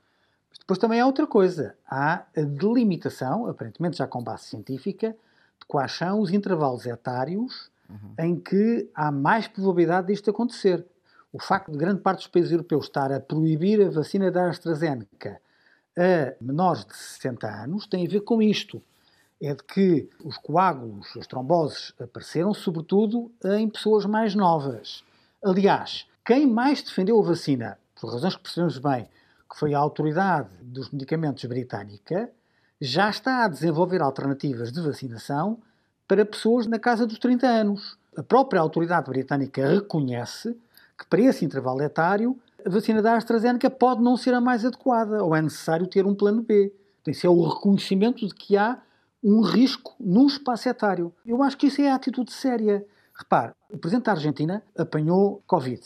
Mas 0.49 0.59
depois 0.59 0.77
também 0.77 0.99
há 0.99 1.05
outra 1.05 1.25
coisa. 1.25 1.75
Há 1.89 2.25
a 2.35 2.41
delimitação, 2.41 3.47
aparentemente 3.47 3.97
já 3.97 4.07
com 4.07 4.21
base 4.21 4.43
científica, 4.43 5.15
de 5.59 5.65
quais 5.65 5.93
são 5.93 6.19
os 6.19 6.31
intervalos 6.31 6.85
etários 6.85 7.71
uhum. 7.89 8.13
em 8.19 8.35
que 8.35 8.89
há 8.93 9.11
mais 9.11 9.47
probabilidade 9.47 10.07
disto 10.07 10.29
acontecer. 10.29 10.85
O 11.31 11.39
facto 11.39 11.71
de 11.71 11.77
grande 11.77 12.01
parte 12.01 12.19
dos 12.19 12.27
países 12.27 12.51
europeus 12.51 12.85
estar 12.85 13.11
a 13.11 13.19
proibir 13.19 13.81
a 13.81 13.89
vacina 13.89 14.29
da 14.29 14.49
AstraZeneca 14.49 15.39
a 15.99 16.33
menores 16.41 16.85
de 16.85 16.95
60 16.95 17.47
anos 17.47 17.85
tem 17.85 18.05
a 18.05 18.09
ver 18.09 18.21
com 18.21 18.41
isto. 18.41 18.81
É 19.41 19.53
de 19.53 19.63
que 19.63 20.09
os 20.23 20.37
coágulos, 20.37 21.15
as 21.17 21.25
tromboses, 21.25 21.93
apareceram 21.99 22.53
sobretudo 22.53 23.31
em 23.57 23.69
pessoas 23.69 24.05
mais 24.05 24.35
novas. 24.35 25.03
Aliás, 25.43 26.05
quem 26.29 26.45
mais 26.45 26.83
defendeu 26.83 27.19
a 27.19 27.23
vacina, 27.23 27.79
por 27.99 28.13
razões 28.13 28.35
que 28.35 28.43
percebemos 28.43 28.77
bem, 28.77 29.09
que 29.51 29.57
foi 29.57 29.73
a 29.73 29.79
autoridade 29.79 30.49
dos 30.61 30.91
medicamentos 30.91 31.43
britânica, 31.45 32.29
já 32.79 33.09
está 33.09 33.43
a 33.43 33.47
desenvolver 33.47 33.99
alternativas 33.99 34.71
de 34.71 34.79
vacinação 34.79 35.57
para 36.07 36.23
pessoas 36.23 36.67
na 36.67 36.77
casa 36.77 37.07
dos 37.07 37.17
30 37.17 37.47
anos. 37.47 37.97
A 38.15 38.21
própria 38.21 38.61
autoridade 38.61 39.09
britânica 39.09 39.67
reconhece 39.67 40.55
que 40.95 41.07
para 41.07 41.21
esse 41.21 41.43
intervalo 41.43 41.81
etário 41.81 42.37
a 42.63 42.69
vacina 42.69 43.01
da 43.01 43.15
AstraZeneca 43.15 43.67
pode 43.67 44.03
não 44.03 44.15
ser 44.15 44.35
a 44.35 44.39
mais 44.39 44.63
adequada 44.63 45.23
ou 45.23 45.35
é 45.35 45.41
necessário 45.41 45.87
ter 45.87 46.05
um 46.05 46.13
plano 46.13 46.43
B. 46.43 46.71
Tem 47.03 47.11
ser 47.11 47.29
o 47.29 47.41
reconhecimento 47.41 48.27
de 48.27 48.35
que 48.35 48.55
há 48.55 48.77
um 49.23 49.41
risco 49.41 49.95
num 49.99 50.27
espaço 50.27 50.69
etário. 50.69 51.11
Eu 51.25 51.41
acho 51.41 51.57
que 51.57 51.65
isso 51.65 51.81
é 51.81 51.89
a 51.89 51.95
atitude 51.95 52.31
séria. 52.31 52.85
Repare, 53.17 53.53
o 53.67 53.79
Presidente 53.79 54.05
da 54.05 54.11
Argentina 54.11 54.63
apanhou 54.77 55.41
Covid. 55.47 55.81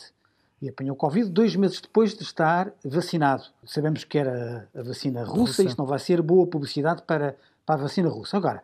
E 0.64 0.70
apanhou 0.70 0.96
Covid 0.96 1.30
dois 1.30 1.58
meses 1.58 1.82
depois 1.82 2.16
de 2.16 2.24
estar 2.24 2.72
vacinado. 2.86 3.44
Sabemos 3.66 4.06
que 4.06 4.18
era 4.18 4.70
a 4.74 4.82
vacina 4.82 5.22
russa, 5.22 5.36
russa. 5.36 5.64
isto 5.64 5.78
não 5.78 5.86
vai 5.86 6.00
ser 6.00 6.22
boa 6.22 6.48
publicidade 6.48 7.02
para, 7.02 7.36
para 7.66 7.76
a 7.76 7.84
vacina 7.84 8.08
russa. 8.08 8.38
Agora, 8.38 8.64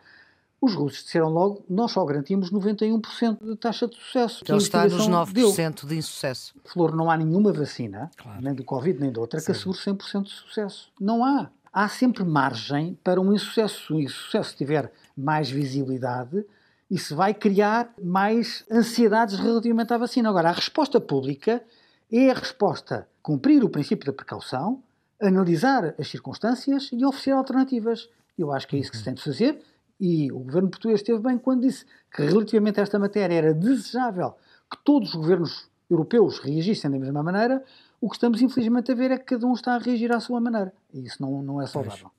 os 0.61 0.73
russos 0.73 1.03
disseram 1.03 1.27
logo, 1.27 1.61
nós 1.69 1.91
só 1.91 2.05
garantimos 2.05 2.53
91% 2.53 3.37
de 3.43 3.55
taxa 3.57 3.85
de 3.85 3.97
sucesso. 3.97 4.39
Então 4.43 4.55
está 4.55 4.85
nos 4.85 5.09
9% 5.09 5.33
deu. 5.33 5.89
de 5.89 5.97
insucesso. 5.97 6.55
Flor, 6.63 6.95
não 6.95 7.11
há 7.11 7.17
nenhuma 7.17 7.51
vacina, 7.51 8.09
claro. 8.15 8.41
nem 8.41 8.53
do 8.53 8.63
Covid 8.63 8.97
nem 8.97 9.11
de 9.11 9.19
outra, 9.19 9.41
Sim. 9.41 9.47
que 9.47 9.51
assegure 9.51 9.77
100% 9.77 10.23
de 10.23 10.31
sucesso. 10.31 10.93
Não 10.97 11.25
há. 11.25 11.49
Há 11.73 11.89
sempre 11.89 12.23
margem 12.23 12.97
para 13.03 13.19
um 13.19 13.33
insucesso. 13.33 13.87
Se 13.87 13.91
o 13.93 13.99
insucesso 13.99 14.55
tiver 14.55 14.89
mais 15.17 15.49
visibilidade, 15.49 16.45
isso 16.89 17.13
vai 17.13 17.33
criar 17.33 17.93
mais 18.01 18.63
ansiedades 18.71 19.37
relativamente 19.37 19.93
à 19.93 19.97
vacina. 19.97 20.29
Agora, 20.29 20.47
a 20.47 20.53
resposta 20.53 21.01
pública 21.01 21.61
é 22.11 22.31
a 22.31 22.33
resposta 22.33 23.07
cumprir 23.21 23.63
o 23.63 23.69
princípio 23.69 24.05
da 24.05 24.13
precaução, 24.13 24.81
analisar 25.21 25.93
as 25.99 26.07
circunstâncias 26.07 26.89
e 26.91 27.05
oferecer 27.05 27.31
alternativas. 27.31 28.09
Eu 28.37 28.51
acho 28.51 28.67
que 28.67 28.75
é 28.75 28.79
isso 28.79 28.91
que 28.91 28.97
se 28.97 29.03
tem 29.03 29.13
de 29.13 29.21
fazer 29.21 29.61
e 29.99 30.31
o 30.31 30.39
governo 30.39 30.69
português 30.69 31.01
esteve 31.01 31.19
bem 31.19 31.37
quando 31.37 31.61
disse 31.61 31.85
que, 32.13 32.23
relativamente 32.23 32.79
a 32.79 32.83
esta 32.83 32.97
matéria, 32.97 33.35
era 33.35 33.53
desejável 33.53 34.35
que 34.71 34.77
todos 34.83 35.09
os 35.09 35.15
governos 35.15 35.69
europeus 35.89 36.39
reagissem 36.39 36.89
da 36.89 36.97
mesma 36.97 37.21
maneira. 37.21 37.63
O 37.99 38.09
que 38.09 38.15
estamos, 38.15 38.41
infelizmente, 38.41 38.91
a 38.91 38.95
ver 38.95 39.11
é 39.11 39.17
que 39.17 39.25
cada 39.25 39.45
um 39.45 39.53
está 39.53 39.75
a 39.75 39.77
reagir 39.77 40.11
à 40.13 40.19
sua 40.19 40.39
maneira. 40.39 40.73
E 40.93 41.05
isso 41.05 41.21
não, 41.21 41.41
não 41.41 41.61
é 41.61 41.67
saudável. 41.67 42.09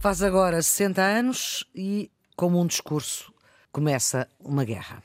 Faz 0.00 0.22
agora 0.22 0.62
60 0.62 1.02
anos 1.02 1.62
e, 1.74 2.10
como 2.34 2.58
um 2.58 2.66
discurso, 2.66 3.30
começa 3.70 4.26
uma 4.40 4.64
guerra. 4.64 5.02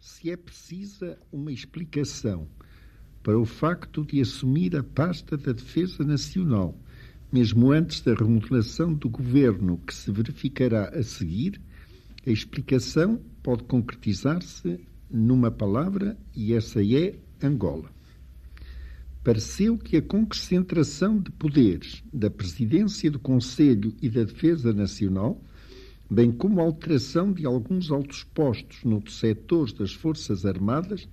Se 0.00 0.30
é 0.30 0.36
precisa 0.38 1.18
uma 1.30 1.52
explicação 1.52 2.48
para 3.22 3.38
o 3.38 3.44
facto 3.44 4.06
de 4.06 4.22
assumir 4.22 4.74
a 4.74 4.82
pasta 4.82 5.36
da 5.36 5.52
Defesa 5.52 6.02
Nacional, 6.04 6.74
mesmo 7.30 7.70
antes 7.70 8.00
da 8.00 8.14
remodelação 8.14 8.94
do 8.94 9.10
governo 9.10 9.76
que 9.86 9.94
se 9.94 10.10
verificará 10.10 10.88
a 10.88 11.02
seguir, 11.02 11.60
a 12.26 12.30
explicação 12.30 13.20
pode 13.42 13.64
concretizar-se 13.64 14.80
numa 15.10 15.50
palavra 15.50 16.16
e 16.34 16.54
essa 16.54 16.80
é 16.82 17.14
Angola. 17.42 17.97
Pareceu 19.28 19.76
que 19.76 19.94
a 19.94 20.00
concentração 20.00 21.20
de 21.20 21.30
poderes 21.30 22.02
da 22.10 22.30
Presidência 22.30 23.10
do 23.10 23.18
Conselho 23.18 23.94
e 24.00 24.08
da 24.08 24.24
Defesa 24.24 24.72
Nacional, 24.72 25.38
bem 26.10 26.32
como 26.32 26.62
a 26.62 26.64
alteração 26.64 27.30
de 27.30 27.44
alguns 27.44 27.90
altos 27.90 28.24
postos 28.24 28.82
no 28.84 29.06
setor 29.06 29.70
das 29.74 29.92
Forças 29.92 30.46
Armadas, 30.46 31.06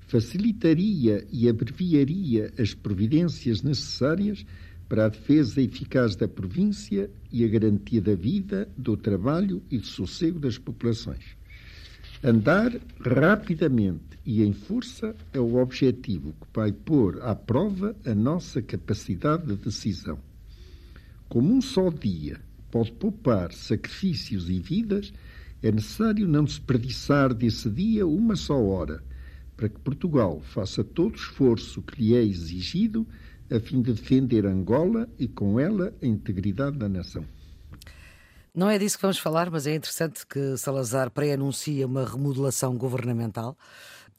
facilitaria 0.00 1.24
e 1.30 1.48
abreviaria 1.48 2.52
as 2.58 2.74
providências 2.74 3.62
necessárias 3.62 4.44
para 4.88 5.04
a 5.04 5.08
defesa 5.08 5.62
eficaz 5.62 6.16
da 6.16 6.26
província 6.26 7.08
e 7.30 7.44
a 7.44 7.46
garantia 7.46 8.00
da 8.00 8.16
vida, 8.16 8.68
do 8.76 8.96
trabalho 8.96 9.62
e 9.70 9.78
do 9.78 9.86
sossego 9.86 10.40
das 10.40 10.58
populações. 10.58 11.36
Andar 12.24 12.72
rapidamente 13.00 14.09
e 14.30 14.44
em 14.44 14.52
força 14.52 15.16
é 15.32 15.40
o 15.40 15.56
objetivo 15.56 16.32
que 16.40 16.46
vai 16.54 16.70
pôr 16.70 17.20
à 17.20 17.34
prova 17.34 17.96
a 18.06 18.14
nossa 18.14 18.62
capacidade 18.62 19.44
de 19.44 19.56
decisão. 19.56 20.20
Como 21.28 21.52
um 21.52 21.60
só 21.60 21.90
dia 21.90 22.40
pode 22.70 22.92
poupar 22.92 23.52
sacrifícios 23.52 24.48
e 24.48 24.60
vidas, 24.60 25.12
é 25.60 25.72
necessário 25.72 26.28
não 26.28 26.44
desperdiçar 26.44 27.34
desse 27.34 27.68
dia 27.68 28.06
uma 28.06 28.36
só 28.36 28.56
hora 28.56 29.02
para 29.56 29.68
que 29.68 29.80
Portugal 29.80 30.40
faça 30.40 30.84
todo 30.84 31.14
o 31.14 31.16
esforço 31.16 31.82
que 31.82 32.00
lhe 32.00 32.14
é 32.14 32.22
exigido 32.22 33.04
a 33.50 33.58
fim 33.58 33.82
de 33.82 33.92
defender 33.92 34.46
Angola 34.46 35.08
e 35.18 35.26
com 35.26 35.58
ela 35.58 35.92
a 36.00 36.06
integridade 36.06 36.78
da 36.78 36.88
nação. 36.88 37.24
Não 38.54 38.70
é 38.70 38.78
disso 38.78 38.96
que 38.96 39.02
vamos 39.02 39.18
falar, 39.18 39.50
mas 39.50 39.66
é 39.66 39.74
interessante 39.74 40.24
que 40.24 40.56
Salazar 40.56 41.10
pré-anuncia 41.10 41.84
uma 41.84 42.04
remodelação 42.04 42.76
governamental 42.76 43.56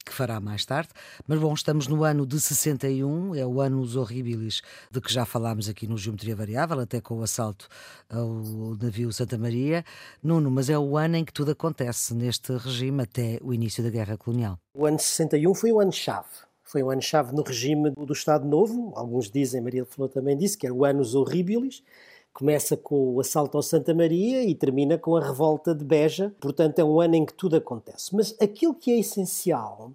que 0.04 0.12
fará 0.12 0.40
mais 0.40 0.64
tarde. 0.64 0.90
Mas 1.26 1.38
bom, 1.38 1.52
estamos 1.54 1.86
no 1.86 2.04
ano 2.04 2.26
de 2.26 2.40
61, 2.40 3.34
é 3.34 3.46
o 3.46 3.60
Annus 3.60 3.96
Horribilis, 3.96 4.62
de 4.90 5.00
que 5.00 5.12
já 5.12 5.24
falámos 5.24 5.68
aqui 5.68 5.86
no 5.86 5.96
Geometria 5.96 6.34
Variável, 6.34 6.80
até 6.80 7.00
com 7.00 7.18
o 7.18 7.22
assalto 7.22 7.68
ao 8.08 8.76
navio 8.80 9.12
Santa 9.12 9.38
Maria. 9.38 9.84
Nuno, 10.22 10.50
mas 10.50 10.68
é 10.68 10.78
o 10.78 10.96
ano 10.96 11.16
em 11.16 11.24
que 11.24 11.32
tudo 11.32 11.52
acontece 11.52 12.14
neste 12.14 12.52
regime 12.56 13.02
até 13.02 13.38
o 13.42 13.52
início 13.52 13.82
da 13.82 13.90
Guerra 13.90 14.16
Colonial. 14.16 14.58
O 14.74 14.86
ano 14.86 14.98
61 14.98 15.54
foi 15.54 15.72
o 15.72 15.80
ano-chave. 15.80 16.28
Foi 16.62 16.82
o 16.82 16.90
ano-chave 16.90 17.34
no 17.34 17.42
regime 17.42 17.90
do 17.90 18.12
Estado 18.12 18.46
Novo. 18.46 18.92
Alguns 18.96 19.30
dizem, 19.30 19.60
Maria 19.60 19.82
de 19.82 19.90
Flor 19.90 20.08
também 20.08 20.36
disse, 20.36 20.56
que 20.56 20.66
era 20.66 20.74
o 20.74 20.84
Annus 20.84 21.14
Horribilis 21.14 21.82
começa 22.32 22.76
com 22.76 23.14
o 23.14 23.20
assalto 23.20 23.56
ao 23.56 23.62
Santa 23.62 23.94
Maria 23.94 24.42
e 24.42 24.54
termina 24.54 24.98
com 24.98 25.16
a 25.16 25.24
revolta 25.24 25.74
de 25.74 25.84
Beja. 25.84 26.34
Portanto, 26.40 26.78
é 26.78 26.84
um 26.84 27.00
ano 27.00 27.16
em 27.16 27.26
que 27.26 27.34
tudo 27.34 27.56
acontece. 27.56 28.14
Mas 28.14 28.34
aquilo 28.40 28.74
que 28.74 28.90
é 28.90 28.98
essencial 28.98 29.92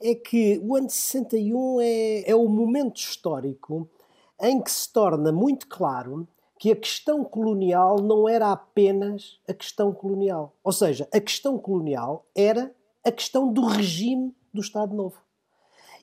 é 0.00 0.14
que 0.14 0.60
o 0.64 0.76
ano 0.76 0.86
de 0.86 0.94
61 0.94 1.80
é, 1.80 2.30
é 2.30 2.34
o 2.34 2.48
momento 2.48 2.96
histórico 2.96 3.88
em 4.40 4.60
que 4.60 4.70
se 4.70 4.92
torna 4.92 5.32
muito 5.32 5.66
claro 5.66 6.26
que 6.58 6.72
a 6.72 6.76
questão 6.76 7.24
colonial 7.24 8.00
não 8.00 8.28
era 8.28 8.50
apenas 8.50 9.38
a 9.48 9.54
questão 9.54 9.92
colonial. 9.92 10.54
Ou 10.62 10.72
seja, 10.72 11.08
a 11.12 11.20
questão 11.20 11.58
colonial 11.58 12.26
era 12.34 12.74
a 13.04 13.12
questão 13.12 13.52
do 13.52 13.64
regime 13.64 14.34
do 14.52 14.60
Estado 14.60 14.94
Novo 14.94 15.27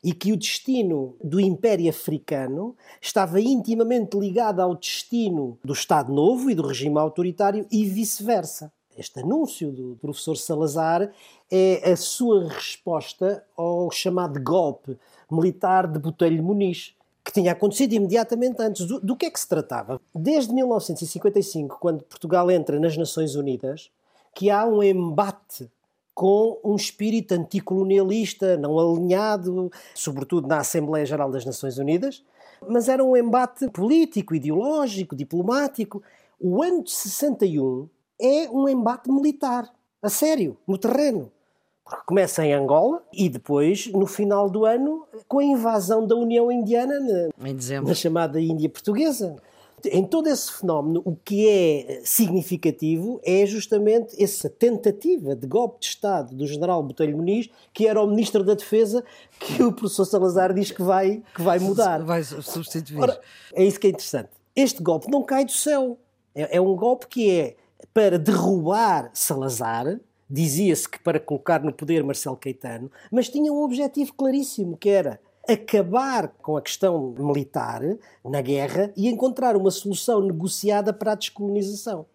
e 0.06 0.14
que 0.14 0.32
o 0.32 0.38
destino 0.38 1.16
do 1.24 1.40
Império 1.40 1.90
Africano 1.90 2.78
estava 3.02 3.42
intimamente 3.42 4.16
ligado 4.16 4.60
ao 4.60 4.76
destino 4.76 5.58
do 5.64 5.74
Estado 5.74 6.14
Novo 6.14 6.52
e 6.52 6.54
do 6.54 6.68
regime 6.68 7.00
autoritário 7.00 7.66
e 7.72 7.84
vice-versa. 7.86 8.72
Este 8.96 9.22
anúncio 9.22 9.72
do 9.72 9.98
professor 10.00 10.38
Salazar 10.38 11.12
é 11.52 11.92
a 11.92 11.98
sua 11.98 12.48
resposta 12.48 13.44
ao 13.58 13.90
chamado 13.90 14.40
golpe 14.40 14.96
militar 15.30 15.88
de 15.88 15.98
Botelho 15.98 16.44
Muniz, 16.44 16.96
que 17.24 17.34
tinha 17.34 17.54
acontecido 17.54 17.94
imediatamente 17.94 18.62
antes. 18.62 18.86
Do, 18.86 19.00
do 19.00 19.16
que 19.16 19.26
é 19.26 19.32
que 19.32 19.40
se 19.40 19.50
tratava? 19.50 20.00
Desde 20.14 20.54
1955, 20.54 21.80
quando 21.80 22.04
Portugal 22.04 22.52
entra 22.52 22.80
nas 22.80 22.96
Nações 22.96 23.34
Unidas, 23.34 23.90
que 24.36 24.52
há 24.52 24.68
um 24.68 24.84
embate 24.84 25.68
com 26.16 26.58
um 26.64 26.78
espírito 26.78 27.34
anticolonialista, 27.34 28.56
não 28.56 28.80
alinhado, 28.80 29.70
sobretudo 29.94 30.48
na 30.48 30.60
Assembleia 30.60 31.06
Geral 31.06 31.30
das 31.30 31.46
Nações 31.46 31.78
Unidas, 31.78 32.24
mas 32.66 32.88
era 32.88 33.04
um 33.04 33.18
embate 33.18 33.70
político, 33.70 34.34
ideológico, 34.34 35.14
diplomático. 35.14 36.02
O 36.40 36.64
ano 36.64 36.84
de 36.84 36.92
61 36.92 37.90
é 38.20 38.50
um 38.50 38.70
embate 38.70 39.12
militar, 39.12 39.70
a 40.02 40.10
sério, 40.10 40.58
no 40.66 40.78
terreno. 40.78 41.30
Porque 41.84 42.02
começa 42.06 42.44
em 42.46 42.54
Angola 42.54 43.04
e 43.14 43.30
depois, 43.30 43.88
no 43.88 44.08
final 44.08 44.50
do 44.50 44.66
ano, 44.66 45.06
com 45.28 45.40
a 45.40 45.44
invasão 45.44 46.08
da 46.08 46.16
União 46.16 46.50
Indiana 46.50 46.98
na, 47.00 47.82
na 47.82 47.94
chamada 47.94 48.40
Índia 48.40 48.70
Portuguesa 48.70 49.36
em 49.92 50.04
todo 50.04 50.28
esse 50.28 50.52
fenómeno, 50.52 51.02
o 51.06 51.16
que 51.16 51.48
é 51.48 52.02
significativo 52.04 53.20
é 53.24 53.46
justamente 53.46 54.22
essa 54.22 54.50
tentativa 54.50 55.36
de 55.36 55.48
golpe 55.48 55.80
de 55.80 55.88
Estado 55.88 56.36
do 56.36 56.46
general 56.48 56.82
Botelho 56.84 57.18
Muniz, 57.18 57.50
que 57.74 57.88
era 57.88 58.02
o 58.02 58.08
ministro 58.08 58.44
da 58.44 58.54
Defesa, 58.54 59.04
que 59.40 59.64
o 59.64 59.72
professor 59.72 60.06
Salazar 60.06 60.54
diz 60.54 60.72
que 60.72 60.82
vai, 60.82 61.24
que 61.36 61.42
vai 61.42 61.60
mudar. 61.60 62.04
Vai 62.04 62.24
substituir. 62.24 63.02
Ora, 63.02 63.20
é 63.54 63.64
isso 63.64 63.80
que 63.80 63.88
é 63.88 63.90
interessante. 63.90 64.30
Este 64.56 64.82
golpe 64.82 65.10
não 65.12 65.24
cai 65.24 65.46
do 65.46 65.52
céu. 65.52 65.98
É, 66.34 66.58
é 66.58 66.62
um 66.62 66.76
golpe 66.76 67.08
que 67.08 67.32
é 67.32 67.56
para 67.94 68.18
derrubar 68.18 69.10
Salazar, 69.14 70.00
dizia-se 70.30 70.90
que 70.90 71.00
para 71.00 71.20
colocar 71.20 71.64
no 71.64 71.72
poder 71.72 72.04
Marcelo 72.04 72.38
Caetano, 72.38 72.92
mas 73.12 73.30
tinha 73.30 73.52
um 73.52 73.62
objetivo 73.62 74.14
claríssimo, 74.14 74.78
que 74.78 74.90
era 74.90 75.20
acabar 75.48 76.30
com 76.42 76.58
a 76.58 76.62
questão 76.62 77.14
militar 77.18 77.82
na 78.24 78.42
guerra 78.42 78.92
e 78.96 79.08
encontrar 79.08 79.56
uma 79.56 79.72
solução 79.72 80.22
negociada 80.22 80.94
para 80.94 81.12
a 81.12 81.16
descolonização. 81.16 82.06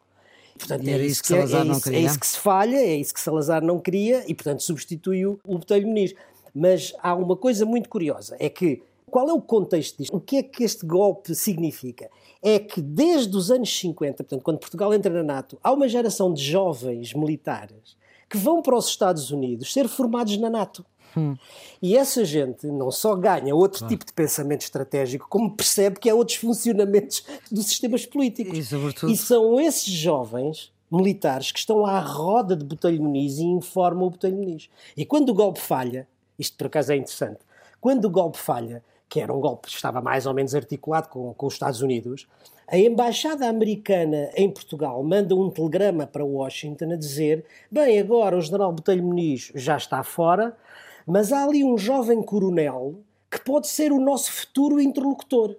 Portanto, 0.59 0.87
é 0.87 0.99
isso, 0.99 1.23
que, 1.23 1.29
Salazar 1.29 1.63
é, 1.63 1.65
não 1.65 1.81
queria. 1.81 1.99
é 1.99 2.03
isso 2.03 2.21
que 2.21 2.27
se 2.27 2.39
falha, 2.39 2.77
é 2.77 2.95
isso 2.95 3.15
que 3.15 3.21
Salazar 3.21 3.63
não 3.63 3.79
queria 3.79 4.25
e, 4.29 4.35
portanto, 4.35 4.63
substituiu 4.63 5.41
o 5.45 5.59
Botelho 5.59 5.87
Muniz. 5.87 6.15
Mas 6.55 6.93
há 7.03 7.15
uma 7.15 7.37
coisa 7.37 7.65
muito 7.65 7.89
curiosa, 7.89 8.37
é 8.39 8.49
que 8.51 8.83
qual 9.11 9.29
é 9.29 9.33
o 9.33 9.41
contexto 9.41 9.99
disto? 9.99 10.17
O 10.17 10.21
que 10.21 10.37
é 10.37 10.43
que 10.43 10.63
este 10.63 10.87
golpe 10.87 11.35
significa? 11.35 12.09
É 12.41 12.59
que 12.59 12.81
desde 12.81 13.37
os 13.37 13.51
anos 13.51 13.77
50, 13.77 14.23
portanto, 14.23 14.43
quando 14.43 14.59
Portugal 14.59 14.95
entra 14.95 15.13
na 15.13 15.23
NATO, 15.23 15.59
há 15.63 15.73
uma 15.73 15.89
geração 15.89 16.33
de 16.33 16.43
jovens 16.43 17.13
militares 17.13 17.97
que 18.29 18.37
vão 18.37 18.63
para 18.63 18.77
os 18.77 18.87
Estados 18.87 19.33
Unidos 19.33 19.73
ser 19.73 19.89
formados 19.89 20.37
na 20.37 20.49
NATO. 20.49 20.87
Hum. 21.17 21.37
E 21.83 21.97
essa 21.97 22.25
gente 22.25 22.67
não 22.67 22.91
só 22.91 23.15
ganha 23.15 23.55
outro 23.55 23.85
ah. 23.85 23.89
tipo 23.89 24.05
de 24.05 24.13
pensamento 24.13 24.63
estratégico, 24.63 25.27
como 25.29 25.55
percebe 25.57 25.99
que 25.99 26.09
há 26.09 26.15
outros 26.15 26.37
funcionamentos 26.37 27.25
dos 27.51 27.67
sistemas 27.67 28.07
políticos. 28.07 28.59
E, 28.59 28.65
sobretudo... 28.65 29.13
e 29.13 29.17
são 29.17 29.61
esses 29.61 29.93
jovens 29.93 30.73
militares 30.91 31.53
que 31.53 31.59
estão 31.59 31.87
à 31.87 32.01
roda 32.01 32.57
de 32.57 32.65
Botelho 32.65 33.03
Muniz 33.03 33.39
e 33.39 33.45
informam 33.45 34.07
o 34.07 34.11
Botelho 34.11 34.37
Muniz. 34.37 34.69
E 34.97 35.05
quando 35.05 35.31
o 35.31 35.35
golpe 35.35 35.61
falha, 35.61 36.07
isto 36.39 36.57
por 36.57 36.67
acaso 36.67 36.93
é 36.93 36.97
interessante, 36.97 37.39
quando 37.81 38.07
o 38.07 38.11
golpe 38.11 38.39
falha, 38.39 38.83
que 39.09 39.21
era 39.21 39.33
um 39.33 39.41
golpe 39.41 39.69
que 39.69 39.75
estava 39.75 40.01
mais 40.01 40.27
ou 40.27 40.35
menos 40.35 40.55
articulado 40.55 41.09
com, 41.09 41.33
com 41.35 41.47
os 41.47 41.55
Estados 41.55 41.81
Unidos, 41.81 42.27
a 42.69 42.79
embaixada 42.79 43.49
americana 43.49 44.31
em 44.37 44.49
Portugal 44.49 45.03
manda 45.03 45.35
um 45.35 45.51
telegrama 45.51 46.07
para 46.07 46.25
Washington 46.25 46.93
a 46.93 46.97
dizer: 46.97 47.45
bem, 47.71 47.99
agora 47.99 48.37
o 48.37 48.41
general 48.41 48.73
Botelho 48.73 49.03
Muniz 49.03 49.51
já 49.57 49.77
está 49.77 50.05
fora, 50.05 50.57
mas 51.07 51.33
há 51.33 51.45
ali 51.45 51.65
um 51.65 51.77
jovem 51.77 52.23
coronel 52.23 53.03
que 53.31 53.41
pode 53.41 53.69
ser 53.69 53.93
o 53.93 54.01
nosso 54.01 54.33
futuro 54.33 54.81
interlocutor. 54.81 55.57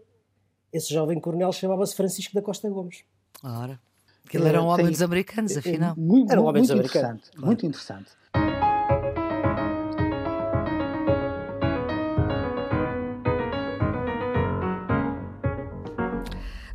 Esse 0.71 0.93
jovem 0.93 1.19
coronel 1.19 1.51
chamava-se 1.51 1.95
Francisco 1.95 2.33
da 2.33 2.41
Costa 2.41 2.69
Gomes. 2.69 3.03
Ora, 3.43 3.79
que 4.29 4.37
ele 4.37 4.47
era 4.47 4.61
um 4.61 4.67
homem 4.67 4.87
dos 4.87 5.01
americanos, 5.01 5.55
afinal. 5.57 5.95
Muito, 5.97 6.31
era 6.31 6.41
um 6.41 6.45
homem 6.45 6.61
muito 6.61 6.73
dos 6.73 6.79
interessante, 6.79 7.05
americanos. 7.05 7.29
Claro. 7.31 7.45
Muito 7.45 7.65
interessante. 7.65 8.50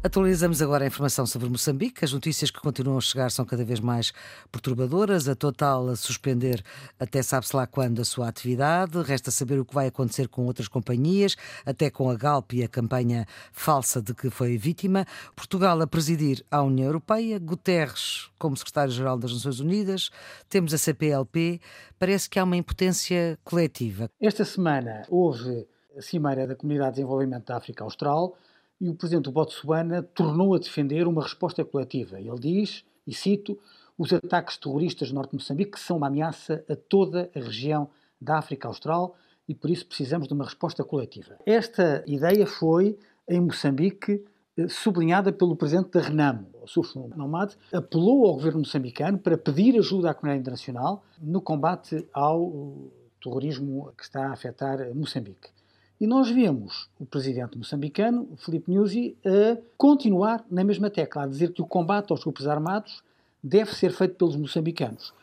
Atualizamos 0.06 0.62
agora 0.62 0.84
a 0.84 0.86
informação 0.86 1.26
sobre 1.26 1.48
Moçambique. 1.48 2.04
As 2.04 2.12
notícias 2.12 2.48
que 2.48 2.60
continuam 2.60 2.96
a 2.96 3.00
chegar 3.00 3.28
são 3.28 3.44
cada 3.44 3.64
vez 3.64 3.80
mais 3.80 4.12
perturbadoras. 4.52 5.28
A 5.28 5.34
Total 5.34 5.88
a 5.88 5.96
suspender 5.96 6.62
até 6.96 7.20
sabe-se 7.24 7.56
lá 7.56 7.66
quando 7.66 8.00
a 8.00 8.04
sua 8.04 8.28
atividade. 8.28 9.02
Resta 9.02 9.32
saber 9.32 9.58
o 9.58 9.64
que 9.64 9.74
vai 9.74 9.88
acontecer 9.88 10.28
com 10.28 10.46
outras 10.46 10.68
companhias, 10.68 11.34
até 11.66 11.90
com 11.90 12.08
a 12.08 12.14
Galp 12.14 12.52
e 12.52 12.62
a 12.62 12.68
campanha 12.68 13.26
falsa 13.50 14.00
de 14.00 14.14
que 14.14 14.30
foi 14.30 14.56
vítima. 14.56 15.04
Portugal 15.34 15.82
a 15.82 15.88
presidir 15.88 16.40
a 16.52 16.62
União 16.62 16.86
Europeia. 16.86 17.40
Guterres 17.40 18.30
como 18.38 18.56
secretário-geral 18.56 19.18
das 19.18 19.32
Nações 19.32 19.58
Unidas. 19.58 20.10
Temos 20.48 20.72
a 20.72 20.78
CPLP. 20.78 21.60
Parece 21.98 22.30
que 22.30 22.38
há 22.38 22.44
uma 22.44 22.56
impotência 22.56 23.36
coletiva. 23.42 24.08
Esta 24.20 24.44
semana 24.44 25.02
houve 25.08 25.66
a 25.98 26.00
Cimeira 26.00 26.46
da 26.46 26.54
Comunidade 26.54 26.90
de 26.90 26.96
Desenvolvimento 26.98 27.46
da 27.46 27.56
África 27.56 27.82
Austral 27.82 28.36
e 28.80 28.88
o 28.88 28.94
presidente 28.94 29.30
Botsuana 29.30 30.02
tornou 30.02 30.54
a 30.54 30.58
defender 30.58 31.06
uma 31.06 31.22
resposta 31.22 31.64
coletiva. 31.64 32.20
Ele 32.20 32.38
diz, 32.38 32.84
e 33.06 33.14
cito, 33.14 33.58
os 33.98 34.12
ataques 34.12 34.56
terroristas 34.56 35.08
no 35.08 35.16
norte 35.16 35.30
de 35.30 35.36
Moçambique 35.36 35.80
são 35.80 35.96
uma 35.96 36.08
ameaça 36.08 36.64
a 36.68 36.76
toda 36.76 37.30
a 37.34 37.38
região 37.38 37.88
da 38.20 38.38
África 38.38 38.68
Austral 38.68 39.16
e 39.48 39.54
por 39.54 39.70
isso 39.70 39.86
precisamos 39.86 40.28
de 40.28 40.34
uma 40.34 40.44
resposta 40.44 40.84
coletiva. 40.84 41.38
Esta 41.46 42.04
ideia 42.06 42.46
foi, 42.46 42.98
em 43.28 43.40
Moçambique, 43.40 44.22
eh, 44.56 44.68
sublinhada 44.68 45.32
pelo 45.32 45.56
presidente 45.56 45.90
da 45.90 46.00
RENAM, 46.00 46.46
o 46.62 46.66
Sufo 46.66 47.08
Nomad, 47.16 47.54
apelou 47.72 48.26
ao 48.26 48.34
governo 48.34 48.60
moçambicano 48.60 49.18
para 49.18 49.38
pedir 49.38 49.78
ajuda 49.78 50.10
à 50.10 50.14
comunidade 50.14 50.40
internacional 50.40 51.04
no 51.20 51.40
combate 51.40 52.06
ao 52.12 52.90
terrorismo 53.22 53.92
que 53.96 54.04
está 54.04 54.28
a 54.28 54.32
afetar 54.32 54.94
Moçambique. 54.94 55.55
E 55.98 56.06
nós 56.06 56.28
vemos 56.28 56.90
o 57.00 57.06
presidente 57.06 57.56
moçambicano, 57.56 58.28
Filipe 58.36 58.70
Nyusi, 58.70 59.16
a 59.24 59.56
continuar 59.78 60.44
na 60.50 60.62
mesma 60.62 60.90
tecla, 60.90 61.22
a 61.22 61.26
dizer 61.26 61.52
que 61.52 61.62
o 61.62 61.66
combate 61.66 62.12
aos 62.12 62.22
grupos 62.22 62.46
armados 62.46 63.02
deve 63.42 63.74
ser 63.74 63.92
feito 63.92 64.14
pelos 64.14 64.36
moçambicanos. 64.36 65.14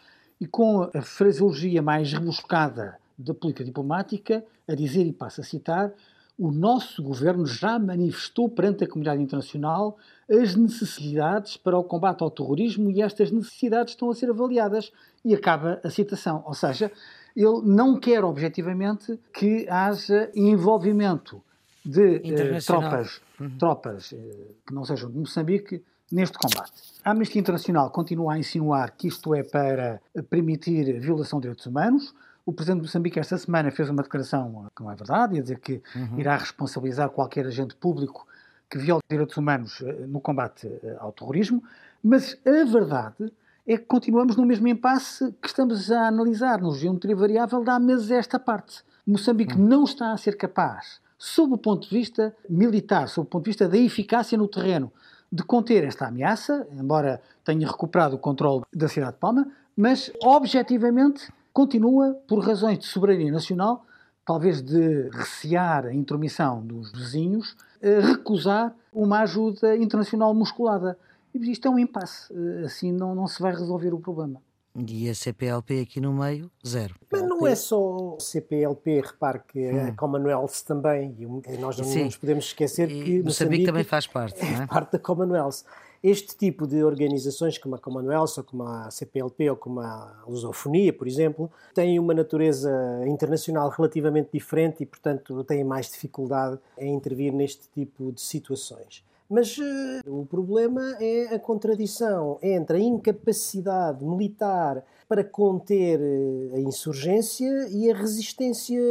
E 0.41 0.47
com 0.47 0.89
a 0.91 1.01
fraseologia 1.03 1.79
mais 1.81 2.11
rebuscada 2.11 2.97
da 3.15 3.35
política 3.35 3.63
diplomática, 3.63 4.43
a 4.67 4.73
dizer, 4.73 5.05
e 5.05 5.13
passo 5.13 5.41
a 5.41 5.43
citar, 5.43 5.93
o 6.39 6.51
nosso 6.51 7.03
governo 7.03 7.45
já 7.45 7.77
manifestou 7.77 8.49
perante 8.49 8.83
a 8.83 8.87
comunidade 8.87 9.21
internacional 9.21 9.95
as 10.27 10.55
necessidades 10.55 11.55
para 11.55 11.77
o 11.77 11.83
combate 11.83 12.23
ao 12.23 12.31
terrorismo 12.31 12.89
e 12.89 13.03
estas 13.03 13.29
necessidades 13.29 13.93
estão 13.93 14.09
a 14.09 14.15
ser 14.15 14.31
avaliadas. 14.31 14.91
E 15.23 15.35
acaba 15.35 15.79
a 15.83 15.89
citação. 15.89 16.43
Ou 16.47 16.53
seja, 16.53 16.91
ele 17.35 17.61
não 17.63 17.99
quer 17.99 18.23
objetivamente 18.23 19.19
que 19.33 19.67
haja 19.69 20.29
envolvimento 20.35 21.41
de 21.85 22.21
eh, 22.23 22.59
tropas, 22.65 23.21
uhum. 23.39 23.57
tropas 23.57 24.13
eh, 24.13 24.55
que 24.65 24.73
não 24.73 24.85
sejam 24.85 25.11
de 25.11 25.17
Moçambique 25.17 25.83
neste 26.11 26.37
combate. 26.37 26.71
A 27.03 27.11
Amnistia 27.11 27.41
Internacional 27.41 27.89
continua 27.89 28.33
a 28.33 28.39
insinuar 28.39 28.91
que 28.91 29.07
isto 29.07 29.33
é 29.33 29.43
para 29.43 29.99
permitir 30.29 30.99
violação 30.99 31.39
de 31.39 31.43
direitos 31.43 31.65
humanos. 31.65 32.13
O 32.45 32.53
presidente 32.53 32.81
de 32.81 32.87
Moçambique 32.87 33.19
esta 33.19 33.37
semana 33.37 33.71
fez 33.71 33.89
uma 33.89 34.03
declaração 34.03 34.67
que 34.75 34.83
não 34.83 34.91
é 34.91 34.95
verdade, 34.95 35.35
ia 35.35 35.41
dizer 35.41 35.59
que 35.59 35.81
uhum. 35.95 36.19
irá 36.19 36.37
responsabilizar 36.37 37.09
qualquer 37.09 37.45
agente 37.47 37.75
público 37.75 38.27
que 38.73 38.77
viola 38.77 39.01
direitos 39.09 39.37
humanos 39.37 39.81
eh, 39.81 40.05
no 40.07 40.19
combate 40.19 40.67
eh, 40.67 40.97
ao 40.99 41.11
terrorismo, 41.11 41.63
mas 42.03 42.37
a 42.45 42.63
verdade 42.65 43.31
é 43.65 43.77
que 43.77 43.85
continuamos 43.85 44.35
no 44.35 44.45
mesmo 44.45 44.67
impasse 44.67 45.33
que 45.41 45.47
estamos 45.47 45.89
a 45.91 46.07
analisar 46.07 46.61
no 46.61 46.73
geometria 46.75 47.15
variável 47.15 47.63
há 47.67 47.79
meses 47.79 48.11
esta 48.11 48.37
parte. 48.37 48.83
Moçambique 49.07 49.55
uhum. 49.55 49.65
não 49.65 49.83
está 49.83 50.11
a 50.11 50.17
ser 50.17 50.37
capaz, 50.37 50.99
sob 51.17 51.53
o 51.53 51.57
ponto 51.57 51.87
de 51.87 51.95
vista 51.95 52.35
militar, 52.49 53.07
sob 53.07 53.25
o 53.25 53.29
ponto 53.29 53.45
de 53.45 53.51
vista 53.51 53.67
da 53.67 53.77
eficácia 53.77 54.37
no 54.37 54.47
terreno, 54.47 54.91
de 55.31 55.43
conter 55.43 55.83
esta 55.83 56.07
ameaça, 56.07 56.67
embora 56.71 57.21
tenha 57.43 57.65
recuperado 57.65 58.15
o 58.15 58.19
controle 58.19 58.63
da 58.73 58.87
cidade 58.87 59.13
de 59.13 59.19
Palma, 59.19 59.47
mas 59.75 60.11
objetivamente 60.21 61.31
continua, 61.51 62.13
por 62.27 62.39
razões 62.45 62.79
de 62.79 62.85
soberania 62.85 63.31
nacional, 63.31 63.85
talvez 64.25 64.61
de 64.61 65.09
recear 65.09 65.87
a 65.87 65.93
intromissão 65.93 66.61
dos 66.65 66.91
vizinhos, 66.91 67.55
recusar 67.81 68.73
uma 68.93 69.19
ajuda 69.21 69.75
internacional 69.75 70.33
musculada. 70.33 70.97
Isto 71.33 71.67
é 71.67 71.71
um 71.71 71.79
impasse. 71.79 72.33
Assim 72.65 72.91
não, 72.91 73.15
não 73.15 73.27
se 73.27 73.41
vai 73.41 73.51
resolver 73.51 73.93
o 73.93 73.99
problema. 73.99 74.41
E 74.75 75.07
a 75.07 75.13
CPLP 75.13 75.81
aqui 75.81 76.01
no 76.01 76.11
meio, 76.11 76.49
zero. 76.65 76.95
Mas 77.11 77.21
não 77.21 77.45
é 77.45 77.53
só 77.53 78.17
CPLP, 78.19 79.01
repare 79.01 79.39
que 79.47 79.59
hum. 79.59 79.87
a 79.89 79.91
Commonwealth 79.91 80.63
também, 80.65 81.15
e 81.19 81.57
nós 81.57 81.77
não 81.77 81.85
Sim. 81.85 82.05
nos 82.05 82.17
podemos 82.17 82.45
esquecer 82.45 82.89
e 82.89 82.93
que 82.93 82.99
Moçambique, 82.99 83.23
Moçambique 83.23 83.65
também 83.65 83.83
faz 83.83 84.07
parte. 84.07 84.43
É, 84.43 84.63
é 84.63 84.65
parte 84.65 84.93
da 84.93 84.99
Commonwealth. 84.99 85.63
Este 86.01 86.35
tipo 86.35 86.65
de 86.65 86.83
organizações, 86.83 87.57
como 87.59 87.75
a 87.75 87.79
Commonwealth, 87.79 88.33
ou 88.37 88.43
como 88.43 88.63
a 88.63 88.89
CPLP, 88.89 89.51
ou 89.51 89.55
como 89.55 89.79
a 89.79 90.23
Lusofonia, 90.27 90.91
por 90.91 91.07
exemplo, 91.07 91.51
têm 91.75 91.99
uma 91.99 92.13
natureza 92.13 92.71
internacional 93.05 93.69
relativamente 93.69 94.29
diferente 94.33 94.81
e, 94.81 94.85
portanto, 94.87 95.43
têm 95.43 95.63
mais 95.63 95.89
dificuldade 95.89 96.59
em 96.79 96.93
intervir 96.93 97.31
neste 97.31 97.69
tipo 97.69 98.11
de 98.11 98.19
situações. 98.19 99.03
Mas 99.29 99.57
uh, 99.57 99.63
o 100.05 100.25
problema 100.25 100.97
é 100.99 101.33
a 101.33 101.39
contradição 101.39 102.37
entre 102.41 102.77
a 102.77 102.79
incapacidade 102.79 104.03
militar 104.05 104.83
para 105.07 105.23
conter 105.23 105.99
uh, 105.99 106.55
a 106.55 106.59
insurgência 106.59 107.67
e 107.69 107.89
a 107.89 107.95
resistência 107.95 108.81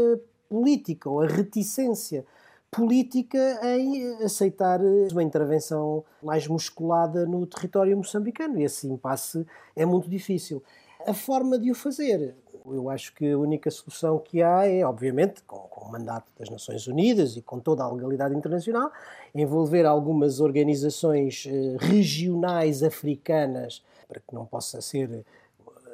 política 0.49 1.09
ou 1.09 1.21
a 1.21 1.27
reticência 1.27 2.25
política 2.71 3.61
em 3.77 4.15
aceitar 4.25 4.81
uma 5.13 5.23
intervenção 5.23 6.03
mais 6.23 6.49
musculada 6.49 7.27
no 7.27 7.47
território 7.47 7.97
moçambicano. 7.97 8.59
E 8.59 8.65
esse 8.65 8.87
impasse 8.87 9.47
é 9.77 9.85
muito 9.85 10.09
difícil. 10.09 10.63
A 11.07 11.13
forma 11.13 11.59
de 11.59 11.71
o 11.71 11.75
fazer, 11.75 12.35
eu 12.67 12.89
acho 12.91 13.15
que 13.15 13.31
a 13.31 13.39
única 13.39 13.71
solução 13.71 14.19
que 14.19 14.43
há 14.43 14.67
é, 14.67 14.85
obviamente, 14.85 15.43
com, 15.43 15.59
com, 15.59 15.87
o 15.87 15.93
mandato 15.93 16.27
das 16.39 16.49
Nações 16.49 16.87
Unidas 16.87 17.37
e 17.37 17.43
com 17.43 17.59
toda 17.59 17.83
a 17.83 17.91
legalidade 17.91 18.35
internacional, 18.35 18.91
envolver 19.35 19.85
algumas 19.85 20.41
organizações 20.41 21.47
eh, 21.47 21.77
regionais 21.79 22.83
africanas 22.83 23.83
para 24.09 24.21
que 24.21 24.35
não 24.35 24.45
possa 24.45 24.81
ser 24.81 25.25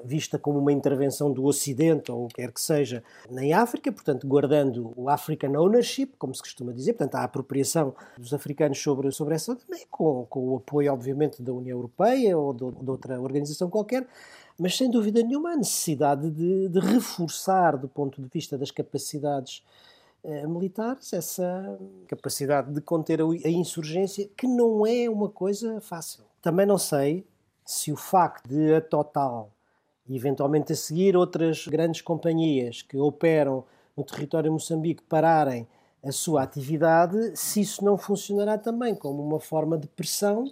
vista 0.04 0.38
como 0.38 0.58
uma 0.58 0.72
intervenção 0.72 1.32
do 1.32 1.44
Ocidente 1.44 2.10
ou 2.10 2.24
o 2.24 2.28
que 2.28 2.36
quer 2.36 2.52
que 2.52 2.60
seja 2.60 3.02
em 3.30 3.52
África, 3.52 3.90
portanto, 3.90 4.26
guardando 4.26 4.92
o 4.96 5.08
African 5.08 5.56
Ownership, 5.56 6.12
como 6.18 6.34
se 6.34 6.42
costuma 6.42 6.72
dizer, 6.72 6.94
portanto, 6.94 7.16
a 7.16 7.24
apropriação 7.24 7.94
dos 8.16 8.32
africanos 8.32 8.80
sobre, 8.80 9.10
sobre 9.12 9.34
essa, 9.34 9.56
também 9.56 9.86
com, 9.90 10.26
com 10.28 10.48
o 10.48 10.56
apoio, 10.56 10.92
obviamente, 10.92 11.42
da 11.42 11.52
União 11.52 11.76
Europeia 11.76 12.36
ou 12.36 12.52
de, 12.52 12.70
de 12.70 12.90
outra 12.90 13.20
organização 13.20 13.68
qualquer, 13.68 14.06
mas 14.58 14.76
sem 14.76 14.90
dúvida 14.90 15.22
nenhuma 15.22 15.52
a 15.52 15.56
necessidade 15.56 16.30
de, 16.30 16.68
de 16.68 16.80
reforçar, 16.80 17.76
do 17.76 17.88
ponto 17.88 18.20
de 18.20 18.28
vista 18.28 18.58
das 18.58 18.70
capacidades 18.70 19.62
eh, 20.24 20.46
militares, 20.46 21.12
essa 21.12 21.78
capacidade 22.08 22.72
de 22.72 22.80
conter 22.80 23.20
a, 23.20 23.24
a 23.24 23.48
insurgência, 23.48 24.28
que 24.36 24.46
não 24.46 24.84
é 24.86 25.08
uma 25.08 25.28
coisa 25.28 25.80
fácil. 25.80 26.24
Também 26.42 26.66
não 26.66 26.78
sei 26.78 27.24
se 27.64 27.92
o 27.92 27.96
facto 27.96 28.48
de 28.48 28.74
a 28.74 28.80
Total 28.80 29.50
e 30.08 30.16
eventualmente 30.16 30.72
a 30.72 30.76
seguir 30.76 31.16
outras 31.16 31.66
grandes 31.66 32.00
companhias 32.00 32.82
que 32.82 32.96
operam 32.96 33.64
no 33.96 34.02
território 34.02 34.48
de 34.48 34.54
Moçambique 34.54 35.02
pararem 35.02 35.68
a 36.02 36.10
sua 36.10 36.42
atividade, 36.42 37.36
se 37.36 37.60
isso 37.60 37.84
não 37.84 37.98
funcionará 37.98 38.56
também 38.56 38.94
como 38.94 39.22
uma 39.22 39.40
forma 39.40 39.76
de 39.76 39.86
pressão 39.88 40.50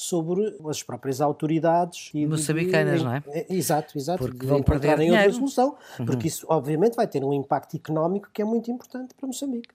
sobre 0.00 0.56
as 0.66 0.82
próprias 0.82 1.20
autoridades 1.20 2.10
moçambicanas, 2.26 3.02
não 3.02 3.12
é? 3.12 3.22
é? 3.28 3.46
Exato, 3.50 3.98
exato. 3.98 4.24
Porque 4.24 4.46
vão 4.46 4.62
perder 4.62 4.98
em 4.98 5.10
outra 5.10 5.30
solução, 5.30 5.76
uhum. 5.98 6.06
porque 6.06 6.26
isso 6.26 6.46
obviamente 6.48 6.96
vai 6.96 7.06
ter 7.06 7.22
um 7.22 7.34
impacto 7.34 7.76
económico 7.76 8.30
que 8.32 8.40
é 8.40 8.44
muito 8.44 8.70
importante 8.70 9.12
para 9.14 9.26
Moçambique. 9.26 9.68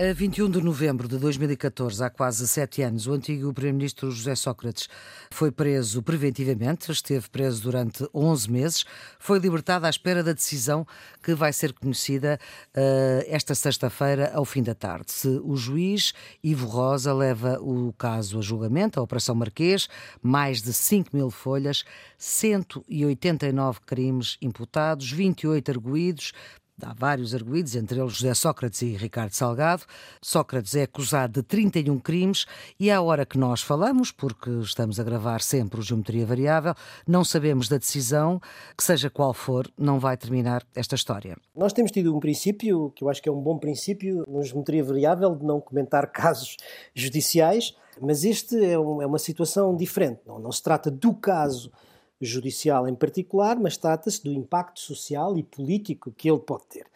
A 0.00 0.12
21 0.12 0.48
de 0.48 0.62
novembro 0.62 1.08
de 1.08 1.18
2014, 1.18 2.04
há 2.04 2.08
quase 2.08 2.46
sete 2.46 2.82
anos, 2.82 3.08
o 3.08 3.14
antigo 3.14 3.52
Primeiro-Ministro 3.52 4.12
José 4.12 4.36
Sócrates 4.36 4.88
foi 5.28 5.50
preso 5.50 6.00
preventivamente, 6.04 6.92
esteve 6.92 7.28
preso 7.28 7.64
durante 7.64 8.08
11 8.14 8.48
meses, 8.48 8.84
foi 9.18 9.40
libertado 9.40 9.86
à 9.86 9.90
espera 9.90 10.22
da 10.22 10.32
decisão 10.32 10.86
que 11.20 11.34
vai 11.34 11.52
ser 11.52 11.72
conhecida 11.72 12.38
uh, 12.76 13.24
esta 13.26 13.56
sexta-feira, 13.56 14.30
ao 14.32 14.44
fim 14.44 14.62
da 14.62 14.72
tarde. 14.72 15.10
Se 15.10 15.40
o 15.42 15.56
juiz 15.56 16.14
Ivo 16.44 16.68
Rosa 16.68 17.12
leva 17.12 17.58
o 17.60 17.92
caso 17.94 18.38
a 18.38 18.40
julgamento, 18.40 19.00
a 19.00 19.02
Operação 19.02 19.34
Marquês, 19.34 19.88
mais 20.22 20.62
de 20.62 20.72
5 20.72 21.10
mil 21.12 21.28
folhas, 21.28 21.82
189 22.16 23.80
crimes 23.84 24.38
imputados, 24.40 25.10
28 25.10 25.72
arguídos, 25.72 26.32
Há 26.80 26.94
vários 26.94 27.34
arguídos, 27.34 27.74
entre 27.74 27.98
eles 27.98 28.12
José 28.12 28.32
Sócrates 28.34 28.82
e 28.82 28.96
Ricardo 28.96 29.32
Salgado. 29.32 29.82
Sócrates 30.22 30.76
é 30.76 30.84
acusado 30.84 31.32
de 31.32 31.42
31 31.42 31.98
crimes 31.98 32.46
e 32.78 32.88
à 32.88 33.02
hora 33.02 33.26
que 33.26 33.36
nós 33.36 33.60
falamos, 33.60 34.12
porque 34.12 34.48
estamos 34.60 35.00
a 35.00 35.02
gravar 35.02 35.40
sempre 35.40 35.80
o 35.80 35.82
Geometria 35.82 36.24
Variável, 36.24 36.74
não 37.04 37.24
sabemos 37.24 37.68
da 37.68 37.78
decisão, 37.78 38.40
que 38.76 38.84
seja 38.84 39.10
qual 39.10 39.34
for, 39.34 39.68
não 39.76 39.98
vai 39.98 40.16
terminar 40.16 40.64
esta 40.72 40.94
história. 40.94 41.36
Nós 41.56 41.72
temos 41.72 41.90
tido 41.90 42.14
um 42.16 42.20
princípio, 42.20 42.92
que 42.94 43.02
eu 43.02 43.08
acho 43.08 43.20
que 43.20 43.28
é 43.28 43.32
um 43.32 43.40
bom 43.40 43.58
princípio, 43.58 44.24
no 44.28 44.42
Geometria 44.44 44.84
Variável, 44.84 45.34
de 45.34 45.44
não 45.44 45.60
comentar 45.60 46.06
casos 46.12 46.56
judiciais, 46.94 47.74
mas 48.00 48.22
este 48.22 48.56
é, 48.64 48.78
um, 48.78 49.02
é 49.02 49.06
uma 49.06 49.18
situação 49.18 49.74
diferente. 49.74 50.20
Não, 50.24 50.38
não 50.38 50.52
se 50.52 50.62
trata 50.62 50.92
do 50.92 51.12
caso 51.12 51.72
judicial 52.20 52.88
em 52.88 52.94
particular, 52.94 53.58
mas 53.58 53.76
trata-se 53.76 54.22
do 54.22 54.32
impacto 54.32 54.80
social 54.80 55.36
e 55.38 55.42
político 55.42 56.12
que 56.16 56.28
ele 56.30 56.40
pode 56.40 56.64
ter. 56.66 56.86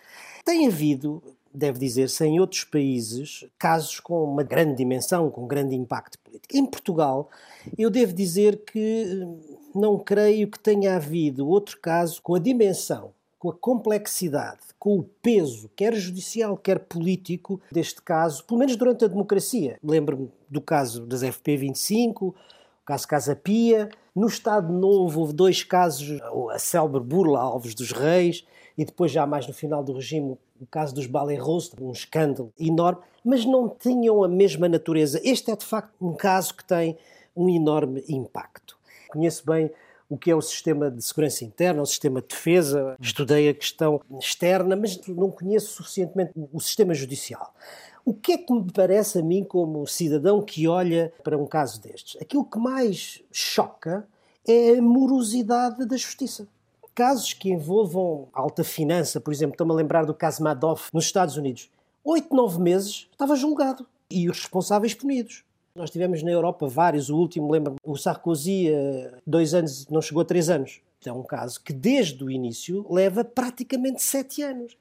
Tem 0.45 0.67
havido, 0.67 1.23
deve 1.55 1.79
dizer-se, 1.79 2.25
em 2.25 2.41
outros 2.41 2.65
países, 2.65 3.47
casos 3.59 4.01
com 4.01 4.25
uma 4.25 4.43
grande 4.43 4.77
dimensão, 4.77 5.31
com 5.31 5.47
grande 5.47 5.75
impacto 5.75 6.19
político. 6.19 6.57
Em 6.57 6.67
Portugal, 6.67 7.31
eu 7.79 7.91
devo 7.91 8.13
dizer 8.13 8.63
que 8.65 8.79
eh, 8.79 9.59
não 9.75 9.99
creio 9.99 10.49
que 10.49 10.59
tenha 10.59 10.97
havido 10.97 11.49
outro 11.49 11.79
caso 11.81 12.21
com 12.21 12.35
a 12.35 12.39
dimensão, 12.39 13.13
com 13.39 13.51
a 13.51 13.55
complexidade, 13.55 14.61
com 14.79 14.99
o 14.99 15.03
peso, 15.03 15.71
quer 15.77 15.95
judicial, 15.95 16.57
quer 16.57 16.79
político, 16.81 17.61
deste 17.71 18.03
caso, 18.03 18.45
pelo 18.45 18.59
menos 18.59 18.77
durante 18.77 19.05
a 19.05 19.09
democracia. 19.09 19.79
Lembro-me 19.83 20.31
do 20.49 20.61
caso 20.61 21.07
das 21.07 21.23
FP25, 21.23 22.23
o 22.23 22.35
caso 22.85 23.07
Casa 23.07 23.37
Pia, 23.37 23.89
no 24.15 24.27
Estado 24.27 24.73
Novo 24.73 25.21
houve 25.21 25.33
dois 25.33 25.63
casos, 25.63 26.21
a 26.51 26.59
célebre 26.59 27.01
burla 27.01 27.41
Alves 27.41 27.75
dos 27.75 27.93
Reis 27.93 28.45
e 28.77 28.85
depois 28.85 29.11
já 29.11 29.27
mais 29.27 29.47
no 29.47 29.55
final 29.55 29.83
do 29.83 29.93
regime 29.93 30.37
o 30.61 30.67
caso 30.67 30.95
dos 30.95 31.07
Balerros, 31.07 31.73
um 31.81 31.91
escândalo 31.91 32.53
enorme, 32.59 33.01
mas 33.25 33.45
não 33.45 33.69
tinham 33.69 34.23
a 34.23 34.29
mesma 34.29 34.69
natureza. 34.69 35.21
Este 35.25 35.51
é 35.51 35.57
de 35.57 35.65
facto 35.65 35.93
um 36.01 36.15
caso 36.15 36.55
que 36.55 36.65
tem 36.65 36.97
um 37.35 37.49
enorme 37.49 38.05
impacto. 38.09 38.79
Conheço 39.09 39.45
bem 39.45 39.71
o 40.09 40.17
que 40.17 40.31
é 40.31 40.37
o 40.37 40.43
sistema 40.43 40.91
de 40.91 41.03
segurança 41.03 41.43
interna, 41.43 41.83
o 41.83 41.87
sistema 41.87 42.21
de 42.21 42.29
defesa, 42.29 42.95
estudei 43.01 43.49
a 43.49 43.55
questão 43.55 44.01
externa, 44.21 44.77
mas 44.77 45.01
não 45.09 45.31
conheço 45.31 45.73
suficientemente 45.73 46.33
o 46.53 46.61
sistema 46.61 46.93
judicial. 46.93 47.55
O 48.05 48.13
que 48.13 48.33
é 48.33 48.39
que 48.39 48.53
me 48.53 48.71
parece 48.73 49.21
a 49.21 49.23
mim, 49.23 49.45
como 49.45 49.87
cidadão 49.87 50.43
que 50.43 50.67
olha 50.67 51.13
para 51.23 51.39
um 51.39 51.47
caso 51.47 51.81
destes? 51.81 52.21
Aquilo 52.21 52.45
que 52.45 52.59
mais 52.59 53.23
choca 53.31 54.07
é 54.47 54.77
a 54.77 54.83
morosidade 54.83 55.87
da 55.87 55.97
justiça. 55.97 56.49
Casos 56.95 57.33
que 57.33 57.51
envolvam 57.51 58.29
alta 58.33 58.65
finança, 58.65 59.21
por 59.21 59.33
exemplo, 59.33 59.55
estou-me 59.55 59.73
a 59.73 59.77
lembrar 59.77 60.05
do 60.05 60.13
caso 60.13 60.43
Madoff 60.43 60.91
nos 60.93 61.05
Estados 61.05 61.37
Unidos. 61.37 61.71
Oito, 62.05 62.35
nove 62.35 62.61
meses 62.61 63.07
estava 63.13 63.37
julgado 63.37 63.87
e 64.11 64.29
os 64.29 64.41
responsáveis 64.41 64.95
punidos. 64.95 65.45
Nós 65.75 65.89
tivemos 65.89 66.23
na 66.23 66.31
Europa 66.31 66.67
vários, 66.67 67.09
o 67.09 67.17
último, 67.17 67.51
lembro 67.51 67.77
o 67.85 67.97
Sarkozy, 67.97 68.69
eh, 68.69 69.15
dois 69.27 69.55
anos, 69.55 69.87
não 69.89 70.03
chegou 70.03 70.23
a 70.23 70.25
três 70.25 70.51
anos. 70.51 70.81
É 71.07 71.13
um 71.13 71.23
caso 71.23 71.63
que 71.63 71.73
desde 71.73 72.23
o 72.23 72.31
início 72.31 72.85
leva 72.91 73.25
praticamente 73.25 74.03
sete 74.03 74.43
anos. 74.43 74.77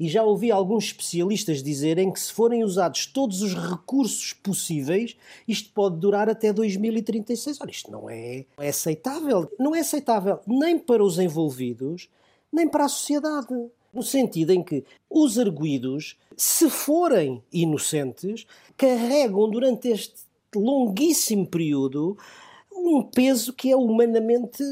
E 0.00 0.08
já 0.08 0.22
ouvi 0.22 0.50
alguns 0.50 0.84
especialistas 0.84 1.62
dizerem 1.62 2.10
que 2.10 2.18
se 2.18 2.32
forem 2.32 2.64
usados 2.64 3.04
todos 3.04 3.42
os 3.42 3.52
recursos 3.52 4.32
possíveis, 4.32 5.14
isto 5.46 5.70
pode 5.74 5.98
durar 5.98 6.26
até 6.26 6.54
2036. 6.54 7.60
Ora, 7.60 7.70
isto 7.70 7.92
não 7.92 8.08
é, 8.08 8.46
é 8.58 8.68
aceitável. 8.70 9.52
Não 9.58 9.76
é 9.76 9.80
aceitável 9.80 10.40
nem 10.46 10.78
para 10.78 11.04
os 11.04 11.18
envolvidos, 11.18 12.08
nem 12.50 12.66
para 12.66 12.86
a 12.86 12.88
sociedade. 12.88 13.48
No 13.92 14.02
sentido 14.02 14.52
em 14.52 14.62
que 14.62 14.84
os 15.10 15.38
arguídos, 15.38 16.16
se 16.34 16.70
forem 16.70 17.42
inocentes, 17.52 18.46
carregam 18.78 19.50
durante 19.50 19.88
este 19.88 20.14
longuíssimo 20.56 21.46
período 21.46 22.16
um 22.72 23.02
peso 23.02 23.52
que 23.52 23.70
é 23.70 23.76
humanamente 23.76 24.64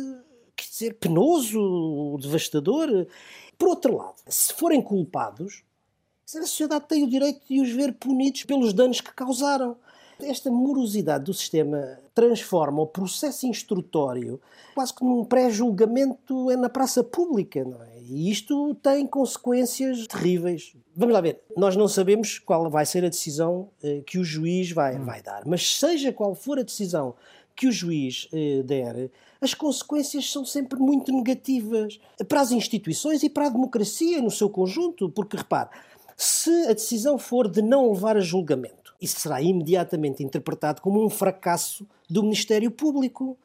quer 0.56 0.68
dizer, 0.68 0.94
penoso, 0.94 2.16
devastador. 2.18 3.06
Por 3.58 3.68
outro 3.68 3.96
lado, 3.96 4.16
se 4.28 4.52
forem 4.54 4.80
culpados, 4.80 5.64
a 6.24 6.42
sociedade 6.42 6.86
tem 6.86 7.02
o 7.02 7.08
direito 7.08 7.40
de 7.48 7.60
os 7.60 7.70
ver 7.70 7.92
punidos 7.94 8.44
pelos 8.44 8.72
danos 8.72 9.00
que 9.00 9.12
causaram. 9.12 9.76
Esta 10.20 10.50
morosidade 10.50 11.24
do 11.24 11.34
sistema 11.34 11.98
transforma 12.14 12.82
o 12.82 12.86
processo 12.86 13.46
instrutório 13.46 14.40
quase 14.74 14.94
que 14.94 15.04
num 15.04 15.24
pré-julgamento 15.24 16.50
é 16.50 16.56
na 16.56 16.68
praça 16.68 17.02
pública, 17.02 17.64
não 17.64 17.82
é? 17.82 17.98
E 18.00 18.30
isto 18.30 18.74
tem 18.76 19.06
consequências 19.06 20.06
terríveis. 20.06 20.74
Vamos 20.94 21.12
lá 21.12 21.20
ver, 21.20 21.40
nós 21.56 21.76
não 21.76 21.88
sabemos 21.88 22.38
qual 22.38 22.70
vai 22.70 22.86
ser 22.86 23.04
a 23.04 23.08
decisão 23.08 23.70
eh, 23.82 24.02
que 24.06 24.18
o 24.18 24.24
juiz 24.24 24.70
vai, 24.70 24.98
vai 24.98 25.20
dar, 25.20 25.44
mas 25.46 25.76
seja 25.78 26.12
qual 26.12 26.34
for 26.34 26.58
a 26.58 26.62
decisão 26.62 27.14
que 27.58 27.66
o 27.66 27.72
juiz 27.72 28.28
eh, 28.32 28.62
der, 28.62 29.10
as 29.40 29.52
consequências 29.52 30.30
são 30.30 30.44
sempre 30.44 30.78
muito 30.78 31.12
negativas 31.12 31.98
para 32.28 32.40
as 32.40 32.52
instituições 32.52 33.24
e 33.24 33.28
para 33.28 33.46
a 33.46 33.50
democracia 33.50 34.22
no 34.22 34.30
seu 34.30 34.48
conjunto, 34.48 35.10
porque 35.10 35.36
repare, 35.36 35.70
se 36.16 36.68
a 36.68 36.72
decisão 36.72 37.18
for 37.18 37.48
de 37.48 37.60
não 37.60 37.90
levar 37.90 38.16
a 38.16 38.20
julgamento, 38.20 38.94
isso 39.00 39.18
será 39.18 39.42
imediatamente 39.42 40.22
interpretado 40.22 40.80
como 40.80 41.04
um 41.04 41.10
fracasso 41.10 41.84
do 42.08 42.22
Ministério 42.22 42.70
Público. 42.70 43.36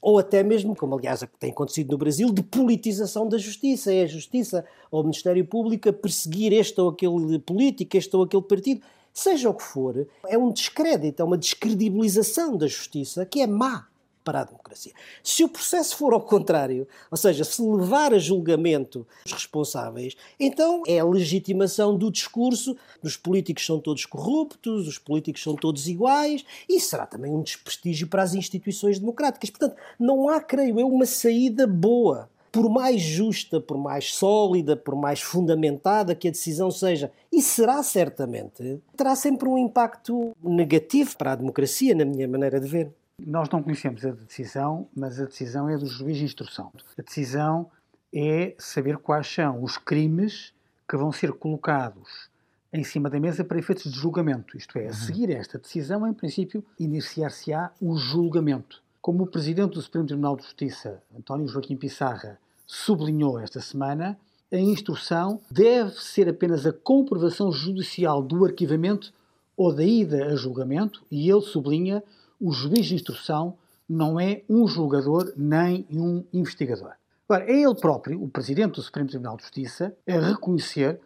Ou 0.00 0.18
até 0.18 0.42
mesmo, 0.42 0.74
como 0.74 0.96
aliás 0.96 1.24
tem 1.38 1.50
acontecido 1.50 1.92
no 1.92 1.98
Brasil, 1.98 2.32
de 2.32 2.42
politização 2.42 3.28
da 3.28 3.38
justiça. 3.38 3.92
É 3.92 4.02
a 4.02 4.06
justiça 4.06 4.64
ou 4.90 5.00
o 5.00 5.04
Ministério 5.04 5.44
Público 5.44 5.88
a 5.88 5.92
perseguir 5.92 6.52
este 6.52 6.80
ou 6.80 6.88
aquele 6.88 7.38
político, 7.38 7.96
este 7.96 8.16
ou 8.16 8.24
aquele 8.24 8.42
partido. 8.42 8.80
Seja 9.18 9.50
o 9.50 9.54
que 9.54 9.64
for, 9.64 10.06
é 10.28 10.38
um 10.38 10.52
descrédito, 10.52 11.20
é 11.20 11.24
uma 11.24 11.36
descredibilização 11.36 12.56
da 12.56 12.68
justiça 12.68 13.26
que 13.26 13.40
é 13.40 13.48
má 13.48 13.88
para 14.22 14.42
a 14.42 14.44
democracia. 14.44 14.92
Se 15.24 15.42
o 15.42 15.48
processo 15.48 15.96
for 15.96 16.12
ao 16.12 16.20
contrário, 16.20 16.86
ou 17.10 17.16
seja, 17.16 17.42
se 17.42 17.60
levar 17.60 18.14
a 18.14 18.18
julgamento 18.20 19.04
os 19.26 19.32
responsáveis, 19.32 20.14
então 20.38 20.84
é 20.86 21.00
a 21.00 21.04
legitimação 21.04 21.98
do 21.98 22.12
discurso 22.12 22.76
dos 23.02 23.16
políticos 23.16 23.66
são 23.66 23.80
todos 23.80 24.06
corruptos, 24.06 24.86
os 24.86 24.98
políticos 24.98 25.42
são 25.42 25.56
todos 25.56 25.88
iguais, 25.88 26.44
e 26.68 26.78
será 26.78 27.04
também 27.04 27.32
um 27.32 27.42
desprestígio 27.42 28.06
para 28.06 28.22
as 28.22 28.34
instituições 28.34 29.00
democráticas. 29.00 29.50
Portanto, 29.50 29.76
não 29.98 30.28
há, 30.28 30.40
creio 30.40 30.78
eu, 30.78 30.86
uma 30.86 31.06
saída 31.06 31.66
boa 31.66 32.30
por 32.58 32.68
mais 32.68 33.00
justa, 33.00 33.60
por 33.60 33.78
mais 33.78 34.12
sólida, 34.12 34.76
por 34.76 34.96
mais 34.96 35.22
fundamentada 35.22 36.12
que 36.12 36.26
a 36.26 36.30
decisão 36.32 36.72
seja, 36.72 37.12
e 37.30 37.40
será 37.40 37.84
certamente, 37.84 38.82
terá 38.96 39.14
sempre 39.14 39.48
um 39.48 39.56
impacto 39.56 40.36
negativo 40.42 41.16
para 41.16 41.30
a 41.30 41.36
democracia, 41.36 41.94
na 41.94 42.04
minha 42.04 42.26
maneira 42.26 42.58
de 42.58 42.66
ver. 42.66 42.92
Nós 43.24 43.48
não 43.48 43.62
conhecemos 43.62 44.04
a 44.04 44.10
decisão, 44.10 44.88
mas 44.92 45.20
a 45.20 45.26
decisão 45.26 45.68
é 45.68 45.78
do 45.78 45.86
juiz 45.86 46.16
de 46.16 46.24
instrução. 46.24 46.72
A 46.98 47.02
decisão 47.02 47.70
é 48.12 48.56
saber 48.58 48.98
quais 48.98 49.32
são 49.32 49.62
os 49.62 49.78
crimes 49.78 50.52
que 50.88 50.96
vão 50.96 51.12
ser 51.12 51.30
colocados 51.34 52.28
em 52.72 52.82
cima 52.82 53.08
da 53.08 53.20
mesa 53.20 53.44
para 53.44 53.60
efeitos 53.60 53.84
de 53.84 53.96
julgamento. 53.96 54.58
Isto 54.58 54.78
é, 54.78 54.86
a 54.86 54.88
uhum. 54.88 54.94
seguir 54.94 55.30
esta 55.30 55.60
decisão, 55.60 56.04
em 56.08 56.12
princípio, 56.12 56.64
iniciar-se-á 56.76 57.70
o 57.80 57.96
julgamento. 57.96 58.82
Como 59.00 59.22
o 59.22 59.26
Presidente 59.28 59.74
do 59.74 59.80
Supremo 59.80 60.08
Tribunal 60.08 60.36
de 60.36 60.42
Justiça, 60.42 61.00
António 61.16 61.46
Joaquim 61.46 61.76
Pissarra, 61.76 62.36
sublinhou 62.68 63.40
esta 63.40 63.62
semana, 63.62 64.18
a 64.52 64.56
instrução 64.56 65.40
deve 65.50 65.92
ser 66.02 66.28
apenas 66.28 66.66
a 66.66 66.72
comprovação 66.72 67.50
judicial 67.50 68.22
do 68.22 68.44
arquivamento 68.44 69.12
ou 69.56 69.74
da 69.74 69.82
ida 69.82 70.26
a 70.26 70.36
julgamento, 70.36 71.02
e 71.10 71.28
ele 71.28 71.40
sublinha 71.40 72.04
o 72.40 72.52
juiz 72.52 72.86
de 72.86 72.94
instrução 72.94 73.56
não 73.88 74.20
é 74.20 74.42
um 74.48 74.68
julgador 74.68 75.32
nem 75.36 75.86
um 75.90 76.22
investigador. 76.32 76.92
Agora, 77.28 77.50
é 77.50 77.62
ele 77.62 77.74
próprio, 77.74 78.22
o 78.22 78.28
Presidente 78.28 78.74
do 78.74 78.82
Supremo 78.82 79.08
Tribunal 79.08 79.36
de 79.36 79.42
Justiça, 79.42 79.96
a 80.06 80.18
reconhecer 80.18 81.00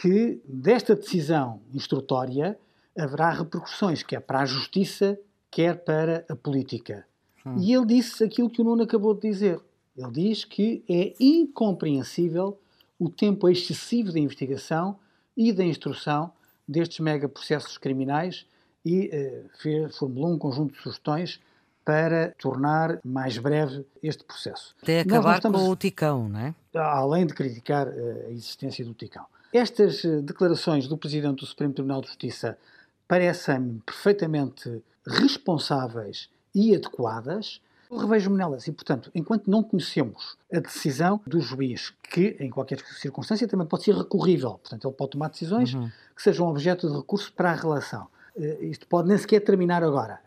que 0.00 0.40
desta 0.48 0.94
decisão 0.94 1.60
instrutória 1.74 2.58
haverá 2.96 3.30
repercussões, 3.30 4.02
quer 4.02 4.20
para 4.20 4.40
a 4.40 4.46
justiça, 4.46 5.18
quer 5.50 5.84
para 5.84 6.24
a 6.28 6.36
política. 6.36 7.04
Hum. 7.44 7.56
E 7.58 7.74
ele 7.74 7.86
disse 7.86 8.22
aquilo 8.24 8.48
que 8.48 8.62
o 8.62 8.64
Nuno 8.64 8.84
acabou 8.84 9.14
de 9.14 9.28
dizer. 9.28 9.60
Ele 10.00 10.12
diz 10.12 10.44
que 10.44 10.84
é 10.88 11.14
incompreensível 11.20 12.58
o 12.98 13.08
tempo 13.08 13.48
excessivo 13.48 14.12
de 14.12 14.20
investigação 14.20 14.98
e 15.36 15.52
da 15.52 15.64
instrução 15.64 16.32
destes 16.66 17.00
megaprocessos 17.00 17.78
criminais 17.78 18.46
e 18.84 19.10
fez, 19.58 19.96
formulou 19.96 20.32
um 20.32 20.38
conjunto 20.38 20.72
de 20.72 20.82
sugestões 20.82 21.40
para 21.84 22.34
tornar 22.38 23.00
mais 23.04 23.38
breve 23.38 23.84
este 24.02 24.22
processo. 24.24 24.74
Até 24.82 25.00
acabar 25.00 25.36
estamos, 25.36 25.60
com 25.60 25.68
o 25.68 25.76
Ticão, 25.76 26.28
não 26.28 26.40
é? 26.40 26.54
Além 26.74 27.26
de 27.26 27.34
criticar 27.34 27.88
uh, 27.88 28.26
a 28.26 28.30
existência 28.30 28.84
do 28.84 28.94
Ticão. 28.94 29.24
Estas 29.52 30.04
uh, 30.04 30.22
declarações 30.22 30.86
do 30.86 30.96
Presidente 30.96 31.40
do 31.40 31.46
Supremo 31.46 31.72
Tribunal 31.72 32.00
de 32.00 32.08
Justiça 32.08 32.56
parecem-me 33.08 33.80
perfeitamente 33.84 34.82
responsáveis 35.04 36.28
e 36.54 36.74
adequadas. 36.74 37.60
Eu 37.90 37.98
revejo-me 37.98 38.36
nelas 38.36 38.66
e, 38.66 38.72
portanto, 38.72 39.10
enquanto 39.14 39.50
não 39.50 39.62
conhecemos 39.62 40.36
a 40.52 40.60
decisão 40.60 41.20
do 41.26 41.40
juiz, 41.40 41.92
que 42.02 42.36
em 42.38 42.48
qualquer 42.48 42.78
circunstância 42.78 43.48
também 43.48 43.66
pode 43.66 43.84
ser 43.84 43.94
recorrível, 43.94 44.52
portanto, 44.52 44.86
ele 44.86 44.94
pode 44.94 45.10
tomar 45.10 45.28
decisões 45.28 45.74
uhum. 45.74 45.90
que 46.14 46.22
sejam 46.22 46.46
objeto 46.46 46.88
de 46.88 46.96
recurso 46.96 47.32
para 47.32 47.50
a 47.50 47.54
relação 47.54 48.06
eh, 48.36 48.58
isto 48.62 48.86
pode 48.86 49.08
nem 49.08 49.18
sequer 49.18 49.40
terminar 49.40 49.82
agora. 49.82 50.20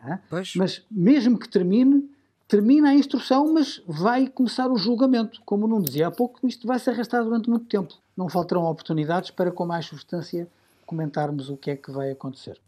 Mas 0.56 0.84
mesmo 0.90 1.38
que 1.38 1.48
termine, 1.48 2.10
termina 2.48 2.90
a 2.90 2.94
instrução, 2.94 3.54
mas 3.54 3.82
vai 3.88 4.28
começar 4.28 4.70
o 4.70 4.78
julgamento. 4.78 5.42
Como 5.46 5.68
não 5.68 5.82
dizia 5.82 6.08
há 6.08 6.12
pouco, 6.12 6.46
isto 6.48 6.68
vai 6.68 6.80
se 6.80 6.90
arrastar 6.90 7.24
durante 7.24 7.50
muito 7.50 7.66
tempo. 7.66 7.94
Não 8.16 8.30
faltarão 8.30 8.66
oportunidades 8.66 9.32
para, 9.32 9.52
com 9.52 9.66
mais 9.66 9.86
substância, 9.86 10.48
comentarmos 10.86 11.50
o 11.50 11.58
que 11.58 11.72
é 11.72 11.76
que 11.76 11.92
vai 11.92 12.12
acontecer. 12.12 12.60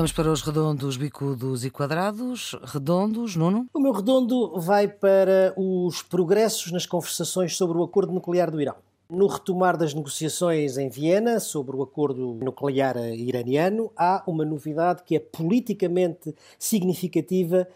Vamos 0.00 0.12
para 0.12 0.32
os 0.32 0.40
redondos, 0.40 0.96
bicudos 0.96 1.62
e 1.62 1.68
quadrados. 1.68 2.56
Redondos, 2.64 3.36
Nuno? 3.36 3.66
O 3.74 3.78
meu 3.78 3.92
redondo 3.92 4.58
vai 4.58 4.88
para 4.88 5.52
os 5.58 6.00
progressos 6.00 6.72
nas 6.72 6.86
conversações 6.86 7.54
sobre 7.54 7.76
o 7.76 7.82
acordo 7.82 8.10
nuclear 8.10 8.50
do 8.50 8.58
Irão. 8.58 8.76
No 9.10 9.26
retomar 9.26 9.76
das 9.76 9.92
negociações 9.92 10.78
em 10.78 10.88
Viena 10.88 11.38
sobre 11.38 11.76
o 11.76 11.82
acordo 11.82 12.38
nuclear 12.42 12.96
iraniano, 13.12 13.92
há 13.94 14.24
uma 14.26 14.42
novidade 14.42 15.02
que 15.04 15.16
é 15.16 15.20
politicamente 15.20 16.34
significativa 16.58 17.68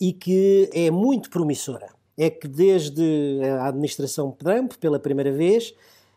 e 0.00 0.12
que 0.12 0.70
é 0.72 0.88
muito 0.88 1.30
promissora. 1.30 1.88
É 2.16 2.30
que 2.30 2.46
desde 2.46 3.40
a 3.58 3.66
administração 3.66 4.30
Trump, 4.30 4.74
pela 4.74 5.00
primeira 5.00 5.32
vez, 5.32 5.74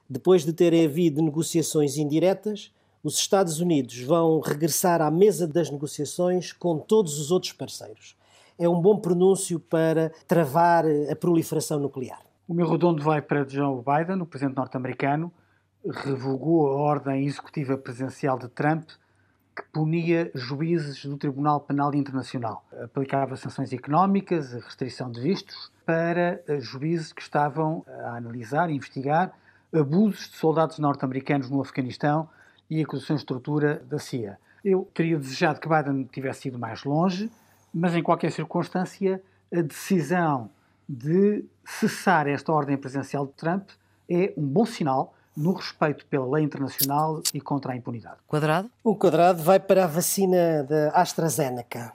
depois 0.07 0.45
de 0.45 0.53
ter 0.53 0.76
havido 0.86 1.24
negociações 1.24 1.97
indiretas, 1.97 2.70
os 3.06 3.20
Estados 3.20 3.60
Unidos 3.60 4.01
vão 4.01 4.39
regressar 4.39 4.99
à 4.99 5.12
mesa 5.12 5.47
das 5.47 5.70
negociações 5.70 6.51
com 6.51 6.80
todos 6.80 7.20
os 7.20 7.30
outros 7.30 7.53
parceiros. 7.53 8.18
É 8.58 8.68
um 8.68 8.82
bom 8.82 8.97
pronúncio 8.97 9.60
para 9.60 10.12
travar 10.28 10.86
a 10.88 11.16
proliferação 11.16 11.80
nuclear. 11.80 12.20
O 12.47 12.53
meu 12.56 12.68
redondo 12.68 13.03
vai 13.03 13.22
para 13.22 13.47
Joe 13.47 13.80
Biden, 13.84 14.24
o 14.24 14.26
presidente 14.26 14.58
norte-americano, 14.58 15.32
revogou 15.88 16.68
a 16.68 16.78
ordem 16.78 17.28
executiva 17.28 17.78
presidencial 17.78 18.39
de 18.39 18.47
Trump 18.47 18.89
que 19.56 19.62
punia 19.72 20.32
juízes 20.34 21.06
do 21.06 21.16
Tribunal 21.16 21.60
Penal 21.60 21.93
Internacional. 21.93 22.66
Aplicava 22.84 23.36
sanções 23.36 23.72
económicas, 23.72 24.51
restrição 24.53 25.12
de 25.12 25.22
vistos 25.22 25.72
para 25.86 26.41
juízes 26.60 27.14
que 27.14 27.22
estavam 27.22 27.86
a 27.88 28.18
analisar 28.18 28.72
e 28.72 28.76
investigar 28.76 29.32
abusos 29.72 30.32
de 30.32 30.38
soldados 30.38 30.80
norte-americanos 30.80 31.51
no 31.51 31.62
Afeganistão 31.62 32.28
e 32.70 32.82
acusações 32.82 33.20
de 33.20 33.24
estrutura 33.24 33.82
da 33.89 33.99
CIA. 33.99 34.38
Eu 34.63 34.89
teria 34.93 35.18
desejado 35.18 35.59
que 35.59 35.68
Biden 35.70 36.03
tivesse 36.11 36.47
ido 36.47 36.57
mais 36.57 36.84
longe, 36.84 37.32
mas 37.74 37.93
em 37.93 38.01
qualquer 38.01 38.32
circunstância, 38.32 39.22
a 39.53 39.61
decisão 39.61 40.49
de 40.88 41.45
cessar 41.63 42.28
esta 42.28 42.51
ordem 42.51 42.78
presidencial 42.78 43.26
de 43.26 43.34
Trump 43.34 43.70
é 44.09 44.34
um 44.38 44.45
bom 44.45 44.66
sinal 44.66 45.13
no 45.36 45.51
respeito 45.53 46.05
pela 46.05 46.26
lei 46.36 46.43
internacional 46.43 47.22
e 47.34 47.41
contra 47.41 47.74
a 47.74 47.76
impunidade. 47.76 48.18
Quadrado? 48.28 48.70
O 48.84 48.95
quadrado 48.95 49.43
vai 49.43 49.59
para 49.59 49.84
a 49.84 49.88
vacina 49.88 50.63
da 50.63 50.89
AstraZeneca. 50.91 51.91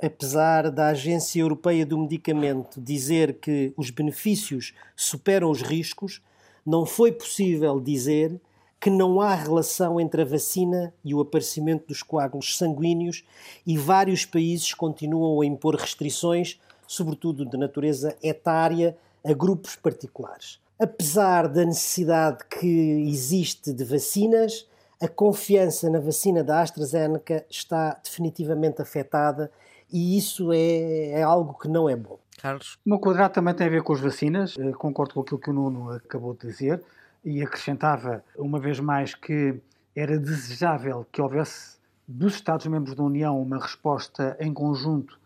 Apesar 0.00 0.70
da 0.70 0.88
Agência 0.88 1.40
Europeia 1.40 1.84
do 1.84 1.98
Medicamento 1.98 2.80
dizer 2.80 3.34
que 3.40 3.72
os 3.76 3.90
benefícios 3.90 4.74
superam 4.94 5.50
os 5.50 5.62
riscos, 5.62 6.22
não 6.64 6.86
foi 6.86 7.10
possível 7.10 7.80
dizer 7.80 8.40
que 8.84 8.90
não 8.90 9.18
há 9.18 9.34
relação 9.34 9.98
entre 9.98 10.20
a 10.20 10.24
vacina 10.26 10.92
e 11.02 11.14
o 11.14 11.20
aparecimento 11.22 11.86
dos 11.88 12.02
coágulos 12.02 12.58
sanguíneos 12.58 13.24
e 13.66 13.78
vários 13.78 14.26
países 14.26 14.74
continuam 14.74 15.40
a 15.40 15.46
impor 15.46 15.74
restrições, 15.74 16.60
sobretudo 16.86 17.46
de 17.46 17.56
natureza 17.56 18.14
etária, 18.22 18.94
a 19.24 19.32
grupos 19.32 19.74
particulares. 19.74 20.60
Apesar 20.78 21.48
da 21.48 21.64
necessidade 21.64 22.44
que 22.44 23.08
existe 23.08 23.72
de 23.72 23.84
vacinas, 23.84 24.68
a 25.00 25.08
confiança 25.08 25.88
na 25.88 25.98
vacina 25.98 26.44
da 26.44 26.60
AstraZeneca 26.60 27.46
está 27.48 27.98
definitivamente 28.04 28.82
afetada 28.82 29.50
e 29.90 30.18
isso 30.18 30.52
é, 30.52 31.12
é 31.12 31.22
algo 31.22 31.58
que 31.58 31.68
não 31.68 31.88
é 31.88 31.96
bom. 31.96 32.18
Carlos? 32.36 32.74
O 32.84 32.90
meu 32.90 32.98
quadrado 32.98 33.32
também 33.32 33.54
tem 33.54 33.66
a 33.66 33.70
ver 33.70 33.82
com 33.82 33.94
as 33.94 34.00
vacinas, 34.00 34.54
eh, 34.58 34.72
concordo 34.72 35.14
com 35.14 35.20
aquilo 35.22 35.40
que 35.40 35.48
o 35.48 35.54
Nuno 35.54 35.90
acabou 35.90 36.34
de 36.34 36.46
dizer 36.46 36.84
e 37.24 37.42
acrescentava 37.42 38.22
uma 38.36 38.58
vez 38.58 38.78
mais 38.78 39.14
que 39.14 39.60
era 39.96 40.18
desejável 40.18 41.06
que 41.10 41.22
houvesse 41.22 41.78
dos 42.06 42.34
Estados-membros 42.34 42.94
da 42.94 43.02
União 43.02 43.40
uma 43.40 43.58
resposta 43.58 44.36
em 44.38 44.52
conjunto 44.52 45.18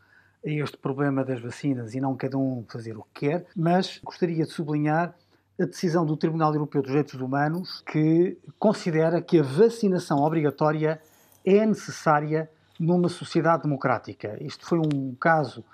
a 0.44 0.50
este 0.50 0.76
problema 0.76 1.24
das 1.24 1.40
vacinas 1.40 1.94
e 1.94 2.00
não 2.00 2.16
cada 2.16 2.38
um 2.38 2.64
fazer 2.68 2.96
o 2.96 3.02
que 3.12 3.26
quer, 3.26 3.46
mas 3.56 4.00
gostaria 4.04 4.44
de 4.44 4.52
sublinhar 4.52 5.14
a 5.60 5.64
decisão 5.64 6.06
do 6.06 6.16
Tribunal 6.16 6.54
Europeu 6.54 6.80
dos 6.80 6.90
Direitos 6.90 7.20
Humanos 7.20 7.82
que 7.84 8.38
considera 8.58 9.20
que 9.20 9.40
a 9.40 9.42
vacinação 9.42 10.18
obrigatória 10.18 11.00
é 11.44 11.66
necessária 11.66 12.48
numa 12.78 13.08
sociedade 13.08 13.64
democrática. 13.64 14.40
Isto 14.40 14.64
foi 14.64 14.78
um 14.78 15.16
caso 15.16 15.64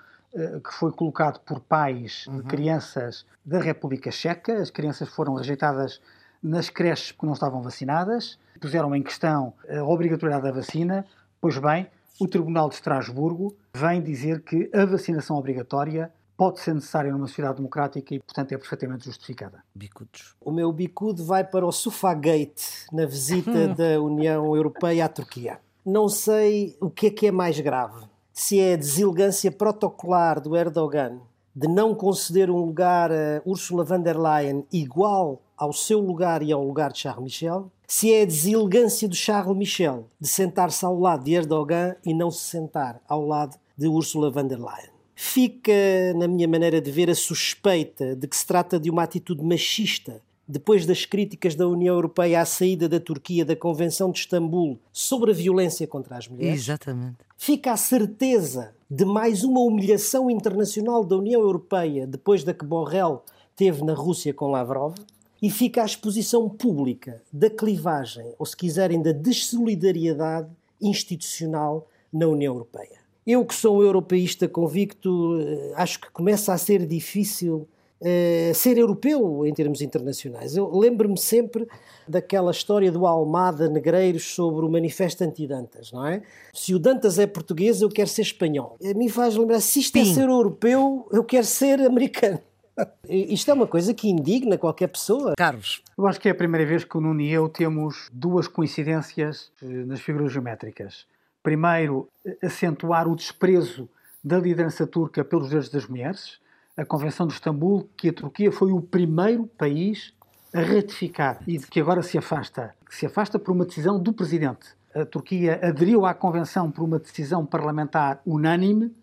que 0.63 0.73
foi 0.73 0.91
colocado 0.91 1.39
por 1.39 1.59
pais 1.59 2.25
uhum. 2.27 2.37
de 2.37 2.43
crianças 2.43 3.25
da 3.45 3.59
República 3.59 4.11
Checa. 4.11 4.61
As 4.61 4.69
crianças 4.69 5.07
foram 5.09 5.35
rejeitadas 5.35 6.01
nas 6.41 6.69
creches 6.69 7.11
porque 7.11 7.25
não 7.25 7.33
estavam 7.33 7.61
vacinadas, 7.61 8.37
puseram 8.59 8.95
em 8.95 9.01
questão 9.01 9.53
a 9.69 9.83
obrigatoriedade 9.83 10.43
da 10.43 10.51
vacina. 10.51 11.05
Pois 11.39 11.57
bem, 11.57 11.87
o 12.19 12.27
Tribunal 12.27 12.69
de 12.69 12.75
Estrasburgo 12.75 13.55
vem 13.73 14.01
dizer 14.01 14.41
que 14.41 14.69
a 14.73 14.85
vacinação 14.85 15.37
obrigatória 15.37 16.11
pode 16.37 16.59
ser 16.59 16.73
necessária 16.73 17.11
numa 17.11 17.27
sociedade 17.27 17.57
democrática 17.57 18.13
e, 18.13 18.19
portanto, 18.19 18.51
é 18.51 18.57
perfeitamente 18.57 19.05
justificada. 19.05 19.63
Bicudos. 19.73 20.35
O 20.41 20.51
meu 20.51 20.71
bicudo 20.71 21.23
vai 21.23 21.43
para 21.43 21.65
o 21.65 21.71
Sufagate 21.71 22.85
na 22.91 23.05
visita 23.05 23.67
da 23.73 24.01
União 24.01 24.55
Europeia 24.55 25.05
à 25.05 25.09
Turquia. 25.09 25.59
Não 25.85 26.09
sei 26.09 26.75
o 26.81 26.89
que 26.89 27.07
é 27.07 27.09
que 27.09 27.27
é 27.27 27.31
mais 27.31 27.59
grave. 27.59 28.05
Se 28.37 28.59
é 28.59 28.73
a 28.73 28.75
deselegância 28.75 29.49
protocolar 29.49 30.41
do 30.41 30.57
Erdogan 30.57 31.21
de 31.55 31.69
não 31.69 31.95
conceder 31.95 32.51
um 32.51 32.57
lugar 32.57 33.09
a 33.09 33.41
Ursula 33.45 33.85
von 33.85 34.01
der 34.01 34.19
Leyen 34.19 34.65
igual 34.73 35.41
ao 35.55 35.71
seu 35.71 36.01
lugar 36.01 36.43
e 36.43 36.51
ao 36.51 36.61
lugar 36.61 36.91
de 36.91 36.99
Charles 36.99 37.23
Michel, 37.23 37.71
se 37.87 38.11
é 38.11 38.23
a 38.23 38.25
deselegância 38.25 39.07
do 39.07 39.15
Charles 39.15 39.55
Michel 39.55 40.09
de 40.19 40.27
sentar-se 40.27 40.83
ao 40.83 40.99
lado 40.99 41.23
de 41.23 41.33
Erdogan 41.33 41.95
e 42.05 42.13
não 42.13 42.29
se 42.29 42.41
sentar 42.41 43.01
ao 43.07 43.25
lado 43.25 43.57
de 43.77 43.87
Ursula 43.87 44.29
von 44.29 44.45
der 44.45 44.59
Leyen. 44.59 44.91
Fica, 45.15 45.71
na 46.17 46.27
minha 46.27 46.45
maneira 46.45 46.81
de 46.81 46.91
ver, 46.91 47.09
a 47.09 47.15
suspeita 47.15 48.17
de 48.17 48.27
que 48.27 48.35
se 48.35 48.45
trata 48.45 48.77
de 48.77 48.89
uma 48.89 49.03
atitude 49.03 49.45
machista 49.45 50.21
depois 50.47 50.85
das 50.85 51.05
críticas 51.05 51.55
da 51.55 51.67
União 51.67 51.95
Europeia 51.95 52.41
à 52.41 52.45
saída 52.45 52.87
da 52.87 52.99
Turquia 52.99 53.43
da 53.43 53.55
Convenção 53.55 54.11
de 54.11 54.19
Istambul 54.19 54.79
sobre 54.91 55.31
a 55.31 55.33
violência 55.33 55.87
contra 55.87 56.17
as 56.17 56.27
mulheres. 56.27 56.61
Exatamente. 56.61 57.17
Fica 57.37 57.71
a 57.71 57.77
certeza 57.77 58.73
de 58.89 59.05
mais 59.05 59.43
uma 59.43 59.59
humilhação 59.61 60.29
internacional 60.29 61.03
da 61.03 61.17
União 61.17 61.41
Europeia 61.41 62.05
depois 62.05 62.43
da 62.43 62.53
que 62.53 62.65
Borrell 62.65 63.23
teve 63.55 63.83
na 63.83 63.93
Rússia 63.93 64.33
com 64.33 64.51
Lavrov 64.51 64.95
e 65.41 65.49
fica 65.49 65.81
a 65.81 65.85
exposição 65.85 66.49
pública 66.49 67.21
da 67.31 67.49
clivagem, 67.49 68.33
ou 68.39 68.45
se 68.45 68.55
quiserem, 68.55 69.01
da 69.01 69.11
dessolidariedade 69.11 70.49
institucional 70.81 71.87
na 72.11 72.27
União 72.27 72.53
Europeia. 72.53 72.99
Eu, 73.25 73.43
que 73.43 73.55
sou 73.55 73.79
um 73.79 73.81
europeísta 73.83 74.47
convicto, 74.47 75.39
eh, 75.39 75.73
acho 75.75 75.99
que 75.99 76.11
começa 76.11 76.53
a 76.53 76.57
ser 76.57 76.85
difícil 76.85 77.67
uh, 78.01 78.53
ser 78.53 78.77
europeu 78.77 79.45
em 79.45 79.53
termos 79.53 79.81
internacionais. 79.81 80.55
Eu 80.55 80.69
lembro-me 80.77 81.17
sempre 81.17 81.67
daquela 82.07 82.51
história 82.51 82.91
do 82.91 83.05
Almada 83.05 83.69
Negreiros 83.69 84.23
sobre 84.35 84.65
o 84.65 84.69
Manifesto 84.69 85.23
Anti-Dantas, 85.23 85.91
não 85.91 86.05
é? 86.05 86.21
Se 86.53 86.73
o 86.73 86.79
Dantas 86.79 87.19
é 87.19 87.27
português, 87.27 87.81
eu 87.81 87.89
quero 87.89 88.09
ser 88.09 88.21
espanhol. 88.21 88.77
A 88.83 88.93
mim 88.97 89.09
faz 89.09 89.35
lembrar, 89.35 89.59
se 89.59 89.79
isto 89.79 89.97
é 89.97 90.05
ser 90.05 90.29
europeu, 90.29 91.07
eu 91.11 91.23
quero 91.23 91.45
ser 91.45 91.81
americano. 91.81 92.39
Isto 93.07 93.51
é 93.51 93.53
uma 93.53 93.67
coisa 93.67 93.93
que 93.93 94.09
indigna 94.09 94.57
qualquer 94.57 94.87
pessoa. 94.87 95.33
Carlos. 95.37 95.81
Eu 95.97 96.07
acho 96.07 96.19
que 96.19 96.27
é 96.27 96.31
a 96.31 96.35
primeira 96.35 96.65
vez 96.65 96.83
que 96.83 96.97
o 96.97 97.01
Nuno 97.01 97.21
e 97.21 97.31
eu 97.31 97.47
temos 97.47 98.09
duas 98.11 98.47
coincidências 98.47 99.51
eh, 99.61 99.65
nas 99.65 100.01
figuras 100.01 100.31
geométricas. 100.31 101.05
Primeiro, 101.41 102.09
acentuar 102.43 103.07
o 103.07 103.15
desprezo 103.15 103.87
da 104.23 104.39
liderança 104.39 104.87
turca 104.87 105.23
pelos 105.23 105.47
direitos 105.47 105.69
das 105.69 105.87
mulheres. 105.87 106.39
A 106.77 106.83
Convenção 106.83 107.25
de 107.25 107.33
Istambul, 107.33 107.89
que 107.95 108.09
a 108.09 108.13
Turquia 108.13 108.51
foi 108.51 108.73
o 108.73 108.81
primeiro 108.81 109.47
país 109.47 110.13
a 110.53 110.59
ratificar 110.59 111.39
e 111.47 111.57
que 111.57 111.79
agora 111.79 112.03
se 112.03 112.17
afasta. 112.17 112.75
Que 112.85 112.93
se 112.93 113.05
afasta 113.05 113.39
por 113.39 113.53
uma 113.53 113.63
decisão 113.63 113.97
do 113.97 114.11
Presidente. 114.11 114.75
A 114.93 115.05
Turquia 115.05 115.57
aderiu 115.63 116.05
à 116.05 116.13
Convenção 116.13 116.69
por 116.69 116.83
uma 116.83 116.99
decisão 116.99 117.45
parlamentar 117.45 118.21
unânime 118.25 118.93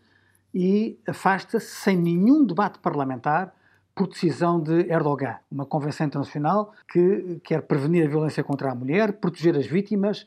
e 0.55 0.99
afasta-se 1.09 1.66
sem 1.66 1.97
nenhum 1.97 2.45
debate 2.45 2.79
parlamentar 2.79 3.55
por 3.95 4.07
decisão 4.07 4.61
de 4.61 4.91
Erdogan, 4.91 5.37
uma 5.51 5.64
convenção 5.64 6.07
internacional 6.07 6.75
que 6.91 7.41
quer 7.43 7.62
prevenir 7.62 8.05
a 8.07 8.09
violência 8.09 8.45
contra 8.45 8.70
a 8.70 8.75
mulher, 8.75 9.14
proteger 9.14 9.57
as 9.57 9.66
vítimas 9.66 10.27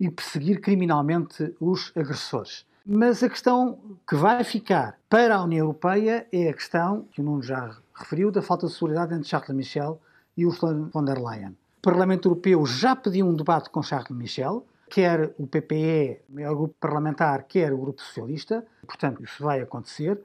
e 0.00 0.10
perseguir 0.10 0.62
criminalmente 0.62 1.54
os 1.60 1.92
agressores. 1.94 2.64
Mas 2.88 3.20
a 3.20 3.28
questão 3.28 3.80
que 4.08 4.14
vai 4.14 4.44
ficar 4.44 4.96
para 5.10 5.34
a 5.34 5.42
União 5.42 5.64
Europeia 5.66 6.24
é 6.30 6.48
a 6.48 6.54
questão, 6.54 7.02
que 7.10 7.20
o 7.20 7.24
Nuno 7.24 7.42
já 7.42 7.76
referiu, 7.92 8.30
da 8.30 8.40
falta 8.40 8.68
de 8.68 8.72
solidariedade 8.74 9.18
entre 9.18 9.28
Charles 9.28 9.56
Michel 9.56 10.00
e 10.36 10.46
Ursula 10.46 10.72
von 10.92 11.04
der 11.04 11.18
Leyen. 11.18 11.56
O 11.78 11.82
Parlamento 11.82 12.28
Europeu 12.28 12.64
já 12.64 12.94
pediu 12.94 13.26
um 13.26 13.34
debate 13.34 13.70
com 13.70 13.82
Charles 13.82 14.16
Michel, 14.16 14.64
quer 14.88 15.34
o 15.36 15.48
PPE, 15.48 16.20
o 16.28 16.34
maior 16.36 16.54
grupo 16.54 16.76
parlamentar, 16.78 17.42
quer 17.48 17.72
o 17.72 17.78
Grupo 17.78 18.00
Socialista, 18.00 18.64
portanto, 18.86 19.24
isso 19.24 19.42
vai 19.42 19.60
acontecer, 19.60 20.22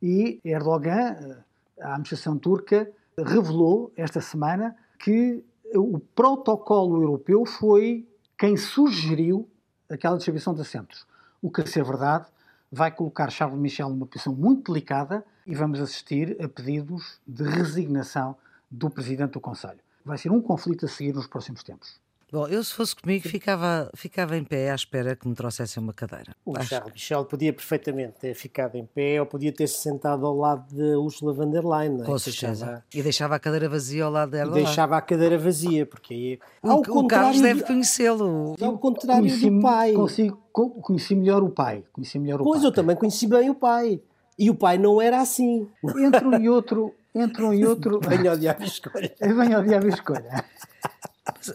e 0.00 0.38
Erdogan 0.44 1.42
a 1.80 1.88
administração 1.94 2.38
turca 2.38 2.88
revelou 3.18 3.92
esta 3.96 4.20
semana 4.20 4.76
que 5.00 5.44
o 5.74 5.98
protocolo 5.98 7.02
europeu 7.02 7.44
foi 7.44 8.06
quem 8.38 8.56
sugeriu 8.56 9.48
aquela 9.90 10.16
distribuição 10.16 10.54
de 10.54 10.60
assentos. 10.60 11.04
O 11.44 11.50
que, 11.50 11.60
a 11.60 11.66
ser 11.66 11.84
verdade, 11.84 12.24
vai 12.72 12.90
colocar 12.90 13.28
Charles 13.28 13.58
Michel 13.58 13.90
numa 13.90 14.06
posição 14.06 14.34
muito 14.34 14.72
delicada 14.72 15.22
e 15.46 15.54
vamos 15.54 15.78
assistir 15.78 16.42
a 16.42 16.48
pedidos 16.48 17.20
de 17.26 17.44
resignação 17.44 18.34
do 18.70 18.88
presidente 18.88 19.32
do 19.32 19.40
Conselho. 19.42 19.78
Vai 20.02 20.16
ser 20.16 20.30
um 20.30 20.40
conflito 20.40 20.86
a 20.86 20.88
seguir 20.88 21.12
nos 21.12 21.26
próximos 21.26 21.62
tempos. 21.62 22.00
Bom, 22.34 22.48
eu 22.48 22.64
se 22.64 22.74
fosse 22.74 22.96
comigo 22.96 23.28
ficava, 23.28 23.88
ficava 23.94 24.36
em 24.36 24.42
pé 24.42 24.72
à 24.72 24.74
espera 24.74 25.14
que 25.14 25.28
me 25.28 25.36
trouxessem 25.36 25.80
uma 25.80 25.92
cadeira. 25.92 26.34
O 26.44 26.58
Acho... 26.58 26.70
Charles 26.70 26.92
Michel 26.92 27.24
podia 27.26 27.52
perfeitamente 27.52 28.14
ter 28.18 28.34
ficado 28.34 28.74
em 28.74 28.84
pé 28.84 29.20
ou 29.20 29.26
podia 29.26 29.52
ter 29.52 29.68
se 29.68 29.80
sentado 29.80 30.26
ao 30.26 30.36
lado 30.36 30.66
de 30.74 30.96
Ursula 30.96 31.32
von 31.32 31.48
der 31.48 31.64
Leyen. 31.64 32.02
É? 32.02 32.04
Com 32.04 32.18
certeza. 32.18 32.64
Deixava... 32.64 32.84
E 32.92 33.02
deixava 33.04 33.34
a 33.36 33.38
cadeira 33.38 33.68
vazia 33.68 34.04
ao 34.04 34.10
lado 34.10 34.32
dela. 34.32 34.50
E 34.50 34.64
deixava 34.64 34.96
a 34.96 35.00
cadeira 35.00 35.38
vazia, 35.38 35.86
porque 35.86 36.12
aí... 36.12 36.38
Ao 36.60 36.78
o, 36.78 37.04
o 37.04 37.06
Carlos 37.06 37.40
deve 37.40 37.62
conhecê-lo. 37.62 38.56
Ao 38.60 38.78
contrário 38.78 39.28
conheci, 39.28 39.50
do 39.50 39.60
pai. 39.60 39.92
Consigo, 39.92 40.42
conheci 40.50 41.14
melhor 41.14 41.40
o 41.44 41.50
pai. 41.50 41.84
Conheci 41.92 42.18
melhor 42.18 42.40
o 42.40 42.44
pois, 42.44 42.62
pai. 42.62 42.68
eu 42.68 42.74
também 42.74 42.96
conheci 42.96 43.28
bem 43.28 43.48
o 43.48 43.54
pai. 43.54 44.00
E 44.36 44.50
o 44.50 44.56
pai 44.56 44.76
não 44.76 45.00
era 45.00 45.20
assim. 45.20 45.68
Entre 45.84 46.26
um 46.26 46.36
e 46.40 46.48
outro... 46.48 46.92
Entre 47.14 47.44
um 47.44 47.54
e 47.54 47.62
outro... 47.64 48.00
Venho 48.00 48.32
odiar 48.32 48.56
a 48.58 48.64
escolha. 48.64 49.14
Venho 49.20 49.60
odiar 49.60 49.84
a 49.84 49.88
escolha. 49.88 50.44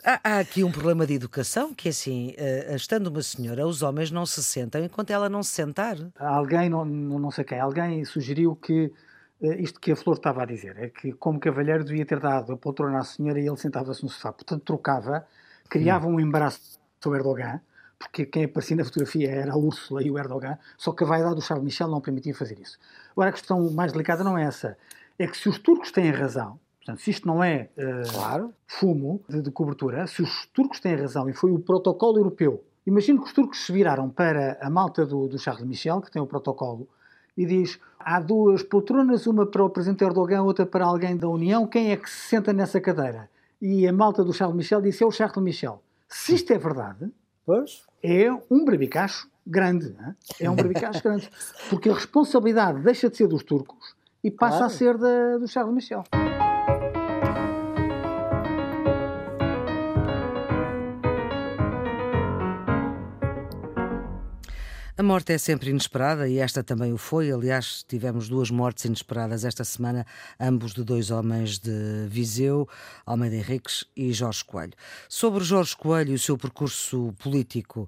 Há, 0.04 0.20
há, 0.24 0.40
aqui 0.40 0.64
um 0.64 0.72
problema 0.72 1.06
de 1.06 1.14
educação, 1.14 1.76
que 1.76 1.90
é 1.90 1.92
assim, 1.92 2.34
uh, 2.40 2.76
estando 2.76 3.08
uma 3.08 3.22
senhora, 3.22 3.68
os 3.68 3.84
homens 3.84 4.10
não 4.10 4.26
se 4.26 4.44
sentam 4.44 4.84
enquanto 4.84 5.12
ela 5.12 5.30
não 5.30 5.44
se 5.44 5.52
sentar. 5.52 5.96
Alguém, 6.18 6.70
não, 6.70 6.84
não 6.84 7.30
sei 7.30 7.44
quem, 7.44 7.60
alguém 7.60 8.04
sugeriu 8.04 8.56
que 8.56 8.92
uh, 9.42 9.54
isto 9.60 9.80
que 9.80 9.92
a 9.92 9.96
Flor 9.96 10.16
estava 10.18 10.42
a 10.42 10.46
dizer, 10.46 10.76
é 10.80 10.90
que 10.90 11.12
como 11.14 11.40
cavalheiro 11.40 11.84
devia 11.84 12.04
ter 12.04 12.20
dado 12.20 12.54
a 12.54 12.58
poltrona 12.58 12.98
à 12.98 13.04
senhora 13.04 13.40
e 13.40 13.48
ele 13.48 13.58
sentava-se 13.58 14.02
no 14.02 14.10
sofá. 14.10 14.34
Portanto, 14.34 14.64
trocava, 14.64 15.28
criava 15.70 16.08
hum. 16.08 16.16
um 16.16 16.20
embaraço 16.20 16.80
sobre 17.00 17.20
Erdogan, 17.20 17.62
porque 18.00 18.26
quem 18.26 18.46
aparecia 18.46 18.76
na 18.76 18.84
fotografia 18.84 19.30
era 19.30 19.54
a 19.54 19.58
Úrsula 19.58 20.02
e 20.02 20.10
o 20.10 20.18
Erdogan, 20.18 20.58
só 20.78 20.94
que 20.94 21.04
a 21.04 21.08
vaidade 21.08 21.36
do 21.36 21.42
Charles 21.42 21.64
Michel 21.64 21.90
não 21.90 22.02
permitia 22.02 22.34
fazer 22.34 22.60
isso. 22.60 22.80
Agora, 23.12 23.30
a 23.30 23.34
questão 23.34 23.70
mais 23.72 23.92
delicada 23.92 24.24
não 24.24 24.36
é 24.36 24.46
essa, 24.46 24.76
é 25.20 25.28
que 25.28 25.38
se 25.38 25.48
os 25.48 25.60
turcos 25.60 25.92
têm 25.92 26.10
razão, 26.10 26.60
Portanto, 26.90 27.02
se 27.02 27.12
isto 27.12 27.28
não 27.28 27.44
é 27.44 27.70
uh, 27.78 28.12
claro. 28.12 28.54
fumo 28.66 29.22
de, 29.30 29.42
de, 29.42 29.52
cobertura, 29.52 30.08
se 30.08 30.22
os 30.24 30.48
turcos 30.48 30.80
têm 30.80 30.96
razão 30.96 31.30
e 31.30 31.34
foi 31.34 31.52
o 31.52 31.60
protocolo 31.60 32.18
europeu, 32.18 32.64
imagino 32.86 33.22
que 33.22 33.28
os 33.28 33.34
turcos 33.34 33.66
se 33.66 33.72
viraram 33.72 34.10
para 34.10 34.58
a 34.60 34.70
malta 34.70 35.06
do, 35.06 35.28
do 35.28 35.38
Charles 35.38 35.66
Michel, 35.66 36.02
que 36.02 36.10
tem 36.10 36.22
o 36.22 36.26
protocolo, 36.26 36.88
e 37.38 37.46
diz: 37.46 37.80
há 38.00 38.20
duas 38.20 38.64
poltronas, 38.64 39.28
uma 39.28 39.46
para 39.46 39.64
o 39.64 39.70
Presidente 39.70 40.04
Erdogan, 40.04 40.42
outra 40.42 40.66
para 40.66 40.86
alguém 40.86 41.16
da 41.16 41.28
União, 41.28 41.68
quem 41.68 41.92
é 41.92 41.98
que 41.98 42.10
se 42.10 42.30
senta 42.30 42.52
nessa 42.52 42.82
cadeira? 42.82 43.30
E 43.62 43.88
a 43.88 43.94
malta 43.94 44.24
do 44.24 44.34
Charles 44.34 44.58
Michel 44.58 44.82
disse: 44.82 45.04
é 45.04 45.06
o 45.06 45.12
Charles 45.12 45.44
Michel. 45.44 45.84
Se 46.08 46.34
isto 46.34 46.52
é 46.52 46.58
verdade, 46.58 47.12
pois. 47.46 47.84
é 48.02 48.32
um 48.50 48.66
brabicacho 48.66 49.30
grande. 49.46 49.96
É 50.40 50.50
um 50.50 50.56
brabicacho 50.56 51.04
grande. 51.04 51.30
Porque 51.70 51.90
a 51.90 51.94
responsabilidade 51.94 52.82
deixa 52.82 53.10
de 53.10 53.18
ser 53.18 53.28
dos 53.28 53.44
turcos 53.44 53.96
e 54.24 54.32
passa 54.32 54.58
claro. 54.58 54.66
a 54.66 54.76
ser 54.76 54.98
da, 54.98 55.38
do 55.38 55.48
Charles 55.48 55.74
Michel. 55.74 56.04
A 65.00 65.02
morte 65.02 65.32
é 65.32 65.38
sempre 65.38 65.70
inesperada 65.70 66.28
e 66.28 66.40
esta 66.40 66.62
também 66.62 66.92
o 66.92 66.98
foi. 66.98 67.32
Aliás, 67.32 67.86
tivemos 67.88 68.28
duas 68.28 68.52
mortes 68.52 68.84
inesperadas 68.84 69.46
esta 69.46 69.64
semana, 69.64 70.06
ambos 70.38 70.74
de 70.74 70.84
dois 70.84 71.10
homens 71.10 71.58
de 71.58 72.06
Viseu, 72.10 72.68
Almeida 73.06 73.38
Henriques 73.38 73.86
e 73.96 74.12
Jorge 74.12 74.44
Coelho. 74.44 74.74
Sobre 75.08 75.42
Jorge 75.42 75.74
Coelho 75.78 76.12
e 76.12 76.16
o 76.16 76.20
seu 76.20 76.38
percurso 76.38 77.16
político, 77.18 77.88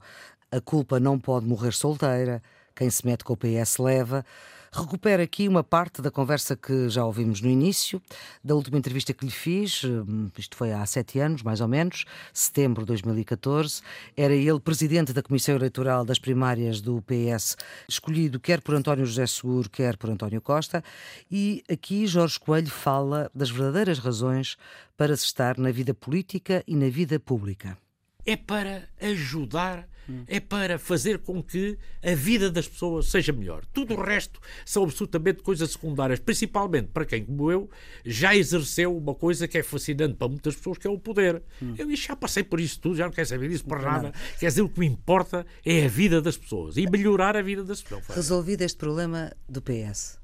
a 0.49 0.61
culpa 0.61 1.01
não 1.01 1.19
pode 1.19 1.45
morrer 1.45 1.73
solteira, 1.73 2.41
quem 2.73 2.89
se 2.89 3.05
mete 3.05 3.25
com 3.25 3.33
o 3.33 3.37
PS 3.37 3.77
leva. 3.79 4.25
Recupero 4.73 5.21
aqui 5.21 5.49
uma 5.49 5.65
parte 5.65 6.01
da 6.01 6.09
conversa 6.09 6.55
que 6.55 6.87
já 6.87 7.03
ouvimos 7.03 7.41
no 7.41 7.49
início, 7.49 8.01
da 8.41 8.55
última 8.55 8.77
entrevista 8.77 9.13
que 9.13 9.25
lhe 9.25 9.31
fiz, 9.31 9.83
hum, 9.83 10.29
isto 10.37 10.55
foi 10.55 10.71
há 10.71 10.85
sete 10.85 11.19
anos, 11.19 11.43
mais 11.43 11.59
ou 11.59 11.67
menos, 11.67 12.05
setembro 12.33 12.83
de 12.83 12.87
2014. 12.87 13.81
Era 14.15 14.33
ele 14.33 14.61
presidente 14.61 15.11
da 15.11 15.21
Comissão 15.21 15.55
Eleitoral 15.55 16.05
das 16.05 16.19
primárias 16.19 16.79
do 16.79 17.01
PS, 17.01 17.57
escolhido 17.85 18.39
quer 18.39 18.61
por 18.61 18.73
António 18.73 19.05
José 19.05 19.27
Seguro, 19.27 19.69
quer 19.69 19.97
por 19.97 20.09
António 20.09 20.41
Costa. 20.41 20.81
E 21.29 21.61
aqui 21.69 22.07
Jorge 22.07 22.39
Coelho 22.39 22.71
fala 22.71 23.29
das 23.35 23.49
verdadeiras 23.49 23.99
razões 23.99 24.55
para 24.95 25.17
se 25.17 25.25
estar 25.25 25.57
na 25.57 25.71
vida 25.71 25.93
política 25.93 26.63
e 26.65 26.77
na 26.77 26.87
vida 26.87 27.19
pública. 27.19 27.77
É 28.25 28.35
para 28.35 28.87
ajudar 28.99 29.87
é 30.27 30.39
para 30.39 30.77
fazer 30.79 31.19
com 31.19 31.41
que 31.41 31.77
a 32.03 32.13
vida 32.13 32.49
das 32.49 32.67
pessoas 32.67 33.07
seja 33.07 33.31
melhor. 33.31 33.63
Tudo 33.71 33.93
o 33.93 34.01
resto 34.01 34.39
são 34.65 34.83
absolutamente 34.83 35.41
coisas 35.41 35.71
secundárias, 35.71 36.19
principalmente 36.19 36.89
para 36.89 37.05
quem, 37.05 37.23
como 37.23 37.51
eu, 37.51 37.69
já 38.05 38.35
exerceu 38.35 38.95
uma 38.95 39.15
coisa 39.15 39.47
que 39.47 39.57
é 39.57 39.63
fascinante 39.63 40.15
para 40.15 40.27
muitas 40.27 40.55
pessoas, 40.55 40.77
que 40.77 40.87
é 40.87 40.89
o 40.89 40.99
poder. 40.99 41.41
Hum. 41.61 41.75
Eu 41.77 41.95
já 41.95 42.15
passei 42.15 42.43
por 42.43 42.59
isso 42.59 42.79
tudo, 42.79 42.95
já 42.95 43.05
não 43.05 43.11
quero 43.11 43.27
saber 43.27 43.49
disso 43.49 43.65
para 43.65 43.81
nada. 43.81 44.03
nada. 44.03 44.13
Quer 44.39 44.47
dizer, 44.47 44.61
o 44.61 44.69
que 44.69 44.79
me 44.79 44.87
importa 44.87 45.45
é 45.65 45.85
a 45.85 45.87
vida 45.87 46.21
das 46.21 46.37
pessoas 46.37 46.77
e 46.77 46.89
melhorar 46.89 47.37
a 47.37 47.41
vida 47.41 47.63
das 47.63 47.81
pessoas. 47.81 48.05
Resolvido 48.07 48.61
este 48.63 48.77
problema 48.77 49.31
do 49.47 49.61
PS 49.61 50.19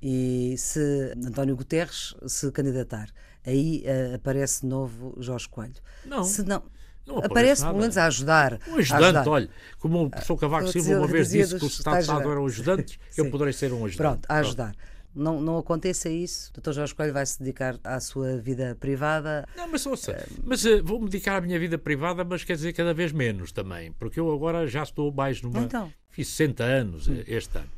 e 0.00 0.54
se 0.58 1.14
António 1.16 1.56
Guterres 1.56 2.14
se 2.26 2.52
candidatar, 2.52 3.08
aí 3.44 3.82
uh, 3.86 4.16
aparece 4.16 4.60
de 4.60 4.66
novo 4.66 5.16
Jorge 5.18 5.48
Coelho. 5.48 5.74
Não. 6.04 6.22
Se 6.22 6.42
não, 6.42 6.62
não 7.06 7.18
aparece 7.18 7.64
pelo 7.64 7.78
menos 7.78 7.96
a 7.96 8.06
ajudar. 8.06 8.58
Um 8.68 8.78
ajudante, 8.78 9.04
ajudar. 9.04 9.28
olha, 9.28 9.50
como 9.78 10.04
o 10.04 10.10
professor 10.10 10.36
Cavaco 10.36 10.68
Silva 10.68 10.98
uma 10.98 11.06
vez 11.06 11.30
disse 11.30 11.58
que 11.58 11.64
o 11.64 11.68
Estado 11.68 11.94
de 11.94 12.00
Estado 12.02 12.30
eram 12.30 12.46
ajudantes, 12.46 12.98
eu 13.16 13.28
poderei 13.30 13.52
ser 13.52 13.72
um 13.72 13.84
ajudante. 13.84 13.96
Pronto, 13.96 14.26
a 14.28 14.36
ajudar. 14.38 14.72
Pronto. 14.72 14.96
Não, 15.16 15.40
não 15.40 15.56
aconteça 15.56 16.10
isso, 16.10 16.52
o 16.54 16.60
Dr. 16.60 16.72
Jorge 16.72 16.94
Coelho 16.94 17.14
vai 17.14 17.24
se 17.24 17.38
dedicar 17.38 17.80
à 17.82 17.98
sua 18.00 18.36
vida 18.36 18.76
privada. 18.78 19.48
Não, 19.56 19.66
mas 19.66 19.86
ouça, 19.86 20.12
uh, 20.12 20.42
mas 20.44 20.62
uh, 20.66 20.84
vou-me 20.84 21.06
dedicar 21.06 21.36
à 21.36 21.40
minha 21.40 21.58
vida 21.58 21.78
privada, 21.78 22.22
mas 22.22 22.44
quer 22.44 22.54
dizer 22.54 22.74
cada 22.74 22.92
vez 22.92 23.12
menos 23.12 23.50
também, 23.50 23.92
porque 23.92 24.20
eu 24.20 24.30
agora 24.30 24.66
já 24.66 24.82
estou 24.82 25.10
mais 25.10 25.40
numa. 25.40 25.60
Então. 25.60 25.90
Fiz 26.10 26.28
60 26.28 26.62
anos 26.62 27.08
hum. 27.08 27.22
este 27.26 27.56
ano. 27.56 27.68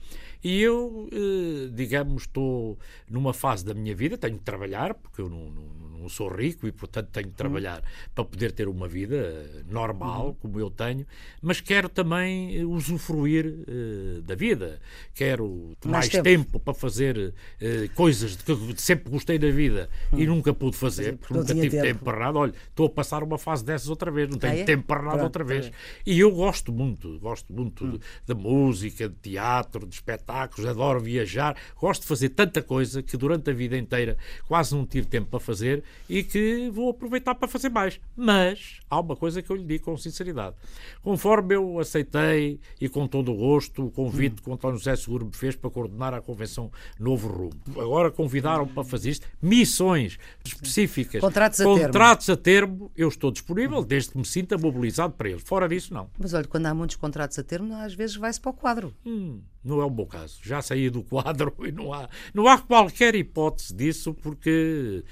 E 0.42 0.60
eu, 0.60 1.08
uh, 1.12 1.70
digamos, 1.70 2.22
estou 2.22 2.76
numa 3.08 3.32
fase 3.32 3.64
da 3.64 3.72
minha 3.72 3.94
vida, 3.94 4.18
tenho 4.18 4.36
que 4.36 4.44
trabalhar, 4.44 4.94
porque 4.94 5.20
eu 5.20 5.28
não, 5.28 5.48
não 5.48 5.87
não 5.98 6.08
sou 6.08 6.28
rico 6.28 6.66
e, 6.66 6.72
portanto, 6.72 7.08
tenho 7.12 7.28
de 7.28 7.34
trabalhar 7.34 7.78
uhum. 7.78 8.08
para 8.14 8.24
poder 8.24 8.52
ter 8.52 8.68
uma 8.68 8.88
vida 8.88 9.16
eh, 9.16 9.62
normal, 9.68 10.28
uhum. 10.28 10.34
como 10.34 10.60
eu 10.60 10.70
tenho, 10.70 11.06
mas 11.42 11.60
quero 11.60 11.88
também 11.88 12.58
eh, 12.58 12.64
usufruir 12.64 13.46
uh, 13.46 14.22
da 14.22 14.34
vida. 14.34 14.80
Quero 15.14 15.76
mais, 15.84 15.92
mais 15.92 16.08
tempo. 16.08 16.24
tempo. 16.24 16.60
para 16.60 16.74
fazer 16.74 17.16
uh, 17.16 17.94
coisas 17.94 18.36
de 18.36 18.44
que 18.44 18.82
sempre 18.82 19.10
gostei 19.10 19.38
da 19.38 19.50
vida 19.50 19.88
e 20.12 20.26
nunca 20.26 20.54
pude 20.54 20.76
fazer, 20.76 21.16
porque 21.16 21.34
nunca 21.34 21.54
tive 21.54 21.70
tempo. 21.70 21.82
tempo 21.82 22.04
para 22.04 22.18
nada. 22.18 22.38
Olha, 22.38 22.54
estou 22.68 22.86
a 22.86 22.90
passar 22.90 23.22
uma 23.22 23.38
fase 23.38 23.64
dessas 23.64 23.88
outra 23.88 24.10
vez, 24.10 24.28
não 24.28 24.38
tenho 24.38 24.54
ah, 24.54 24.58
é? 24.58 24.64
tempo 24.64 24.84
para 24.84 25.02
nada 25.02 25.10
Pronto, 25.10 25.24
outra 25.24 25.44
vez. 25.44 25.66
É. 25.66 25.72
E 26.06 26.20
eu 26.20 26.30
gosto 26.30 26.72
muito, 26.72 27.18
gosto 27.18 27.52
muito 27.52 27.84
hum. 27.84 27.98
de 28.26 28.34
música, 28.34 29.08
de 29.08 29.14
teatro, 29.16 29.86
de 29.86 29.94
espetáculos, 29.94 30.68
adoro 30.68 31.00
viajar, 31.00 31.56
gosto 31.80 32.02
de 32.02 32.08
fazer 32.08 32.30
tanta 32.30 32.62
coisa 32.62 33.02
que 33.02 33.16
durante 33.16 33.50
a 33.50 33.52
vida 33.52 33.76
inteira 33.76 34.16
quase 34.46 34.74
não 34.74 34.86
tive 34.86 35.06
tempo 35.06 35.28
para 35.30 35.40
fazer 35.40 35.82
e 36.08 36.22
que 36.22 36.70
vou 36.70 36.90
aproveitar 36.90 37.34
para 37.34 37.46
fazer 37.46 37.68
mais. 37.68 38.00
Mas 38.16 38.80
há 38.88 38.98
uma 38.98 39.14
coisa 39.14 39.42
que 39.42 39.50
eu 39.50 39.56
lhe 39.56 39.64
digo 39.64 39.84
com 39.84 39.96
sinceridade. 39.96 40.56
Conforme 41.02 41.54
eu 41.54 41.78
aceitei 41.78 42.58
e 42.80 42.88
com 42.88 43.06
todo 43.06 43.32
o 43.32 43.36
gosto 43.36 43.86
o 43.86 43.90
convite 43.90 44.40
hum. 44.40 44.44
que 44.44 44.50
o 44.50 44.52
António 44.54 44.78
José 44.78 44.96
Seguro 44.96 45.26
me 45.26 45.34
fez 45.34 45.54
para 45.54 45.70
coordenar 45.70 46.14
a 46.14 46.20
Convenção 46.20 46.70
Novo 46.98 47.28
Rumo. 47.28 47.80
Agora 47.80 48.10
convidaram-me 48.10 48.72
para 48.72 48.84
fazer 48.84 49.10
isto. 49.10 49.26
Missões 49.40 50.18
específicas. 50.44 51.20
Contratos 51.20 51.60
a 51.60 51.64
Contratos 51.64 52.26
termo. 52.26 52.40
a 52.40 52.42
termo, 52.42 52.92
eu 52.96 53.08
estou 53.08 53.30
disponível 53.30 53.84
desde 53.84 54.12
que 54.12 54.18
me 54.18 54.24
sinta 54.24 54.56
mobilizado 54.56 55.12
para 55.12 55.28
eles. 55.28 55.42
Fora 55.42 55.68
disso, 55.68 55.92
não. 55.92 56.10
Mas 56.18 56.32
olha, 56.34 56.46
quando 56.46 56.66
há 56.66 56.74
muitos 56.74 56.96
contratos 56.96 57.38
a 57.38 57.44
termo, 57.44 57.74
às 57.74 57.94
vezes 57.94 58.16
vai-se 58.16 58.40
para 58.40 58.50
o 58.50 58.54
quadro. 58.54 58.94
Hum, 59.04 59.40
não 59.62 59.80
é 59.80 59.84
o 59.84 59.90
meu 59.90 60.06
caso. 60.06 60.38
Já 60.42 60.62
saí 60.62 60.88
do 60.90 61.02
quadro 61.02 61.54
e 61.66 61.72
não 61.72 61.92
há, 61.92 62.08
não 62.32 62.46
há 62.46 62.58
qualquer 62.58 63.14
hipótese 63.14 63.74
disso 63.74 64.14
porque 64.14 65.04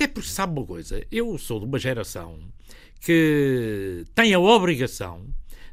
até 0.00 0.06
porque 0.06 0.30
sabe 0.30 0.58
uma 0.58 0.66
coisa, 0.66 1.04
eu 1.12 1.36
sou 1.36 1.60
de 1.60 1.66
uma 1.66 1.78
geração 1.78 2.38
que 3.02 4.02
tem 4.14 4.32
a 4.32 4.40
obrigação 4.40 5.26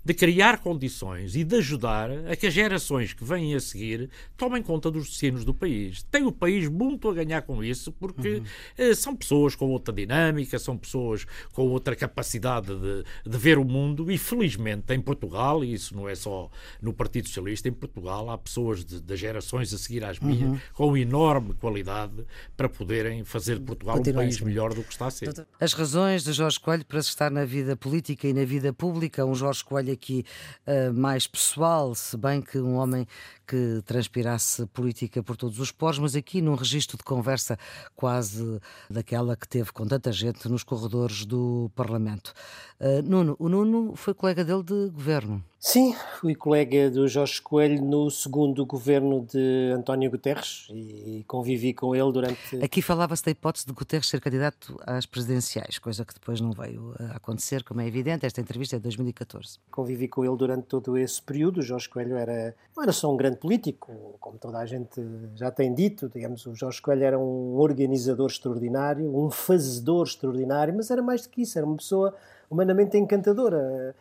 de 0.07 0.13
criar 0.13 0.59
condições 0.59 1.35
e 1.35 1.43
de 1.43 1.57
ajudar 1.57 2.09
a 2.09 2.33
que 2.33 2.47
as 2.47 2.53
gerações 2.53 3.11
que 3.11 3.25
vêm 3.25 3.53
a 3.53 3.59
seguir 3.59 4.09
tomem 4.37 4.63
conta 4.63 4.89
dos 4.89 5.09
destinos 5.09 5.43
do 5.43 5.53
país. 5.53 6.01
Tem 6.03 6.25
o 6.25 6.31
país 6.31 6.69
muito 6.69 7.09
a 7.09 7.13
ganhar 7.13 7.41
com 7.41 7.61
isso, 7.61 7.91
porque 7.91 8.35
uhum. 8.35 8.43
Eh, 8.77 8.95
são 8.95 9.13
pessoas 9.13 9.53
com 9.53 9.65
outra 9.65 9.93
dinâmica, 9.93 10.57
são 10.59 10.77
pessoas 10.77 11.25
com 11.51 11.63
outra 11.67 11.93
capacidade 11.93 12.67
de, 12.67 13.03
de, 13.29 13.37
ver 13.37 13.57
o 13.57 13.65
mundo 13.65 14.09
e, 14.09 14.17
felizmente, 14.17 14.93
em 14.93 15.01
Portugal, 15.01 15.61
e 15.61 15.73
isso 15.73 15.93
não 15.93 16.07
é 16.07 16.15
só 16.15 16.49
no 16.81 16.93
Partido 16.93 17.27
Socialista, 17.27 17.67
em 17.67 17.73
Portugal 17.73 18.29
há 18.29 18.37
pessoas 18.37 18.85
das 18.85 19.19
gerações 19.19 19.73
a 19.73 19.77
seguir 19.77 20.05
às 20.05 20.21
minhas 20.21 20.49
uhum. 20.49 20.59
com 20.73 20.95
enorme 20.95 21.53
qualidade 21.53 22.25
para 22.55 22.69
poderem 22.69 23.25
fazer 23.25 23.59
de 23.59 23.65
Portugal 23.65 23.97
Continua 23.97 24.21
um 24.21 24.25
país 24.25 24.39
melhor 24.39 24.73
do 24.73 24.83
que 24.83 24.93
está 24.93 25.07
a 25.07 25.11
ser. 25.11 25.45
As 25.59 25.73
razões 25.73 26.23
de 26.23 26.31
Jorge 26.31 26.57
Coelho 26.57 26.85
para 26.85 27.01
se 27.01 27.09
estar 27.09 27.29
na 27.29 27.43
vida 27.43 27.75
política 27.75 28.25
e 28.25 28.31
na 28.31 28.45
vida 28.45 28.71
pública, 28.71 29.25
um 29.25 29.35
Jorge 29.35 29.65
Coelho 29.65 29.96
aqui 29.97 30.23
uh, 30.65 30.93
mais 30.93 31.25
pessoal, 31.25 31.93
se 31.95 32.15
bem 32.15 32.41
que 32.41 32.59
um 32.59 32.75
homem 32.75 33.07
que 33.47 33.81
transpirasse 33.85 34.65
política 34.67 35.23
por 35.23 35.35
todos 35.35 35.59
os 35.59 35.71
poros, 35.71 35.99
mas 35.99 36.15
aqui 36.15 36.41
num 36.41 36.55
registro 36.55 36.97
de 36.97 37.03
conversa 37.03 37.57
quase 37.95 38.59
daquela 38.89 39.35
que 39.35 39.47
teve 39.47 39.71
com 39.71 39.87
tanta 39.87 40.11
gente 40.11 40.47
nos 40.47 40.63
corredores 40.63 41.25
do 41.25 41.71
Parlamento. 41.75 42.33
Uh, 42.79 43.01
Nuno, 43.01 43.35
o 43.39 43.49
Nuno 43.49 43.95
foi 43.95 44.13
colega 44.13 44.45
dele 44.45 44.63
de 44.63 44.89
governo. 44.89 45.43
Sim, 45.59 45.95
fui 46.19 46.35
colega 46.35 46.89
do 46.91 47.07
Jorge 47.07 47.41
Coelho 47.41 47.83
no 47.83 48.11
segundo 48.11 48.63
governo 48.63 49.25
de 49.25 49.71
António 49.75 50.09
Guterres 50.11 50.67
e 50.69 51.25
convivi 51.27 51.73
com 51.73 51.95
ele 51.95 52.11
durante. 52.11 52.63
Aqui 52.63 52.79
falava-se 52.79 53.25
da 53.25 53.31
hipótese 53.31 53.65
de 53.65 53.73
Guterres 53.73 54.07
ser 54.07 54.21
candidato 54.21 54.79
às 54.85 55.07
presidenciais, 55.07 55.79
coisa 55.79 56.05
que 56.05 56.13
depois 56.13 56.39
não 56.39 56.51
veio 56.51 56.93
a 56.99 57.17
acontecer, 57.17 57.63
como 57.63 57.81
é 57.81 57.87
evidente. 57.87 58.23
Esta 58.23 58.39
entrevista 58.39 58.75
é 58.75 58.79
de 58.79 58.83
2014. 58.83 59.57
Convivi 59.71 60.07
com 60.07 60.23
ele 60.23 60.37
durante 60.37 60.65
todo 60.65 60.95
esse 60.95 61.19
período. 61.21 61.57
O 61.59 61.63
Jorge 61.63 61.89
Coelho 61.89 62.15
era, 62.15 62.55
não 62.75 62.83
era 62.83 62.93
só 62.93 63.11
um 63.11 63.17
grande 63.17 63.37
político, 63.37 64.15
como 64.19 64.37
toda 64.37 64.59
a 64.59 64.65
gente 64.65 65.01
já 65.35 65.49
tem 65.49 65.73
dito. 65.73 66.07
Digamos, 66.07 66.45
o 66.45 66.53
Jorge 66.53 66.79
Coelho 66.79 67.03
era 67.03 67.17
um 67.17 67.57
organizador 67.57 68.29
extraordinário, 68.29 69.05
um 69.17 69.31
fazedor 69.31 70.05
extraordinário, 70.05 70.75
mas 70.75 70.91
era 70.91 71.01
mais 71.01 71.23
do 71.23 71.29
que 71.29 71.41
isso, 71.41 71.57
era 71.57 71.65
uma 71.65 71.77
pessoa 71.77 72.15
humanamente 72.47 72.95
encantadora 72.95 73.95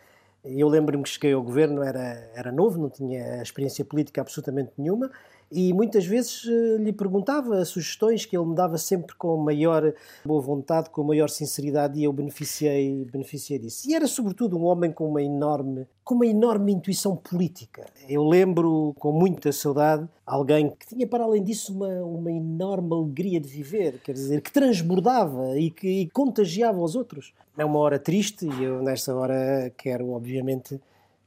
eu 0.47 0.69
lembro-me 0.69 1.03
que 1.03 1.11
cheguei 1.11 1.33
ao 1.33 1.43
governo, 1.43 1.83
era, 1.83 2.31
era 2.35 2.53
novo, 2.53 2.81
não 2.81 2.91
tinha 2.91 3.43
experiência 3.43 3.85
política 3.85 4.21
absolutamente 4.21 4.71
nenhuma, 4.79 5.11
e 5.51 5.73
muitas 5.73 6.05
vezes 6.05 6.45
eh, 6.47 6.83
lhe 6.83 6.93
perguntava 6.93 7.65
sugestões 7.65 8.25
que 8.25 8.37
ele 8.37 8.47
me 8.47 8.55
dava 8.55 8.77
sempre 8.79 9.15
com 9.17 9.37
maior 9.37 9.93
boa 10.25 10.41
vontade, 10.41 10.91
com 10.91 11.05
maior 11.05 11.29
sinceridade 11.29 11.99
e 11.99 12.05
eu 12.05 12.13
beneficiei, 12.13 13.05
beneficiei 13.05 13.59
disso. 13.59 13.89
E 13.89 13.95
era 13.95 14.07
sobretudo 14.07 14.59
um 14.59 14.65
homem 14.65 14.91
com 14.91 15.09
uma 15.09 15.23
enorme, 15.23 15.87
com 16.05 16.17
uma 16.17 16.27
enorme 16.27 16.73
intuição 16.73 17.17
política. 17.17 17.87
Eu 18.09 18.25
lembro 18.25 18.95
com 18.99 19.13
muita 19.13 19.53
saudade 19.53 20.09
alguém 20.27 20.71
que 20.71 20.87
tinha 20.87 21.07
para 21.07 21.25
além 21.25 21.43
disso 21.43 21.73
uma, 21.73 21.89
uma 22.05 22.33
enorme 22.33 22.93
alegria 22.93 23.41
de 23.41 23.49
viver, 23.49 24.01
quer 24.03 24.13
dizer, 24.13 24.41
que 24.41 24.53
transbordava 24.53 25.59
e 25.59 25.71
que 25.71 25.87
e 25.87 26.11
contagiava 26.11 26.81
os 26.81 26.97
outros. 26.97 27.33
É 27.57 27.65
uma 27.65 27.79
hora 27.79 27.99
triste 27.99 28.47
e 28.47 28.65
eu 28.65 28.83
nesta 28.83 29.15
hora 29.15 29.73
quero 29.77 30.11
obviamente 30.11 30.81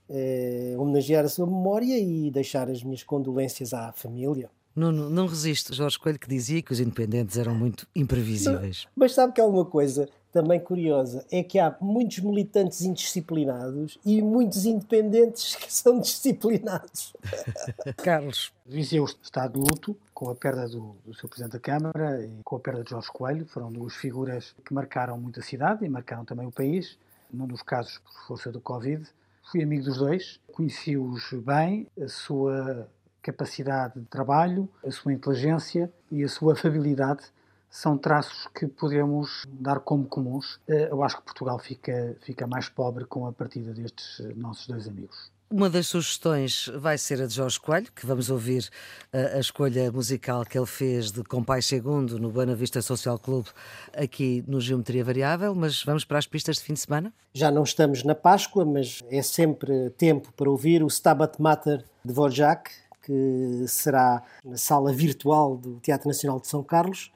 eh, 0.10 0.76
homenagear 0.78 1.26
a 1.26 1.30
sua 1.30 1.46
memória 1.46 1.98
e 1.98 2.32
deixar 2.32 2.70
as 2.70 2.84
minhas 2.84 3.04
condolências 3.04 3.74
à 3.74 3.92
família. 3.92 4.50
Não, 4.76 4.92
não, 4.92 5.10
não 5.10 5.28
resisto, 5.28 5.74
Jorge 5.74 6.00
Coelho, 6.00 6.20
que 6.20 6.28
dizia 6.28 6.62
que 6.62 6.72
os 6.72 6.80
independentes 6.80 7.38
eram 7.38 7.54
muito 7.54 7.88
imprevisíveis. 7.96 8.86
Mas, 8.86 8.88
mas 8.96 9.14
sabe 9.14 9.34
que 9.34 9.42
há 9.42 9.46
uma 9.46 9.66
coisa 9.66 10.08
também 10.32 10.60
curiosa: 10.60 11.26
é 11.32 11.44
que 11.44 11.60
há 11.60 11.76
muitos 11.82 12.20
militantes 12.20 12.82
indisciplinados 12.82 13.98
e 14.06 14.22
muitos 14.22 14.66
independentes 14.66 15.56
que 15.58 15.72
são 15.72 16.00
disciplinados. 16.00 17.14
Carlos. 17.98 18.52
Viseu 18.66 19.06
está 19.24 19.48
de 19.48 19.58
luto 19.58 19.98
com 20.14 20.30
a 20.30 20.36
perda 20.36 20.68
do, 20.68 20.96
do 21.04 21.14
seu 21.16 21.28
Presidente 21.28 21.54
da 21.54 21.60
Câmara 21.60 22.24
e 22.24 22.44
com 22.44 22.56
a 22.56 22.60
perda 22.60 22.84
de 22.84 22.92
Jorge 22.92 23.10
Coelho. 23.12 23.46
Foram 23.48 23.72
duas 23.72 23.96
figuras 23.96 24.56
que 24.64 24.74
marcaram 24.74 25.18
muito 25.20 25.40
a 25.40 25.44
cidade 25.44 25.84
e 25.84 25.90
marcaram 25.90 26.24
também 26.24 26.46
o 26.46 26.52
país. 26.52 26.98
Num 27.32 27.48
dos 27.48 27.62
casos, 27.62 28.00
por 28.00 28.28
força 28.28 28.52
do 28.52 28.62
Covid, 28.62 29.04
Fui 29.52 29.64
amigo 29.64 29.84
dos 29.84 29.98
dois, 29.98 30.40
conheci-os 30.54 31.34
bem, 31.44 31.88
a 32.00 32.08
sua 32.08 32.88
capacidade 33.20 34.00
de 34.00 34.06
trabalho, 34.06 34.70
a 34.86 34.92
sua 34.92 35.12
inteligência 35.12 35.92
e 36.12 36.24
a 36.24 36.30
sua 36.30 36.54
afabilidade 36.54 37.24
são 37.68 37.98
traços 37.98 38.48
que 38.54 38.68
podemos 38.68 39.48
dar 39.50 39.80
como 39.80 40.06
comuns. 40.06 40.60
Eh, 40.68 40.90
eu 40.92 41.04
acho 41.04 41.18
que 41.18 41.24
Portugal 41.24 41.58
fica, 41.58 42.16
fica 42.22 42.46
mais 42.46 42.70
pobre 42.70 43.06
com 43.06 43.26
a 43.26 43.34
partida 43.34 43.74
destes 43.74 44.20
nossos 44.36 44.68
dois 44.68 44.88
amigos. 44.88 45.32
Uma 45.52 45.68
das 45.68 45.88
sugestões 45.88 46.70
vai 46.76 46.96
ser 46.96 47.20
a 47.24 47.26
de 47.26 47.34
Jorge 47.34 47.60
Coelho, 47.60 47.92
que 47.92 48.06
vamos 48.06 48.30
ouvir 48.30 48.70
a, 49.12 49.18
eh, 49.18 49.38
a 49.38 49.40
escolha 49.40 49.92
musical 49.92 50.46
que 50.46 50.56
ele 50.56 50.68
fez 50.68 51.12
de 51.12 51.24
Compai 51.24 51.60
Segundo 51.64 52.20
no 52.20 52.30
Buena 52.30 52.54
Vista 52.54 52.84
Social 52.84 53.18
Club 53.18 53.48
aqui 53.92 54.44
no 54.48 54.62
Geometria 54.62 55.04
Variável, 55.04 55.56
mas 55.56 55.84
vamos 55.84 56.06
para 56.06 56.20
as 56.20 56.28
pistas 56.28 56.58
de 56.58 56.62
fim 56.62 56.74
de 56.74 56.82
semana? 56.82 57.12
Já 57.34 57.50
não 57.50 57.64
estamos 57.64 58.04
na 58.04 58.14
Páscoa, 58.14 58.64
mas 58.64 59.04
é 59.10 59.24
sempre 59.24 59.90
tempo 59.98 60.32
para 60.34 60.48
ouvir 60.48 60.84
o 60.84 60.88
Stabat 60.88 61.42
Mater 61.42 61.80
de 61.80 62.14
Dvorak, 62.14 62.70
que 63.02 63.66
será 63.68 64.22
na 64.46 64.56
sala 64.56 64.94
virtual 64.94 65.58
do 65.58 65.80
Teatro 65.80 66.08
Nacional 66.08 66.40
de 66.40 66.48
São 66.48 66.62
Carlos, 66.62 67.12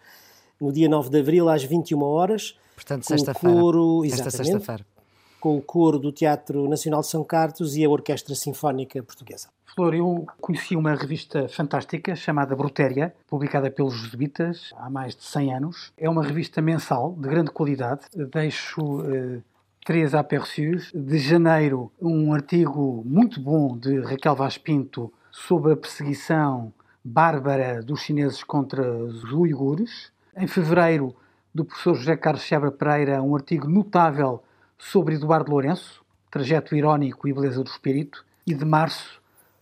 no 0.60 0.74
dia 0.74 0.90
9 0.90 1.12
de 1.12 1.20
abril 1.20 1.50
às 1.50 1.64
21 1.64 2.02
horas. 2.02 2.58
Portanto, 2.74 3.06
sexta-feira. 3.06 3.60
Esta 4.06 4.32
sexta-feira 4.32 4.93
com 5.44 5.58
o 5.58 5.62
coro 5.62 6.00
do 6.00 6.10
Teatro 6.10 6.70
Nacional 6.70 7.02
de 7.02 7.08
São 7.08 7.22
Carlos 7.22 7.76
e 7.76 7.84
a 7.84 7.89
Orquestra 7.89 8.34
Sinfónica 8.34 9.04
Portuguesa. 9.04 9.50
Flor, 9.76 9.94
eu 9.94 10.26
conheci 10.39 10.74
uma 10.74 10.96
revista 10.96 11.50
fantástica 11.50 12.16
chamada 12.16 12.56
Brutéria, 12.56 13.14
publicada 13.28 13.70
pelos 13.70 13.94
jesuítas 13.94 14.70
há 14.78 14.89
mais 14.89 15.14
de 15.14 15.26
100 15.26 15.54
anos. 15.54 15.91
É 15.98 16.10
uma 16.10 16.24
revista 16.24 16.62
mensal 16.62 17.14
de 17.20 17.28
grande 17.28 17.52
qualidade. 17.52 18.04
Deixo 18.32 19.04
eh, 19.06 19.41
três 19.86 20.16
aperçus. 20.16 20.94
De 20.96 21.18
janeiro, 21.18 21.91
um 22.02 22.34
artigo 22.34 23.04
muito 23.06 23.41
bom 23.41 23.78
de 23.78 24.00
Raquel 24.00 24.38
Vaz 24.38 24.58
Pinto 24.58 25.12
sobre 25.30 25.74
a 25.74 25.76
perseguição 25.76 26.72
bárbara 27.04 27.84
dos 27.84 28.00
chineses 28.00 28.46
contra 28.46 28.89
os 28.89 29.26
uigures. 29.34 30.10
Em 30.38 30.48
fevereiro, 30.48 31.14
do 31.54 31.66
professor 31.66 31.96
José 31.96 32.16
Carlos 32.16 32.44
Sebra 32.44 32.72
Pereira, 32.72 33.22
um 33.22 33.36
artigo 33.36 33.68
notável 33.68 34.41
sobre 34.78 35.15
Eduardo 35.15 35.51
Lourenço, 35.51 36.03
Trajeto 36.30 36.76
Irónico 36.76 37.28
e 37.28 37.34
Beleza 37.34 37.63
do 37.63 37.69
Espírito, 37.69 38.26
e 38.45 38.53
de 38.53 38.65
março, 38.65 39.21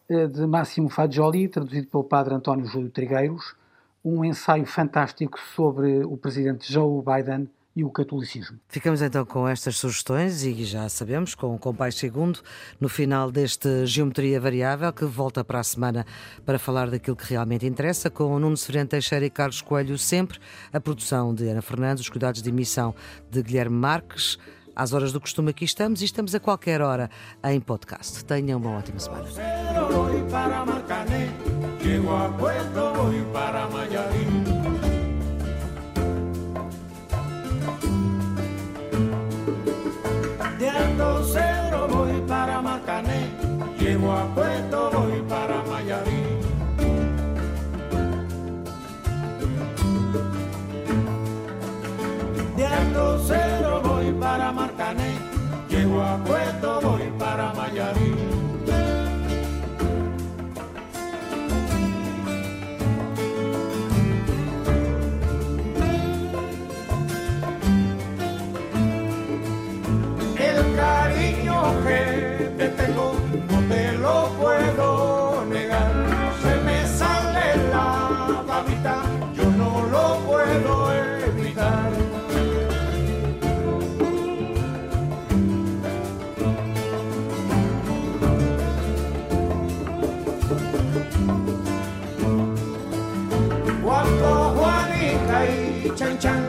eh, 0.09 0.27
de 0.27 0.45
Máximo 0.45 0.89
Fagioli, 0.89 1.47
traduzido 1.47 1.87
pelo 1.87 2.03
padre 2.03 2.33
António 2.33 2.65
Júlio 2.65 2.89
Trigueiros, 2.89 3.55
um 4.03 4.25
ensaio 4.25 4.65
fantástico 4.65 5.39
sobre 5.55 6.03
o 6.03 6.17
presidente 6.17 6.71
Joe 6.71 7.03
Biden 7.03 7.47
e 7.75 7.83
o 7.83 7.89
catolicismo. 7.89 8.59
Ficamos 8.67 9.01
então 9.01 9.25
com 9.25 9.47
estas 9.47 9.77
sugestões 9.77 10.43
e 10.43 10.65
já 10.65 10.89
sabemos, 10.89 11.33
com 11.35 11.55
o 11.55 11.59
Compais 11.59 11.95
Segundo, 11.95 12.39
no 12.79 12.89
final 12.89 13.31
deste 13.31 13.85
Geometria 13.85 14.41
Variável, 14.41 14.91
que 14.91 15.05
volta 15.05 15.43
para 15.43 15.59
a 15.59 15.63
semana 15.63 16.05
para 16.45 16.59
falar 16.59 16.89
daquilo 16.89 17.15
que 17.15 17.29
realmente 17.29 17.65
interessa, 17.65 18.09
com 18.09 18.25
o 18.25 18.39
Nuno 18.39 18.57
Severino 18.57 18.89
Teixeira 18.89 19.25
e 19.25 19.29
Carlos 19.29 19.61
Coelho 19.61 19.97
sempre, 19.97 20.37
a 20.73 20.81
produção 20.81 21.33
de 21.33 21.47
Ana 21.47 21.61
Fernandes, 21.61 22.01
os 22.03 22.09
cuidados 22.09 22.41
de 22.41 22.49
emissão 22.49 22.93
de 23.29 23.41
Guilherme 23.41 23.77
Marques, 23.77 24.37
às 24.75 24.93
horas 24.93 25.11
do 25.11 25.19
costume 25.19 25.51
aqui 25.51 25.65
estamos 25.65 26.01
e 26.01 26.05
estamos 26.05 26.35
a 26.35 26.39
qualquer 26.39 26.81
hora 26.81 27.09
em 27.43 27.59
podcast. 27.59 28.23
Tenham 28.25 28.59
uma 28.59 28.77
ótima 28.77 28.99
semana. 28.99 29.23
De 29.23 30.23
para 30.27 30.65
llego 31.81 32.11
a 32.11 32.29
Puerto, 32.29 32.93
voy 32.93 33.23
para 33.23 33.67
Mayarí. 33.69 34.27
De 40.57 40.69
Cero 53.27 53.60
voy 53.60 53.60
para 54.81 54.93
Marcané, 54.93 55.15
llego 55.69 56.01
a 56.01 56.17
Puerto, 56.23 56.81
Chan 96.01 96.17
Chan 96.17 96.43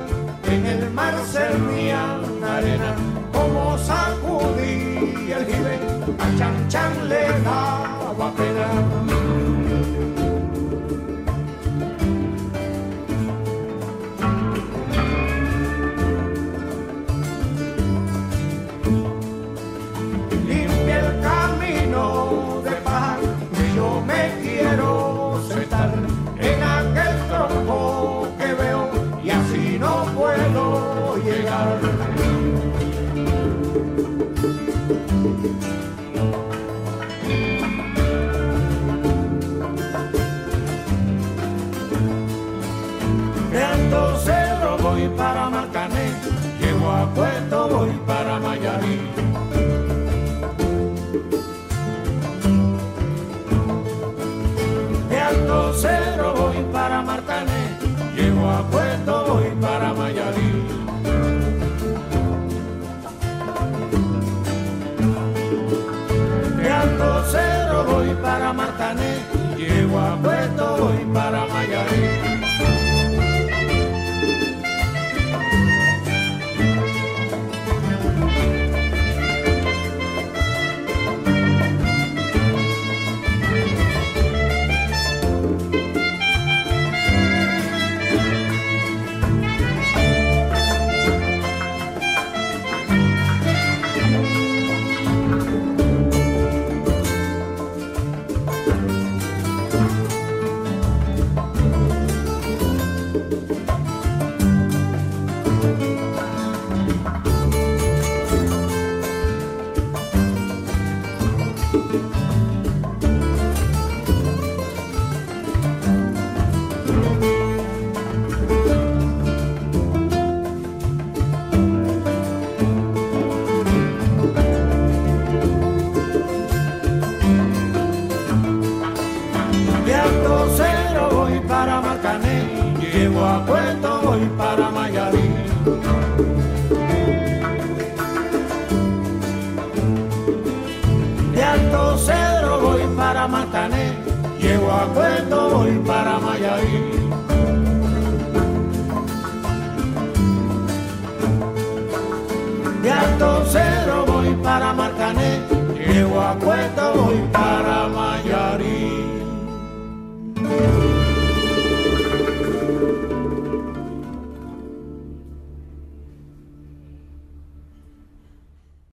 en 0.44 0.64
el 0.64 0.90
mar 0.92 1.14
servían 1.30 2.42
arena, 2.42 2.94
como 3.34 3.76
sacudí 3.76 5.30
el 5.30 5.44
jibe, 5.44 5.78
a 6.18 6.38
Chan 6.38 6.68
Chan 6.68 7.07
le 7.07 7.28
daba 7.44 7.91